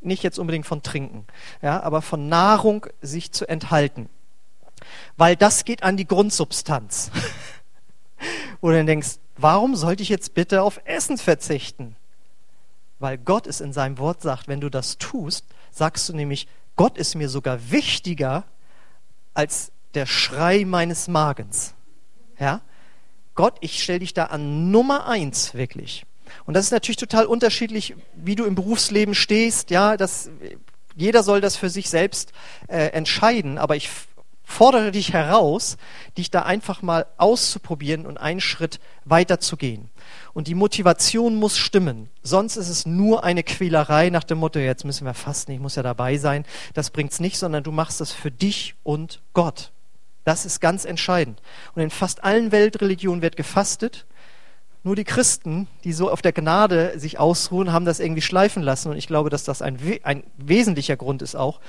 Nicht 0.00 0.22
jetzt 0.22 0.38
unbedingt 0.38 0.64
von 0.64 0.84
Trinken, 0.84 1.26
ja, 1.60 1.82
aber 1.82 2.02
von 2.02 2.28
Nahrung 2.28 2.86
sich 3.02 3.32
zu 3.32 3.48
enthalten. 3.48 4.08
Weil 5.16 5.34
das 5.34 5.64
geht 5.64 5.82
an 5.82 5.96
die 5.96 6.06
Grundsubstanz. 6.06 7.10
Wo 8.60 8.68
du 8.68 8.76
dann 8.76 8.86
denkst, 8.86 9.16
warum 9.36 9.74
sollte 9.74 10.04
ich 10.04 10.08
jetzt 10.08 10.34
bitte 10.34 10.62
auf 10.62 10.80
Essen 10.84 11.18
verzichten? 11.18 11.96
Weil 13.00 13.18
Gott 13.18 13.48
es 13.48 13.60
in 13.60 13.72
seinem 13.72 13.98
Wort 13.98 14.22
sagt, 14.22 14.46
wenn 14.46 14.60
du 14.60 14.70
das 14.70 14.98
tust, 14.98 15.46
sagst 15.72 16.08
du 16.08 16.12
nämlich, 16.12 16.46
Gott 16.76 16.96
ist 16.96 17.16
mir 17.16 17.28
sogar 17.28 17.72
wichtiger 17.72 18.44
als 19.34 19.72
der 19.94 20.06
Schrei 20.06 20.64
meines 20.64 21.08
Magens. 21.08 21.74
Ja? 22.38 22.60
Gott, 23.38 23.54
ich 23.60 23.80
stelle 23.80 24.00
dich 24.00 24.14
da 24.14 24.24
an 24.24 24.72
Nummer 24.72 25.06
eins, 25.06 25.54
wirklich. 25.54 26.04
Und 26.44 26.54
das 26.54 26.64
ist 26.64 26.72
natürlich 26.72 26.96
total 26.96 27.24
unterschiedlich, 27.24 27.94
wie 28.16 28.34
du 28.34 28.44
im 28.44 28.56
Berufsleben 28.56 29.14
stehst. 29.14 29.70
Ja, 29.70 29.96
das, 29.96 30.28
jeder 30.96 31.22
soll 31.22 31.40
das 31.40 31.54
für 31.54 31.70
sich 31.70 31.88
selbst 31.88 32.32
äh, 32.66 32.86
entscheiden. 32.86 33.56
Aber 33.56 33.76
ich 33.76 33.90
fordere 34.42 34.90
dich 34.90 35.12
heraus, 35.12 35.76
dich 36.16 36.32
da 36.32 36.42
einfach 36.42 36.82
mal 36.82 37.06
auszuprobieren 37.16 38.06
und 38.06 38.18
einen 38.18 38.40
Schritt 38.40 38.80
weiter 39.04 39.38
zu 39.38 39.56
gehen. 39.56 39.88
Und 40.34 40.48
die 40.48 40.56
Motivation 40.56 41.36
muss 41.36 41.56
stimmen. 41.56 42.10
Sonst 42.24 42.56
ist 42.56 42.68
es 42.68 42.86
nur 42.86 43.22
eine 43.22 43.44
Quälerei 43.44 44.10
nach 44.10 44.24
dem 44.24 44.38
Motto, 44.38 44.58
jetzt 44.58 44.84
müssen 44.84 45.04
wir 45.04 45.14
fasten, 45.14 45.52
ich 45.52 45.60
muss 45.60 45.76
ja 45.76 45.84
dabei 45.84 46.18
sein. 46.18 46.44
Das 46.74 46.90
bringt's 46.90 47.20
nicht, 47.20 47.38
sondern 47.38 47.62
du 47.62 47.70
machst 47.70 48.00
das 48.00 48.10
für 48.10 48.32
dich 48.32 48.74
und 48.82 49.22
Gott. 49.32 49.70
Das 50.28 50.44
ist 50.44 50.60
ganz 50.60 50.84
entscheidend. 50.84 51.40
Und 51.74 51.80
in 51.80 51.88
fast 51.88 52.22
allen 52.22 52.52
Weltreligionen 52.52 53.22
wird 53.22 53.38
gefastet. 53.38 54.04
Nur 54.82 54.94
die 54.94 55.04
Christen, 55.04 55.68
die 55.84 55.94
so 55.94 56.10
auf 56.10 56.20
der 56.20 56.34
Gnade 56.34 56.98
sich 56.98 57.18
ausruhen, 57.18 57.72
haben 57.72 57.86
das 57.86 57.98
irgendwie 57.98 58.20
schleifen 58.20 58.62
lassen. 58.62 58.90
Und 58.90 58.98
ich 58.98 59.06
glaube, 59.06 59.30
dass 59.30 59.44
das 59.44 59.62
ein, 59.62 59.78
ein 60.02 60.24
wesentlicher 60.36 60.98
Grund 60.98 61.22
ist 61.22 61.34
auch, 61.34 61.60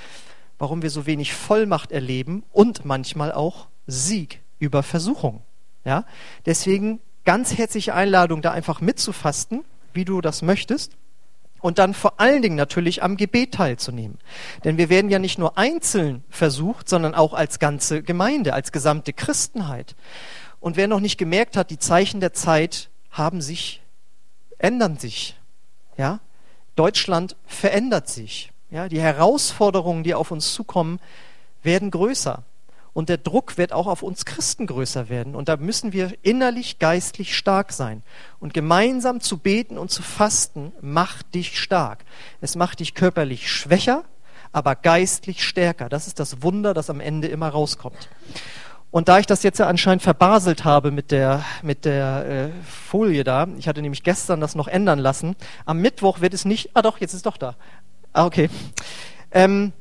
warum 0.58 0.82
wir 0.82 0.90
so 0.90 1.06
wenig 1.06 1.32
Vollmacht 1.32 1.90
erleben 1.90 2.42
und 2.52 2.84
manchmal 2.84 3.32
auch 3.32 3.68
Sieg 3.86 4.42
über 4.58 4.82
Versuchung. 4.82 5.40
Ja? 5.86 6.04
Deswegen 6.44 7.00
ganz 7.24 7.56
herzliche 7.56 7.94
Einladung, 7.94 8.42
da 8.42 8.50
einfach 8.50 8.82
mitzufasten, 8.82 9.64
wie 9.94 10.04
du 10.04 10.20
das 10.20 10.42
möchtest 10.42 10.98
und 11.60 11.78
dann 11.78 11.94
vor 11.94 12.20
allen 12.20 12.42
Dingen 12.42 12.56
natürlich 12.56 13.02
am 13.02 13.16
Gebet 13.16 13.54
teilzunehmen. 13.54 14.18
Denn 14.64 14.78
wir 14.78 14.88
werden 14.88 15.10
ja 15.10 15.18
nicht 15.18 15.38
nur 15.38 15.58
einzeln 15.58 16.24
versucht, 16.28 16.88
sondern 16.88 17.14
auch 17.14 17.34
als 17.34 17.58
ganze 17.58 18.02
Gemeinde, 18.02 18.54
als 18.54 18.72
gesamte 18.72 19.12
Christenheit. 19.12 19.94
Und 20.60 20.76
wer 20.76 20.88
noch 20.88 21.00
nicht 21.00 21.18
gemerkt 21.18 21.56
hat, 21.56 21.70
die 21.70 21.78
Zeichen 21.78 22.20
der 22.20 22.32
Zeit 22.32 22.90
haben 23.10 23.40
sich, 23.40 23.82
ändern 24.58 24.98
sich. 24.98 25.38
Ja? 25.96 26.20
Deutschland 26.76 27.36
verändert 27.46 28.08
sich. 28.08 28.52
Ja? 28.70 28.88
Die 28.88 29.00
Herausforderungen, 29.00 30.04
die 30.04 30.14
auf 30.14 30.30
uns 30.30 30.54
zukommen, 30.54 31.00
werden 31.62 31.90
größer. 31.90 32.42
Und 32.92 33.08
der 33.08 33.18
Druck 33.18 33.56
wird 33.58 33.72
auch 33.72 33.86
auf 33.86 34.02
uns 34.02 34.24
Christen 34.24 34.66
größer 34.66 35.08
werden. 35.08 35.34
Und 35.34 35.48
da 35.48 35.56
müssen 35.56 35.92
wir 35.92 36.12
innerlich, 36.22 36.78
geistlich 36.78 37.36
stark 37.36 37.72
sein. 37.72 38.02
Und 38.40 38.54
gemeinsam 38.54 39.20
zu 39.20 39.38
beten 39.38 39.78
und 39.78 39.90
zu 39.90 40.02
fasten 40.02 40.72
macht 40.80 41.34
dich 41.34 41.58
stark. 41.58 42.04
Es 42.40 42.56
macht 42.56 42.80
dich 42.80 42.94
körperlich 42.94 43.50
schwächer, 43.50 44.04
aber 44.52 44.74
geistlich 44.74 45.44
stärker. 45.44 45.88
Das 45.88 46.06
ist 46.06 46.18
das 46.18 46.42
Wunder, 46.42 46.74
das 46.74 46.90
am 46.90 47.00
Ende 47.00 47.28
immer 47.28 47.48
rauskommt. 47.48 48.08
Und 48.90 49.08
da 49.08 49.20
ich 49.20 49.26
das 49.26 49.44
jetzt 49.44 49.58
ja 49.58 49.68
anscheinend 49.68 50.02
verbaselt 50.02 50.64
habe 50.64 50.90
mit 50.90 51.12
der, 51.12 51.44
mit 51.62 51.84
der 51.84 52.26
äh, 52.26 52.48
Folie 52.64 53.22
da, 53.22 53.46
ich 53.56 53.68
hatte 53.68 53.82
nämlich 53.82 54.02
gestern 54.02 54.40
das 54.40 54.56
noch 54.56 54.66
ändern 54.66 54.98
lassen, 54.98 55.36
am 55.64 55.78
Mittwoch 55.78 56.20
wird 56.20 56.34
es 56.34 56.44
nicht, 56.44 56.70
ah 56.74 56.82
doch, 56.82 56.98
jetzt 56.98 57.12
ist 57.12 57.18
es 57.18 57.22
doch 57.22 57.36
da. 57.36 57.54
Ah, 58.12 58.26
okay. 58.26 58.50
Ähm, 59.30 59.72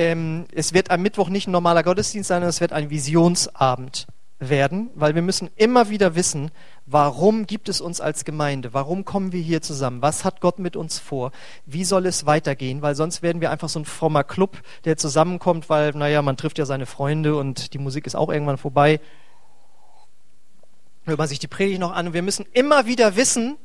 ähm, 0.00 0.46
es 0.54 0.72
wird 0.72 0.90
am 0.90 1.02
Mittwoch 1.02 1.28
nicht 1.28 1.46
ein 1.46 1.50
normaler 1.50 1.82
Gottesdienst 1.82 2.28
sein, 2.28 2.36
sondern 2.36 2.48
es 2.48 2.62
wird 2.62 2.72
ein 2.72 2.88
Visionsabend 2.88 4.06
werden, 4.38 4.88
weil 4.94 5.14
wir 5.14 5.20
müssen 5.20 5.50
immer 5.56 5.90
wieder 5.90 6.14
wissen, 6.14 6.50
warum 6.86 7.46
gibt 7.46 7.68
es 7.68 7.82
uns 7.82 8.00
als 8.00 8.24
Gemeinde, 8.24 8.72
warum 8.72 9.04
kommen 9.04 9.32
wir 9.32 9.42
hier 9.42 9.60
zusammen, 9.60 10.00
was 10.00 10.24
hat 10.24 10.40
Gott 10.40 10.58
mit 10.58 10.74
uns 10.74 10.98
vor, 10.98 11.32
wie 11.66 11.84
soll 11.84 12.06
es 12.06 12.24
weitergehen, 12.24 12.80
weil 12.80 12.94
sonst 12.94 13.20
werden 13.20 13.42
wir 13.42 13.50
einfach 13.50 13.68
so 13.68 13.78
ein 13.78 13.84
frommer 13.84 14.24
Club, 14.24 14.62
der 14.86 14.96
zusammenkommt, 14.96 15.68
weil, 15.68 15.92
naja, 15.92 16.22
man 16.22 16.38
trifft 16.38 16.56
ja 16.56 16.64
seine 16.64 16.86
Freunde 16.86 17.36
und 17.36 17.74
die 17.74 17.78
Musik 17.78 18.06
ist 18.06 18.14
auch 18.14 18.30
irgendwann 18.30 18.56
vorbei. 18.56 19.00
Hört 21.04 21.18
man 21.18 21.28
sich 21.28 21.40
die 21.40 21.46
Predigt 21.46 21.80
noch 21.80 21.92
an 21.92 22.06
und 22.06 22.12
wir 22.14 22.22
müssen 22.22 22.46
immer 22.52 22.86
wieder 22.86 23.16
wissen, 23.16 23.58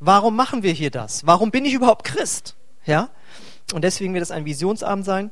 warum 0.00 0.36
machen 0.36 0.62
wir 0.62 0.72
hier 0.72 0.90
das? 0.90 1.26
Warum 1.26 1.50
bin 1.50 1.64
ich 1.64 1.72
überhaupt 1.72 2.04
Christ? 2.04 2.56
Ja? 2.84 3.08
Und 3.72 3.84
deswegen 3.84 4.12
wird 4.12 4.22
es 4.22 4.30
ein 4.30 4.44
Visionsabend 4.44 5.06
sein. 5.06 5.30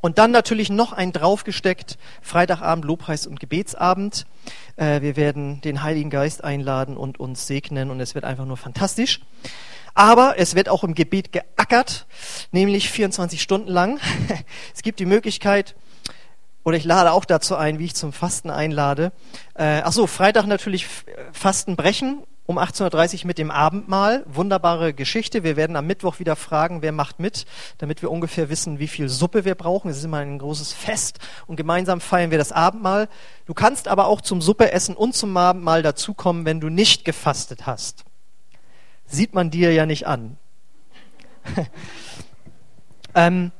Und 0.00 0.18
dann 0.18 0.30
natürlich 0.30 0.70
noch 0.70 0.92
ein 0.92 1.12
draufgesteckt, 1.12 1.98
Freitagabend, 2.22 2.84
Lobpreis 2.84 3.26
und 3.26 3.40
Gebetsabend. 3.40 4.26
Äh, 4.76 5.00
wir 5.00 5.16
werden 5.16 5.60
den 5.62 5.82
Heiligen 5.82 6.10
Geist 6.10 6.44
einladen 6.44 6.96
und 6.96 7.18
uns 7.18 7.46
segnen 7.46 7.90
und 7.90 8.00
es 8.00 8.14
wird 8.14 8.24
einfach 8.24 8.44
nur 8.44 8.56
fantastisch. 8.56 9.20
Aber 9.94 10.34
es 10.38 10.54
wird 10.54 10.68
auch 10.68 10.84
im 10.84 10.94
Gebet 10.94 11.32
geackert, 11.32 12.06
nämlich 12.52 12.90
24 12.90 13.40
Stunden 13.40 13.68
lang. 13.68 13.98
es 14.74 14.82
gibt 14.82 15.00
die 15.00 15.06
Möglichkeit, 15.06 15.74
oder 16.64 16.76
ich 16.76 16.84
lade 16.84 17.12
auch 17.12 17.24
dazu 17.24 17.54
ein, 17.54 17.78
wie 17.78 17.84
ich 17.84 17.94
zum 17.94 18.12
Fasten 18.12 18.50
einlade. 18.50 19.12
Äh, 19.54 19.82
ach 19.84 19.92
so, 19.92 20.08
Freitag 20.08 20.46
natürlich 20.46 20.86
Fasten 21.32 21.76
brechen 21.76 22.24
um 22.46 22.58
18.30 22.58 23.20
Uhr 23.20 23.26
mit 23.26 23.38
dem 23.38 23.50
Abendmahl. 23.50 24.24
Wunderbare 24.26 24.94
Geschichte. 24.94 25.42
Wir 25.42 25.56
werden 25.56 25.76
am 25.76 25.86
Mittwoch 25.86 26.18
wieder 26.20 26.36
fragen, 26.36 26.80
wer 26.80 26.92
macht 26.92 27.18
mit, 27.18 27.44
damit 27.78 28.02
wir 28.02 28.10
ungefähr 28.10 28.48
wissen, 28.48 28.78
wie 28.78 28.88
viel 28.88 29.08
Suppe 29.08 29.44
wir 29.44 29.54
brauchen. 29.54 29.90
Es 29.90 29.98
ist 29.98 30.04
immer 30.04 30.18
ein 30.18 30.38
großes 30.38 30.72
Fest 30.72 31.18
und 31.46 31.56
gemeinsam 31.56 32.00
feiern 32.00 32.30
wir 32.30 32.38
das 32.38 32.52
Abendmahl. 32.52 33.08
Du 33.46 33.54
kannst 33.54 33.88
aber 33.88 34.06
auch 34.06 34.20
zum 34.20 34.40
Suppeessen 34.40 34.96
und 34.96 35.14
zum 35.14 35.36
Abendmahl 35.36 35.82
dazukommen, 35.82 36.44
wenn 36.44 36.60
du 36.60 36.68
nicht 36.68 37.04
gefastet 37.04 37.66
hast. 37.66 38.04
Sieht 39.06 39.34
man 39.34 39.50
dir 39.50 39.72
ja 39.72 39.86
nicht 39.86 40.06
an. 40.06 40.36
ähm, 43.14 43.52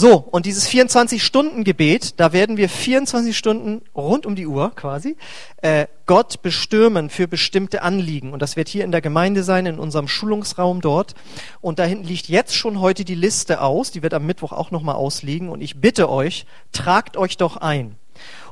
so, 0.00 0.18
und 0.18 0.46
dieses 0.46 0.68
24-Stunden-Gebet, 0.68 2.20
da 2.20 2.32
werden 2.32 2.56
wir 2.56 2.68
24 2.68 3.36
Stunden 3.36 3.82
rund 3.96 4.26
um 4.26 4.36
die 4.36 4.46
Uhr 4.46 4.70
quasi 4.76 5.16
äh, 5.60 5.88
Gott 6.06 6.40
bestürmen 6.40 7.10
für 7.10 7.26
bestimmte 7.26 7.82
Anliegen. 7.82 8.32
Und 8.32 8.40
das 8.40 8.54
wird 8.54 8.68
hier 8.68 8.84
in 8.84 8.92
der 8.92 9.00
Gemeinde 9.00 9.42
sein, 9.42 9.66
in 9.66 9.80
unserem 9.80 10.06
Schulungsraum 10.06 10.82
dort. 10.82 11.16
Und 11.60 11.80
da 11.80 11.84
hinten 11.84 12.06
liegt 12.06 12.28
jetzt 12.28 12.54
schon 12.54 12.78
heute 12.78 13.04
die 13.04 13.16
Liste 13.16 13.60
aus, 13.60 13.90
die 13.90 14.04
wird 14.04 14.14
am 14.14 14.24
Mittwoch 14.24 14.52
auch 14.52 14.70
nochmal 14.70 14.94
ausliegen. 14.94 15.48
Und 15.48 15.62
ich 15.62 15.80
bitte 15.80 16.08
euch, 16.08 16.46
tragt 16.70 17.16
euch 17.16 17.36
doch 17.36 17.56
ein. 17.56 17.96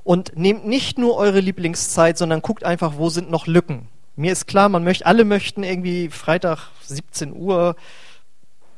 Und 0.02 0.36
nehmt 0.36 0.66
nicht 0.66 0.98
nur 0.98 1.16
eure 1.16 1.38
Lieblingszeit, 1.38 2.18
sondern 2.18 2.42
guckt 2.42 2.64
einfach, 2.64 2.94
wo 2.96 3.08
sind 3.08 3.30
noch 3.30 3.46
Lücken. 3.46 3.86
Mir 4.16 4.32
ist 4.32 4.48
klar, 4.48 4.68
man 4.68 4.82
möchte, 4.82 5.06
alle 5.06 5.24
möchten 5.24 5.62
irgendwie 5.62 6.08
Freitag 6.08 6.70
17 6.82 7.36
Uhr 7.36 7.76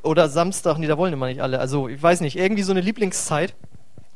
oder 0.08 0.28
Samstag, 0.28 0.78
nee, 0.78 0.86
da 0.86 0.98
wollen 0.98 1.12
immer 1.12 1.26
nicht 1.26 1.42
alle. 1.42 1.60
Also 1.60 1.88
ich 1.88 2.02
weiß 2.02 2.22
nicht, 2.22 2.36
irgendwie 2.36 2.62
so 2.62 2.72
eine 2.72 2.80
Lieblingszeit. 2.80 3.54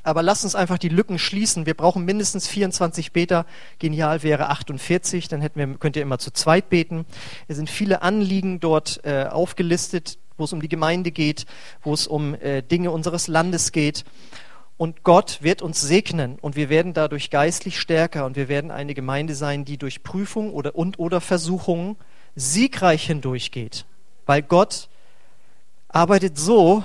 Aber 0.05 0.23
lasst 0.23 0.43
uns 0.43 0.57
einfach 0.57 0.79
die 0.79 0.89
Lücken 0.89 1.19
schließen. 1.19 1.65
Wir 1.65 1.75
brauchen 1.75 2.05
mindestens 2.05 2.49
24 2.49 3.13
Beter. 3.13 3.47
Genial 3.79 4.25
wäre 4.25 4.49
48, 4.49 5.29
dann 5.29 5.41
hätten 5.41 5.59
wir, 5.61 5.79
könnt 5.79 5.95
ihr 5.95 6.03
immer 6.03 6.19
zu 6.19 6.33
zweit 6.33 6.71
beten. 6.71 7.07
Es 7.47 7.57
sind 7.57 7.71
viele 7.71 8.03
Anliegen 8.03 8.59
dort 8.59 9.01
äh, 9.05 9.27
aufgelistet, 9.27 10.19
wo 10.37 10.45
es 10.45 10.53
um 10.53 10.61
die 10.61 10.69
Gemeinde 10.69 11.13
geht, 11.13 11.47
wo 11.83 11.95
es 11.95 12.09
um 12.09 12.35
äh, 12.35 12.63
Dinge 12.63 12.91
unseres 12.91 13.29
Landes 13.29 13.71
geht. 13.71 14.05
Und 14.77 15.05
Gott 15.05 15.39
wird 15.43 15.63
uns 15.63 15.81
segnen 15.81 16.37
und 16.41 16.57
wir 16.57 16.69
werden 16.69 16.95
dadurch 16.95 17.31
geistlich 17.31 17.79
stärker 17.79 18.25
und 18.25 18.35
wir 18.35 18.49
werden 18.49 18.73
eine 18.73 18.95
Gemeinde 18.95 19.37
sein, 19.37 19.65
die 19.65 19.77
durch 19.77 20.03
Prüfung 20.03 20.53
oder, 20.53 20.75
und 20.75 20.99
oder 20.99 21.21
Versuchungen 21.21 21.97
siegreich 22.35 23.07
hindurchgeht. 23.07 23.85
Weil 24.27 24.43
Gott 24.43 24.89
arbeitet 25.93 26.39
so, 26.39 26.83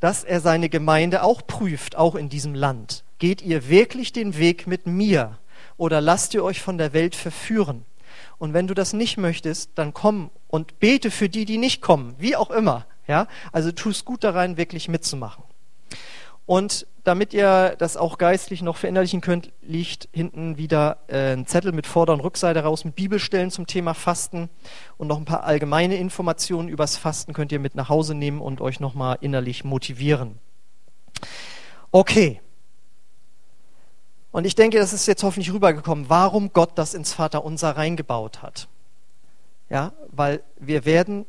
dass 0.00 0.24
er 0.24 0.40
seine 0.40 0.68
Gemeinde 0.68 1.22
auch 1.22 1.46
prüft, 1.46 1.96
auch 1.96 2.14
in 2.14 2.28
diesem 2.28 2.54
Land. 2.54 3.04
Geht 3.18 3.42
ihr 3.42 3.68
wirklich 3.68 4.12
den 4.12 4.38
Weg 4.38 4.66
mit 4.66 4.86
mir 4.86 5.38
oder 5.76 6.00
lasst 6.00 6.34
ihr 6.34 6.44
euch 6.44 6.60
von 6.60 6.78
der 6.78 6.92
Welt 6.92 7.14
verführen? 7.14 7.84
Und 8.38 8.52
wenn 8.52 8.66
du 8.66 8.74
das 8.74 8.92
nicht 8.92 9.16
möchtest, 9.16 9.70
dann 9.76 9.94
komm 9.94 10.30
und 10.48 10.78
bete 10.78 11.10
für 11.10 11.28
die, 11.28 11.44
die 11.44 11.58
nicht 11.58 11.80
kommen, 11.82 12.14
wie 12.18 12.36
auch 12.36 12.50
immer. 12.50 12.86
Ja, 13.06 13.28
also 13.52 13.70
tu 13.72 13.90
es 13.90 14.04
gut 14.04 14.24
daran, 14.24 14.56
wirklich 14.56 14.88
mitzumachen. 14.88 15.44
Und 16.46 16.86
damit 17.04 17.34
ihr 17.34 17.76
das 17.78 17.98
auch 17.98 18.16
geistlich 18.16 18.62
noch 18.62 18.78
verinnerlichen 18.78 19.20
könnt, 19.20 19.52
liegt 19.60 20.08
hinten 20.12 20.56
wieder 20.56 20.98
äh, 21.06 21.34
ein 21.34 21.46
Zettel 21.46 21.72
mit 21.72 21.86
Vorder- 21.86 22.14
und 22.14 22.20
Rückseite 22.20 22.62
raus 22.62 22.84
mit 22.84 22.96
Bibelstellen 22.96 23.50
zum 23.50 23.66
Thema 23.66 23.92
Fasten 23.92 24.48
und 24.96 25.08
noch 25.08 25.18
ein 25.18 25.26
paar 25.26 25.44
allgemeine 25.44 25.96
Informationen 25.96 26.68
übers 26.68 26.96
Fasten 26.96 27.34
könnt 27.34 27.52
ihr 27.52 27.60
mit 27.60 27.74
nach 27.74 27.90
Hause 27.90 28.14
nehmen 28.14 28.40
und 28.40 28.62
euch 28.62 28.80
nochmal 28.80 29.18
innerlich 29.20 29.64
motivieren. 29.64 30.38
Okay. 31.92 32.40
Und 34.32 34.46
ich 34.46 34.54
denke, 34.54 34.78
das 34.78 34.94
ist 34.94 35.06
jetzt 35.06 35.22
hoffentlich 35.22 35.52
rübergekommen, 35.52 36.08
warum 36.08 36.54
Gott 36.54 36.72
das 36.76 36.94
ins 36.94 37.12
Vaterunser 37.12 37.76
reingebaut 37.76 38.42
hat. 38.42 38.66
Ja, 39.68 39.92
weil 40.08 40.42
wir 40.58 40.86
werden 40.86 41.26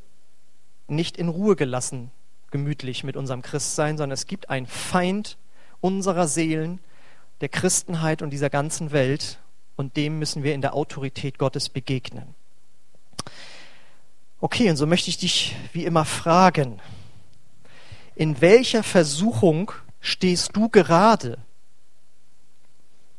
nicht 0.87 1.17
in 1.17 1.27
Ruhe 1.27 1.55
gelassen 1.55 2.11
gemütlich 2.49 3.03
mit 3.03 3.17
unserem 3.17 3.41
Christsein, 3.41 3.97
sondern 3.97 4.13
es 4.13 4.27
gibt 4.27 4.49
einen 4.49 4.67
Feind 4.67 5.37
unserer 5.81 6.27
Seelen, 6.27 6.79
der 7.41 7.49
Christenheit 7.49 8.21
und 8.21 8.29
dieser 8.31 8.49
ganzen 8.49 8.91
Welt 8.91 9.39
und 9.75 9.97
dem 9.97 10.19
müssen 10.19 10.43
wir 10.43 10.53
in 10.53 10.61
der 10.61 10.73
Autorität 10.73 11.37
Gottes 11.37 11.69
begegnen. 11.69 12.33
Okay, 14.39 14.69
und 14.69 14.77
so 14.77 14.85
möchte 14.85 15.09
ich 15.09 15.17
dich 15.17 15.55
wie 15.73 15.85
immer 15.85 16.05
fragen, 16.05 16.79
in 18.15 18.41
welcher 18.41 18.83
Versuchung 18.83 19.71
stehst 19.99 20.55
du 20.55 20.69
gerade? 20.69 21.37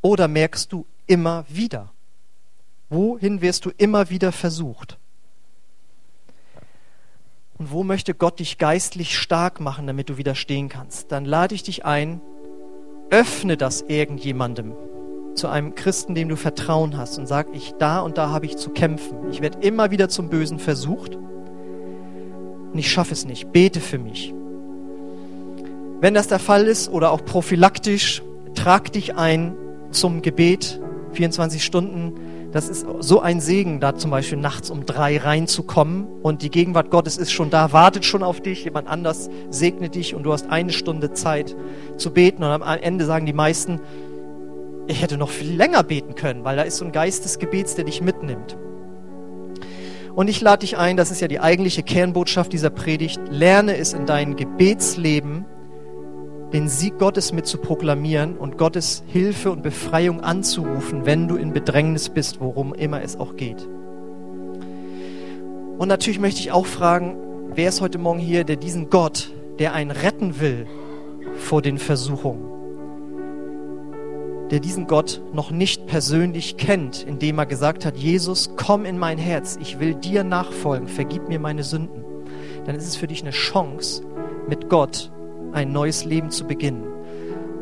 Oder 0.01 0.27
merkst 0.27 0.71
du 0.71 0.85
immer 1.05 1.45
wieder? 1.49 1.91
Wohin 2.89 3.41
wirst 3.41 3.65
du 3.65 3.71
immer 3.77 4.09
wieder 4.09 4.31
versucht? 4.31 4.97
Und 7.57 7.71
wo 7.71 7.83
möchte 7.83 8.13
Gott 8.13 8.39
dich 8.39 8.57
geistlich 8.57 9.17
stark 9.17 9.59
machen, 9.59 9.87
damit 9.87 10.09
du 10.09 10.17
widerstehen 10.17 10.69
kannst? 10.69 11.11
Dann 11.11 11.25
lade 11.25 11.55
ich 11.55 11.63
dich 11.63 11.85
ein, 11.85 12.21
öffne 13.09 13.57
das 13.57 13.83
irgendjemandem, 13.87 14.73
zu 15.35 15.47
einem 15.47 15.75
Christen, 15.75 16.15
dem 16.15 16.29
du 16.29 16.35
Vertrauen 16.35 16.97
hast 16.97 17.17
und 17.19 17.27
sag, 17.27 17.47
ich 17.53 17.73
da 17.77 17.99
und 17.99 18.17
da 18.17 18.29
habe 18.29 18.45
ich 18.45 18.57
zu 18.57 18.71
kämpfen. 18.71 19.29
Ich 19.31 19.41
werde 19.41 19.59
immer 19.59 19.91
wieder 19.91 20.09
zum 20.09 20.29
Bösen 20.29 20.59
versucht 20.59 21.15
und 21.15 22.77
ich 22.77 22.91
schaffe 22.91 23.13
es 23.13 23.25
nicht. 23.25 23.51
Bete 23.51 23.79
für 23.79 23.99
mich. 23.99 24.33
Wenn 26.01 26.13
das 26.13 26.27
der 26.27 26.39
Fall 26.39 26.65
ist 26.65 26.89
oder 26.89 27.11
auch 27.11 27.23
prophylaktisch, 27.23 28.23
trag 28.55 28.91
dich 28.91 29.15
ein 29.15 29.55
zum 29.91 30.21
Gebet, 30.21 30.81
24 31.13 31.63
Stunden 31.63 32.13
das 32.51 32.69
ist 32.69 32.85
so 32.99 33.19
ein 33.19 33.41
Segen, 33.41 33.79
da 33.79 33.95
zum 33.95 34.11
Beispiel 34.11 34.37
nachts 34.37 34.69
um 34.69 34.85
drei 34.85 35.17
reinzukommen 35.17 36.07
und 36.23 36.41
die 36.41 36.49
Gegenwart 36.49 36.89
Gottes 36.91 37.17
ist 37.17 37.31
schon 37.31 37.49
da, 37.49 37.73
wartet 37.73 38.05
schon 38.05 38.23
auf 38.23 38.41
dich, 38.41 38.63
jemand 38.63 38.87
anders 38.87 39.29
segnet 39.49 39.95
dich 39.95 40.15
und 40.15 40.23
du 40.23 40.31
hast 40.31 40.49
eine 40.49 40.71
Stunde 40.71 41.13
Zeit 41.13 41.55
zu 41.97 42.11
beten 42.11 42.43
und 42.43 42.49
am 42.49 42.61
Ende 42.61 43.05
sagen 43.05 43.25
die 43.25 43.33
meisten, 43.33 43.81
ich 44.87 45.01
hätte 45.01 45.17
noch 45.17 45.29
viel 45.29 45.55
länger 45.55 45.83
beten 45.83 46.15
können, 46.15 46.45
weil 46.45 46.55
da 46.55 46.63
ist 46.63 46.77
so 46.77 46.85
ein 46.85 46.93
Geist 46.93 47.25
des 47.25 47.39
Gebets, 47.39 47.75
der 47.75 47.83
dich 47.83 48.01
mitnimmt. 48.01 48.57
Und 50.15 50.29
ich 50.29 50.41
lade 50.41 50.61
dich 50.61 50.77
ein, 50.77 50.97
das 50.97 51.11
ist 51.11 51.21
ja 51.21 51.27
die 51.27 51.41
eigentliche 51.41 51.83
Kernbotschaft 51.83 52.51
dieser 52.53 52.69
Predigt, 52.69 53.19
lerne 53.29 53.77
es 53.77 53.93
in 53.93 54.05
deinem 54.05 54.35
Gebetsleben 54.35 55.45
den 56.53 56.69
Sieg 56.69 56.97
Gottes 56.97 57.33
mit 57.33 57.45
zu 57.45 57.57
proklamieren 57.57 58.37
und 58.37 58.57
Gottes 58.57 59.03
Hilfe 59.07 59.51
und 59.51 59.63
Befreiung 59.63 60.21
anzurufen, 60.21 61.05
wenn 61.05 61.27
du 61.27 61.35
in 61.35 61.51
Bedrängnis 61.51 62.09
bist, 62.09 62.39
worum 62.39 62.73
immer 62.73 63.01
es 63.01 63.19
auch 63.19 63.35
geht. 63.35 63.67
Und 65.77 65.89
natürlich 65.89 66.19
möchte 66.19 66.39
ich 66.39 66.51
auch 66.51 66.65
fragen, 66.65 67.17
wer 67.53 67.69
ist 67.69 67.81
heute 67.81 67.97
Morgen 67.97 68.19
hier, 68.19 68.45
der 68.45 68.55
diesen 68.55 68.89
Gott, 68.89 69.29
der 69.59 69.73
einen 69.73 69.91
retten 69.91 70.39
will 70.39 70.65
vor 71.35 71.61
den 71.61 71.77
Versuchungen, 71.77 72.45
der 74.49 74.61
diesen 74.61 74.87
Gott 74.87 75.21
noch 75.33 75.51
nicht 75.51 75.85
persönlich 75.85 76.55
kennt, 76.55 77.03
indem 77.03 77.37
er 77.39 77.45
gesagt 77.45 77.85
hat, 77.85 77.97
Jesus, 77.97 78.51
komm 78.55 78.85
in 78.85 78.97
mein 78.97 79.17
Herz, 79.17 79.57
ich 79.61 79.81
will 79.81 79.95
dir 79.95 80.23
nachfolgen, 80.23 80.87
vergib 80.87 81.27
mir 81.27 81.39
meine 81.39 81.63
Sünden, 81.63 82.05
dann 82.65 82.75
ist 82.75 82.87
es 82.87 82.95
für 82.95 83.07
dich 83.07 83.21
eine 83.21 83.31
Chance, 83.31 84.03
mit 84.47 84.69
Gott 84.69 85.11
ein 85.53 85.71
neues 85.71 86.05
Leben 86.05 86.29
zu 86.31 86.45
beginnen. 86.45 86.83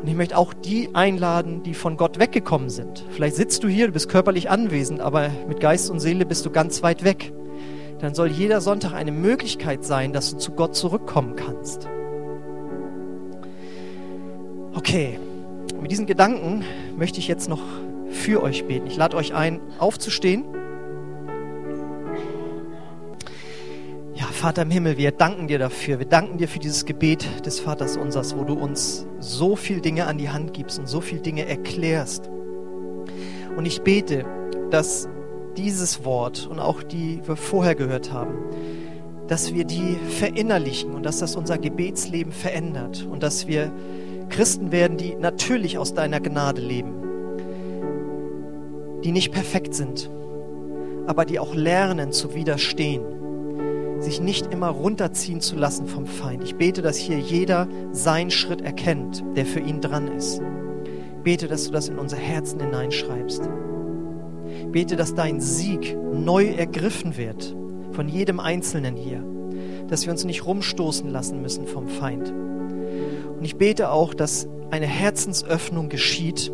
Und 0.02 0.08
ich 0.08 0.16
möchte 0.16 0.38
auch 0.38 0.54
die 0.54 0.90
einladen, 0.94 1.64
die 1.64 1.74
von 1.74 1.98
Gott 1.98 2.20
weggekommen 2.20 2.70
sind. 2.70 3.04
Vielleicht 3.12 3.36
sitzt 3.36 3.64
du 3.64 3.68
hier, 3.68 3.88
du 3.88 3.94
bist 3.94 4.10
körperlich 4.10 4.50
anwesend, 4.50 5.02
aber 5.02 5.30
mit 5.48 5.60
Geist 5.60 5.90
und 5.90 6.00
Seele 6.00 6.26
bist 6.26 6.46
du 6.46 6.52
ganz 6.52 6.84
weit 6.84 7.04
weg. 7.04 7.34
Dann 8.00 8.14
soll 8.14 8.28
jeder 8.28 8.62
Sonntag 8.62 8.94
eine 8.94 9.12
Möglichkeit 9.12 9.84
sein, 9.84 10.14
dass 10.14 10.32
du 10.32 10.38
zu 10.38 10.52
Gott 10.52 10.76
zurückkommen 10.76 11.36
kannst. 11.36 11.88
Okay, 14.74 15.18
mit 15.82 15.92
diesen 15.92 16.06
Gedanken 16.06 16.64
möchte 16.98 17.20
ich 17.20 17.28
jetzt 17.28 17.50
noch 17.50 17.62
für 18.10 18.44
euch 18.44 18.66
beten. 18.66 18.88
Ich 18.88 18.98
lade 18.98 19.18
euch 19.18 19.34
ein, 19.34 19.60
aufzustehen. 19.80 20.44
Vater 24.46 24.62
im 24.62 24.70
Himmel, 24.70 25.00
wir 25.00 25.10
danken 25.10 25.48
dir 25.48 25.58
dafür. 25.58 25.98
Wir 25.98 26.06
danken 26.06 26.38
dir 26.38 26.48
für 26.48 26.60
dieses 26.60 26.86
Gebet 26.86 27.48
des 27.48 27.60
Vaters 27.60 27.98
unsers, 27.98 28.38
wo 28.38 28.44
du 28.44 28.54
uns 28.54 29.08
so 29.18 29.56
viel 29.56 29.82
Dinge 29.82 30.06
an 30.06 30.20
die 30.20 30.30
Hand 30.30 30.54
gibst 30.54 30.78
und 30.78 30.88
so 30.88 31.02
viel 31.02 31.20
Dinge 31.20 31.48
erklärst. 31.48 32.30
Und 33.58 33.66
ich 33.66 33.82
bete, 33.82 34.24
dass 34.70 35.10
dieses 35.58 36.06
Wort 36.06 36.46
und 36.46 36.60
auch 36.60 36.84
die 36.84 37.22
wir 37.26 37.38
vorher 37.38 37.74
gehört 37.74 38.14
haben, 38.14 38.36
dass 39.28 39.56
wir 39.56 39.66
die 39.66 39.98
verinnerlichen 40.10 40.94
und 40.94 41.08
dass 41.08 41.18
das 41.18 41.36
unser 41.36 41.58
Gebetsleben 41.58 42.32
verändert 42.32 43.08
und 43.12 43.24
dass 43.24 43.48
wir 43.48 43.74
Christen 44.30 44.72
werden, 44.72 44.98
die 44.98 45.16
natürlich 45.16 45.80
aus 45.80 45.96
deiner 45.96 46.20
Gnade 46.20 46.62
leben, 46.62 46.94
die 49.04 49.12
nicht 49.12 49.32
perfekt 49.32 49.74
sind, 49.74 50.08
aber 51.08 51.26
die 51.26 51.40
auch 51.40 51.56
lernen 51.56 52.12
zu 52.12 52.36
widerstehen, 52.36 53.15
sich 54.00 54.22
nicht 54.22 54.52
immer 54.52 54.70
runterziehen 54.70 55.42
zu 55.42 55.56
lassen 55.56 55.88
vom 55.88 56.06
Feind. 56.06 56.44
Ich 56.44 56.56
bete, 56.56 56.82
dass 56.82 56.98
hier 56.98 57.18
jeder 57.18 57.68
seinen 57.92 58.32
Schritt 58.32 58.62
erkennt, 58.62 59.24
der 59.36 59.46
für 59.46 59.60
ihn 59.60 59.82
dran 59.82 60.08
ist. 60.08 60.42
Ich 61.18 61.24
bete, 61.24 61.48
dass 61.48 61.66
du 61.66 61.72
das 61.72 61.88
in 61.88 61.98
unser 61.98 62.18
Herzen 62.18 62.60
hineinschreibst. 62.60 63.50
Ich 64.48 64.72
bete, 64.72 64.96
dass 64.96 65.16
dein 65.16 65.42
Sieg 65.42 65.98
neu 66.14 66.48
ergriffen 66.48 67.18
wird 67.18 67.56
von 67.92 68.08
jedem 68.08 68.40
Einzelnen 68.40 68.96
hier, 68.96 69.24
dass 69.88 70.06
wir 70.06 70.12
uns 70.12 70.26
nicht 70.26 70.46
rumstoßen 70.46 71.10
lassen 71.10 71.42
müssen 71.42 71.66
vom 71.66 71.88
Feind. 71.88 72.32
Und 72.32 73.44
ich 73.44 73.56
bete 73.58 73.90
auch, 73.90 74.14
dass 74.14 74.48
eine 74.72 74.86
Herzensöffnung 74.86 75.90
geschieht, 75.90 76.52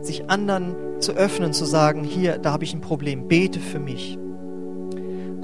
sich 0.00 0.30
anderen 0.30 0.74
zu 1.00 1.12
öffnen, 1.12 1.52
zu 1.52 1.64
sagen, 1.64 2.04
hier, 2.04 2.38
da 2.38 2.52
habe 2.52 2.64
ich 2.64 2.74
ein 2.74 2.80
Problem, 2.80 3.28
bete 3.28 3.60
für 3.60 3.80
mich. 3.80 4.18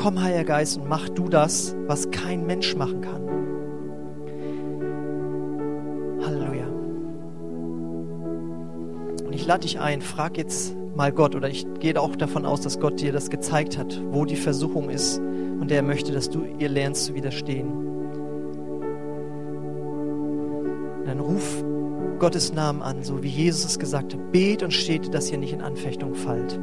Komm, 0.07 0.23
Heiliger 0.23 0.45
Geist, 0.45 0.79
und 0.79 0.89
mach 0.89 1.09
du 1.09 1.29
das, 1.29 1.75
was 1.89 2.13
kein 2.13 2.47
Mensch 2.47 2.77
machen 2.77 3.01
kann. 3.01 3.23
Halleluja. 6.25 6.67
Und 9.27 9.33
ich 9.33 9.45
lade 9.45 9.63
dich 9.63 9.81
ein, 9.81 10.03
frag 10.03 10.39
jetzt 10.39 10.77
mal 10.95 11.11
Gott, 11.11 11.35
oder 11.35 11.49
ich 11.49 11.67
gehe 11.81 12.01
auch 12.01 12.15
davon 12.15 12.47
aus, 12.47 12.61
dass 12.61 12.79
Gott 12.79 13.01
dir 13.01 13.11
das 13.11 13.31
gezeigt 13.31 13.77
hat, 13.77 14.01
wo 14.13 14.25
die 14.25 14.37
Versuchung 14.37 14.91
ist 14.91 15.19
und 15.19 15.73
der 15.73 15.83
möchte, 15.83 16.13
dass 16.13 16.31
du 16.31 16.45
ihr 16.57 16.69
lernst 16.69 17.07
zu 17.07 17.15
widerstehen. 17.17 17.73
Dann 21.05 21.19
ruf 21.19 21.65
Gottes 22.21 22.53
Namen 22.53 22.81
an, 22.81 23.03
so 23.03 23.25
wie 23.25 23.29
Jesus 23.29 23.65
es 23.65 23.81
gesagt 23.81 24.15
hat. 24.15 24.31
Bet 24.31 24.63
und 24.63 24.73
steht, 24.73 25.13
dass 25.13 25.33
ihr 25.33 25.39
nicht 25.39 25.53
in 25.53 25.63
Anfechtung 25.63 26.15
fallt. 26.15 26.61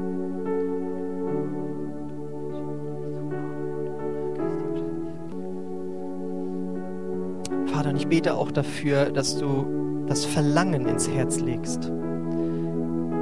Bete 8.13 8.35
auch 8.35 8.51
dafür, 8.51 9.05
dass 9.05 9.39
du 9.39 10.05
das 10.05 10.23
Verlangen 10.23 10.85
ins 10.85 11.09
Herz 11.09 11.39
legst, 11.39 11.91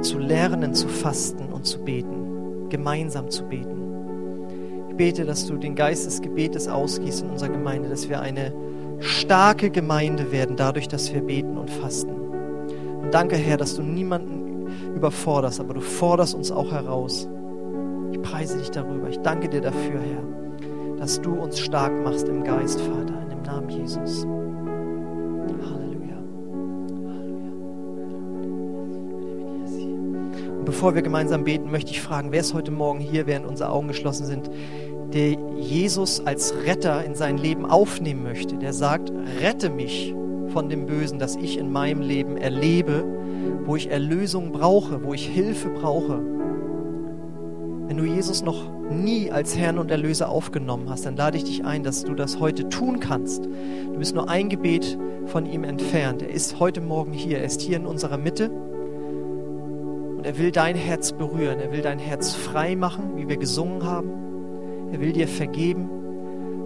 zu 0.02 0.18
lernen, 0.18 0.74
zu 0.74 0.86
fasten 0.86 1.50
und 1.50 1.64
zu 1.64 1.82
beten, 1.82 2.68
gemeinsam 2.68 3.30
zu 3.30 3.44
beten. 3.44 4.90
Ich 4.90 4.96
bete, 4.96 5.24
dass 5.24 5.46
du 5.46 5.56
den 5.56 5.76
Geist 5.76 6.04
des 6.04 6.20
Gebetes 6.20 6.68
ausgießt 6.68 7.22
in 7.22 7.30
unserer 7.30 7.48
Gemeinde, 7.48 7.88
dass 7.88 8.10
wir 8.10 8.20
eine 8.20 8.52
starke 8.98 9.70
Gemeinde 9.70 10.30
werden, 10.30 10.56
dadurch, 10.56 10.88
dass 10.88 11.10
wir 11.10 11.22
beten 11.22 11.56
und 11.56 11.70
fasten. 11.70 12.10
Und 12.10 13.14
danke, 13.14 13.36
Herr, 13.36 13.56
dass 13.56 13.76
du 13.76 13.82
niemanden 13.82 14.66
überforderst, 14.94 15.58
aber 15.58 15.72
du 15.72 15.80
forderst 15.80 16.34
uns 16.34 16.52
auch 16.52 16.70
heraus. 16.70 17.26
Ich 18.12 18.20
preise 18.20 18.58
dich 18.58 18.70
darüber. 18.70 19.08
Ich 19.08 19.20
danke 19.20 19.48
dir 19.48 19.62
dafür, 19.62 20.00
Herr, 20.00 20.98
dass 20.98 21.18
du 21.18 21.32
uns 21.32 21.58
stark 21.60 21.94
machst 22.04 22.28
im 22.28 22.44
Geist, 22.44 22.78
Vater, 22.78 23.22
in 23.22 23.30
dem 23.30 23.42
Namen 23.42 23.70
Jesus. 23.70 24.26
Halleluja. 25.48 26.18
Und 30.58 30.64
bevor 30.64 30.94
wir 30.94 31.02
gemeinsam 31.02 31.44
beten, 31.44 31.70
möchte 31.70 31.90
ich 31.90 32.00
fragen, 32.00 32.32
wer 32.32 32.40
ist 32.40 32.54
heute 32.54 32.70
Morgen 32.70 33.00
hier, 33.00 33.26
während 33.26 33.46
unsere 33.46 33.70
Augen 33.70 33.88
geschlossen 33.88 34.26
sind, 34.26 34.50
der 35.12 35.36
Jesus 35.58 36.24
als 36.24 36.54
Retter 36.66 37.04
in 37.04 37.14
sein 37.14 37.36
Leben 37.36 37.66
aufnehmen 37.66 38.22
möchte, 38.22 38.56
der 38.56 38.72
sagt, 38.72 39.12
rette 39.40 39.70
mich 39.70 40.14
von 40.48 40.68
dem 40.68 40.86
Bösen, 40.86 41.18
das 41.18 41.36
ich 41.36 41.58
in 41.58 41.70
meinem 41.70 42.02
Leben 42.02 42.36
erlebe, 42.36 43.04
wo 43.64 43.76
ich 43.76 43.90
Erlösung 43.90 44.52
brauche, 44.52 45.04
wo 45.04 45.14
ich 45.14 45.26
Hilfe 45.26 45.70
brauche. 45.70 46.20
Wenn 47.88 47.96
du 47.96 48.04
Jesus 48.04 48.42
noch 48.42 48.70
nie 48.92 49.30
als 49.30 49.56
Herrn 49.56 49.78
und 49.78 49.90
Erlöser 49.90 50.28
aufgenommen 50.28 50.88
hast, 50.88 51.06
dann 51.06 51.16
lade 51.16 51.36
ich 51.36 51.44
dich 51.44 51.64
ein, 51.64 51.82
dass 51.82 52.04
du 52.04 52.14
das 52.14 52.38
heute 52.40 52.68
tun 52.68 53.00
kannst. 53.00 53.44
Du 53.44 53.98
bist 53.98 54.14
nur 54.14 54.28
ein 54.28 54.48
Gebet 54.48 54.98
von 55.26 55.46
ihm 55.46 55.64
entfernt. 55.64 56.22
Er 56.22 56.30
ist 56.30 56.60
heute 56.60 56.80
Morgen 56.80 57.12
hier. 57.12 57.38
Er 57.38 57.44
ist 57.44 57.60
hier 57.60 57.76
in 57.76 57.86
unserer 57.86 58.18
Mitte. 58.18 58.50
Und 58.50 60.24
er 60.24 60.38
will 60.38 60.52
dein 60.52 60.76
Herz 60.76 61.12
berühren. 61.12 61.58
Er 61.60 61.72
will 61.72 61.82
dein 61.82 61.98
Herz 61.98 62.34
frei 62.34 62.76
machen, 62.76 63.16
wie 63.16 63.28
wir 63.28 63.36
gesungen 63.36 63.84
haben. 63.84 64.10
Er 64.92 65.00
will 65.00 65.12
dir 65.12 65.28
vergeben. 65.28 65.88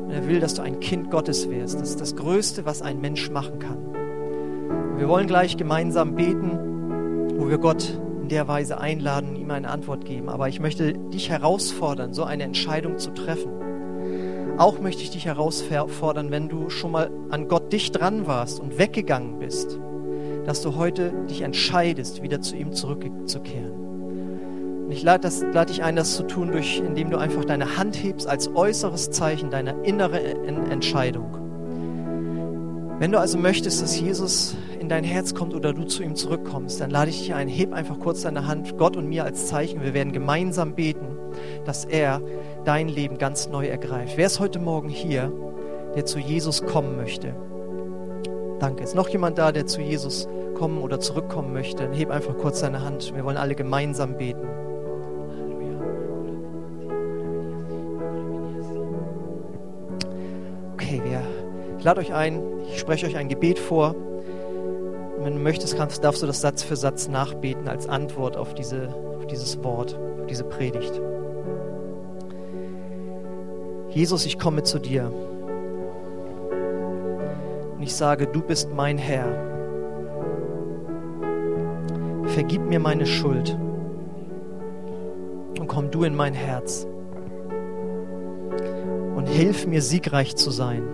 Und 0.04 0.10
er 0.10 0.28
will, 0.28 0.40
dass 0.40 0.54
du 0.54 0.62
ein 0.62 0.80
Kind 0.80 1.10
Gottes 1.10 1.50
wirst. 1.50 1.80
Das 1.80 1.90
ist 1.90 2.00
das 2.00 2.16
Größte, 2.16 2.66
was 2.66 2.82
ein 2.82 3.00
Mensch 3.00 3.30
machen 3.30 3.58
kann. 3.58 3.78
Und 4.92 5.00
wir 5.00 5.08
wollen 5.08 5.26
gleich 5.26 5.56
gemeinsam 5.56 6.14
beten, 6.14 6.58
wo 7.38 7.48
wir 7.48 7.58
Gott 7.58 8.00
in 8.26 8.30
der 8.30 8.48
Weise 8.48 8.80
einladen 8.80 9.28
und 9.28 9.36
ihm 9.36 9.52
eine 9.52 9.68
Antwort 9.68 10.04
geben. 10.04 10.28
Aber 10.28 10.48
ich 10.48 10.58
möchte 10.58 10.94
dich 10.94 11.30
herausfordern, 11.30 12.12
so 12.12 12.24
eine 12.24 12.42
Entscheidung 12.42 12.98
zu 12.98 13.12
treffen. 13.12 13.52
Auch 14.58 14.80
möchte 14.80 15.04
ich 15.04 15.10
dich 15.10 15.26
herausfordern, 15.26 16.32
wenn 16.32 16.48
du 16.48 16.68
schon 16.68 16.90
mal 16.90 17.08
an 17.30 17.46
Gott 17.46 17.72
dicht 17.72 18.00
dran 18.00 18.26
warst 18.26 18.58
und 18.58 18.78
weggegangen 18.78 19.38
bist, 19.38 19.78
dass 20.44 20.60
du 20.60 20.74
heute 20.74 21.12
dich 21.30 21.42
entscheidest, 21.42 22.20
wieder 22.20 22.40
zu 22.40 22.56
ihm 22.56 22.72
zurückzukehren. 22.72 23.70
Und 24.86 24.90
ich 24.90 25.04
lade, 25.04 25.20
das, 25.20 25.44
dich 25.68 25.84
ein, 25.84 25.94
das 25.94 26.16
zu 26.16 26.24
tun, 26.24 26.50
durch, 26.50 26.82
indem 26.84 27.10
du 27.10 27.18
einfach 27.18 27.44
deine 27.44 27.76
Hand 27.76 27.94
hebst 27.94 28.26
als 28.26 28.52
äußeres 28.52 29.12
Zeichen 29.12 29.50
deiner 29.50 29.84
inneren 29.84 30.68
Entscheidung. 30.68 31.30
Wenn 32.98 33.12
du 33.12 33.20
also 33.20 33.38
möchtest, 33.38 33.82
dass 33.82 34.00
Jesus 34.00 34.56
in 34.86 34.90
dein 34.90 35.02
Herz 35.02 35.34
kommt 35.34 35.52
oder 35.52 35.72
du 35.72 35.82
zu 35.82 36.04
ihm 36.04 36.14
zurückkommst, 36.14 36.80
dann 36.80 36.90
lade 36.90 37.10
ich 37.10 37.18
dich 37.18 37.34
ein, 37.34 37.48
heb 37.48 37.72
einfach 37.72 37.98
kurz 37.98 38.22
deine 38.22 38.46
Hand, 38.46 38.78
Gott 38.78 38.96
und 38.96 39.08
mir 39.08 39.24
als 39.24 39.48
Zeichen. 39.48 39.82
Wir 39.82 39.94
werden 39.94 40.12
gemeinsam 40.12 40.76
beten, 40.76 41.08
dass 41.64 41.84
er 41.84 42.22
dein 42.64 42.86
Leben 42.86 43.18
ganz 43.18 43.48
neu 43.48 43.66
ergreift. 43.66 44.16
Wer 44.16 44.26
ist 44.26 44.38
heute 44.38 44.60
Morgen 44.60 44.88
hier, 44.88 45.32
der 45.96 46.06
zu 46.06 46.20
Jesus 46.20 46.64
kommen 46.64 46.96
möchte? 46.96 47.34
Danke. 48.60 48.84
Ist 48.84 48.94
noch 48.94 49.08
jemand 49.08 49.38
da, 49.38 49.50
der 49.50 49.66
zu 49.66 49.80
Jesus 49.80 50.28
kommen 50.54 50.80
oder 50.80 51.00
zurückkommen 51.00 51.52
möchte? 51.52 51.82
Dann 51.82 51.92
heb 51.92 52.10
einfach 52.10 52.36
kurz 52.36 52.60
deine 52.60 52.84
Hand. 52.84 53.12
Wir 53.12 53.24
wollen 53.24 53.38
alle 53.38 53.56
gemeinsam 53.56 54.16
beten. 54.16 54.46
Okay, 60.74 61.02
wir, 61.04 61.22
ich 61.76 61.82
lade 61.82 62.00
euch 62.00 62.14
ein, 62.14 62.40
ich 62.70 62.78
spreche 62.78 63.06
euch 63.06 63.16
ein 63.16 63.28
Gebet 63.28 63.58
vor. 63.58 63.96
Wenn 65.26 65.34
du 65.34 65.40
möchtest, 65.40 65.76
kannst, 65.76 66.04
darfst 66.04 66.22
du 66.22 66.26
das 66.28 66.40
Satz 66.40 66.62
für 66.62 66.76
Satz 66.76 67.08
nachbeten 67.08 67.66
als 67.66 67.88
Antwort 67.88 68.36
auf, 68.36 68.54
diese, 68.54 68.94
auf 69.16 69.26
dieses 69.26 69.60
Wort, 69.64 69.98
auf 70.20 70.26
diese 70.26 70.44
Predigt. 70.44 71.02
Jesus, 73.90 74.24
ich 74.24 74.38
komme 74.38 74.62
zu 74.62 74.78
dir. 74.78 75.12
Und 77.74 77.82
ich 77.82 77.96
sage, 77.96 78.28
du 78.28 78.40
bist 78.40 78.72
mein 78.72 78.98
Herr. 78.98 79.26
Vergib 82.26 82.62
mir 82.62 82.78
meine 82.78 83.06
Schuld 83.06 83.58
und 85.58 85.66
komm 85.66 85.90
du 85.90 86.04
in 86.04 86.14
mein 86.14 86.34
Herz 86.34 86.86
und 89.16 89.26
hilf 89.26 89.66
mir 89.66 89.82
siegreich 89.82 90.36
zu 90.36 90.52
sein, 90.52 90.84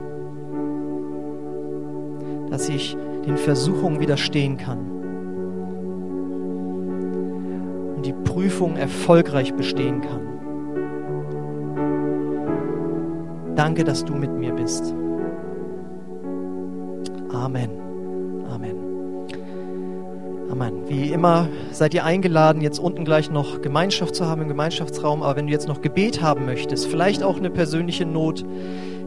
dass 2.49 2.71
ich 2.71 2.97
den 3.27 3.37
Versuchungen 3.37 4.01
widerstehen 4.01 4.57
kann 4.59 4.79
und 7.97 8.07
die 8.07 8.13
Prüfung 8.13 8.77
erfolgreich 8.77 9.55
bestehen 9.55 10.01
kann. 10.01 10.33
Danke, 13.55 13.85
dass 13.85 14.05
du 14.05 14.15
mit 14.15 14.33
mir 14.33 14.53
bist. 14.55 14.95
Amen. 17.33 17.71
Amen. 18.51 18.77
Amen. 20.51 20.89
Wie 20.89 21.13
immer 21.13 21.49
seid 21.71 21.95
ihr 21.95 22.05
eingeladen, 22.05 22.61
jetzt 22.63 22.79
unten 22.79 23.05
gleich 23.05 23.31
noch 23.31 23.63
Gemeinschaft 23.63 24.15
zu 24.15 24.27
haben 24.27 24.43
im 24.43 24.49
Gemeinschaftsraum. 24.49 25.23
Aber 25.23 25.37
wenn 25.37 25.47
du 25.47 25.53
jetzt 25.53 25.69
noch 25.69 25.81
Gebet 25.81 26.23
haben 26.23 26.45
möchtest, 26.47 26.87
vielleicht 26.87 27.23
auch 27.23 27.37
eine 27.37 27.51
persönliche 27.51 28.05
Not, 28.07 28.45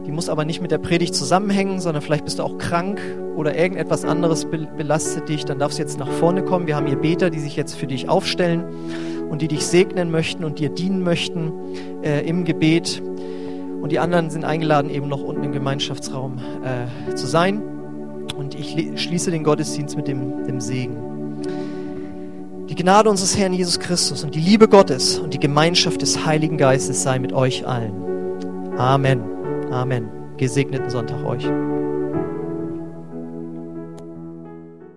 Die 0.06 0.12
muss 0.12 0.28
aber 0.28 0.44
nicht 0.44 0.62
mit 0.62 0.70
der 0.70 0.78
Predigt 0.78 1.14
zusammenhängen, 1.16 1.80
sondern 1.80 2.00
vielleicht 2.00 2.24
bist 2.24 2.38
du 2.38 2.44
auch 2.44 2.58
krank 2.58 3.00
oder 3.36 3.56
irgendetwas 3.56 4.04
anderes 4.04 4.46
belastet 4.46 5.28
dich. 5.28 5.44
Dann 5.44 5.58
darfst 5.58 5.78
du 5.78 5.82
jetzt 5.82 5.98
nach 5.98 6.08
vorne 6.08 6.42
kommen. 6.42 6.66
Wir 6.66 6.74
haben 6.74 6.86
hier 6.86 6.96
Beter, 6.96 7.30
die 7.30 7.38
sich 7.38 7.54
jetzt 7.54 7.76
für 7.76 7.86
dich 7.86 8.08
aufstellen 8.08 8.64
und 9.28 9.42
die 9.42 9.48
dich 9.48 9.66
segnen 9.66 10.10
möchten 10.10 10.44
und 10.44 10.58
dir 10.58 10.70
dienen 10.70 11.02
möchten 11.02 11.52
äh, 12.02 12.26
im 12.26 12.44
Gebet. 12.44 13.02
Und 13.80 13.92
die 13.92 13.98
anderen 13.98 14.30
sind 14.30 14.44
eingeladen, 14.44 14.90
eben 14.90 15.08
noch 15.08 15.22
unten 15.22 15.44
im 15.44 15.52
Gemeinschaftsraum 15.52 16.38
äh, 16.64 17.14
zu 17.14 17.26
sein. 17.26 17.62
Und 18.36 18.54
ich 18.58 18.76
schließe 19.00 19.30
den 19.30 19.44
Gottesdienst 19.44 19.96
mit 19.96 20.08
dem, 20.08 20.44
dem 20.44 20.60
Segen. 20.60 20.96
Die 22.68 22.74
Gnade 22.74 23.08
unseres 23.08 23.38
Herrn 23.38 23.52
Jesus 23.52 23.78
Christus 23.78 24.24
und 24.24 24.34
die 24.34 24.40
Liebe 24.40 24.66
Gottes 24.66 25.18
und 25.18 25.32
die 25.34 25.38
Gemeinschaft 25.38 26.02
des 26.02 26.26
Heiligen 26.26 26.58
Geistes 26.58 27.02
sei 27.02 27.18
mit 27.18 27.32
euch 27.32 27.66
allen. 27.66 27.92
Amen. 28.76 29.20
Amen. 29.70 30.08
Gesegneten 30.36 30.90
Sonntag 30.90 31.24
euch. 31.24 31.46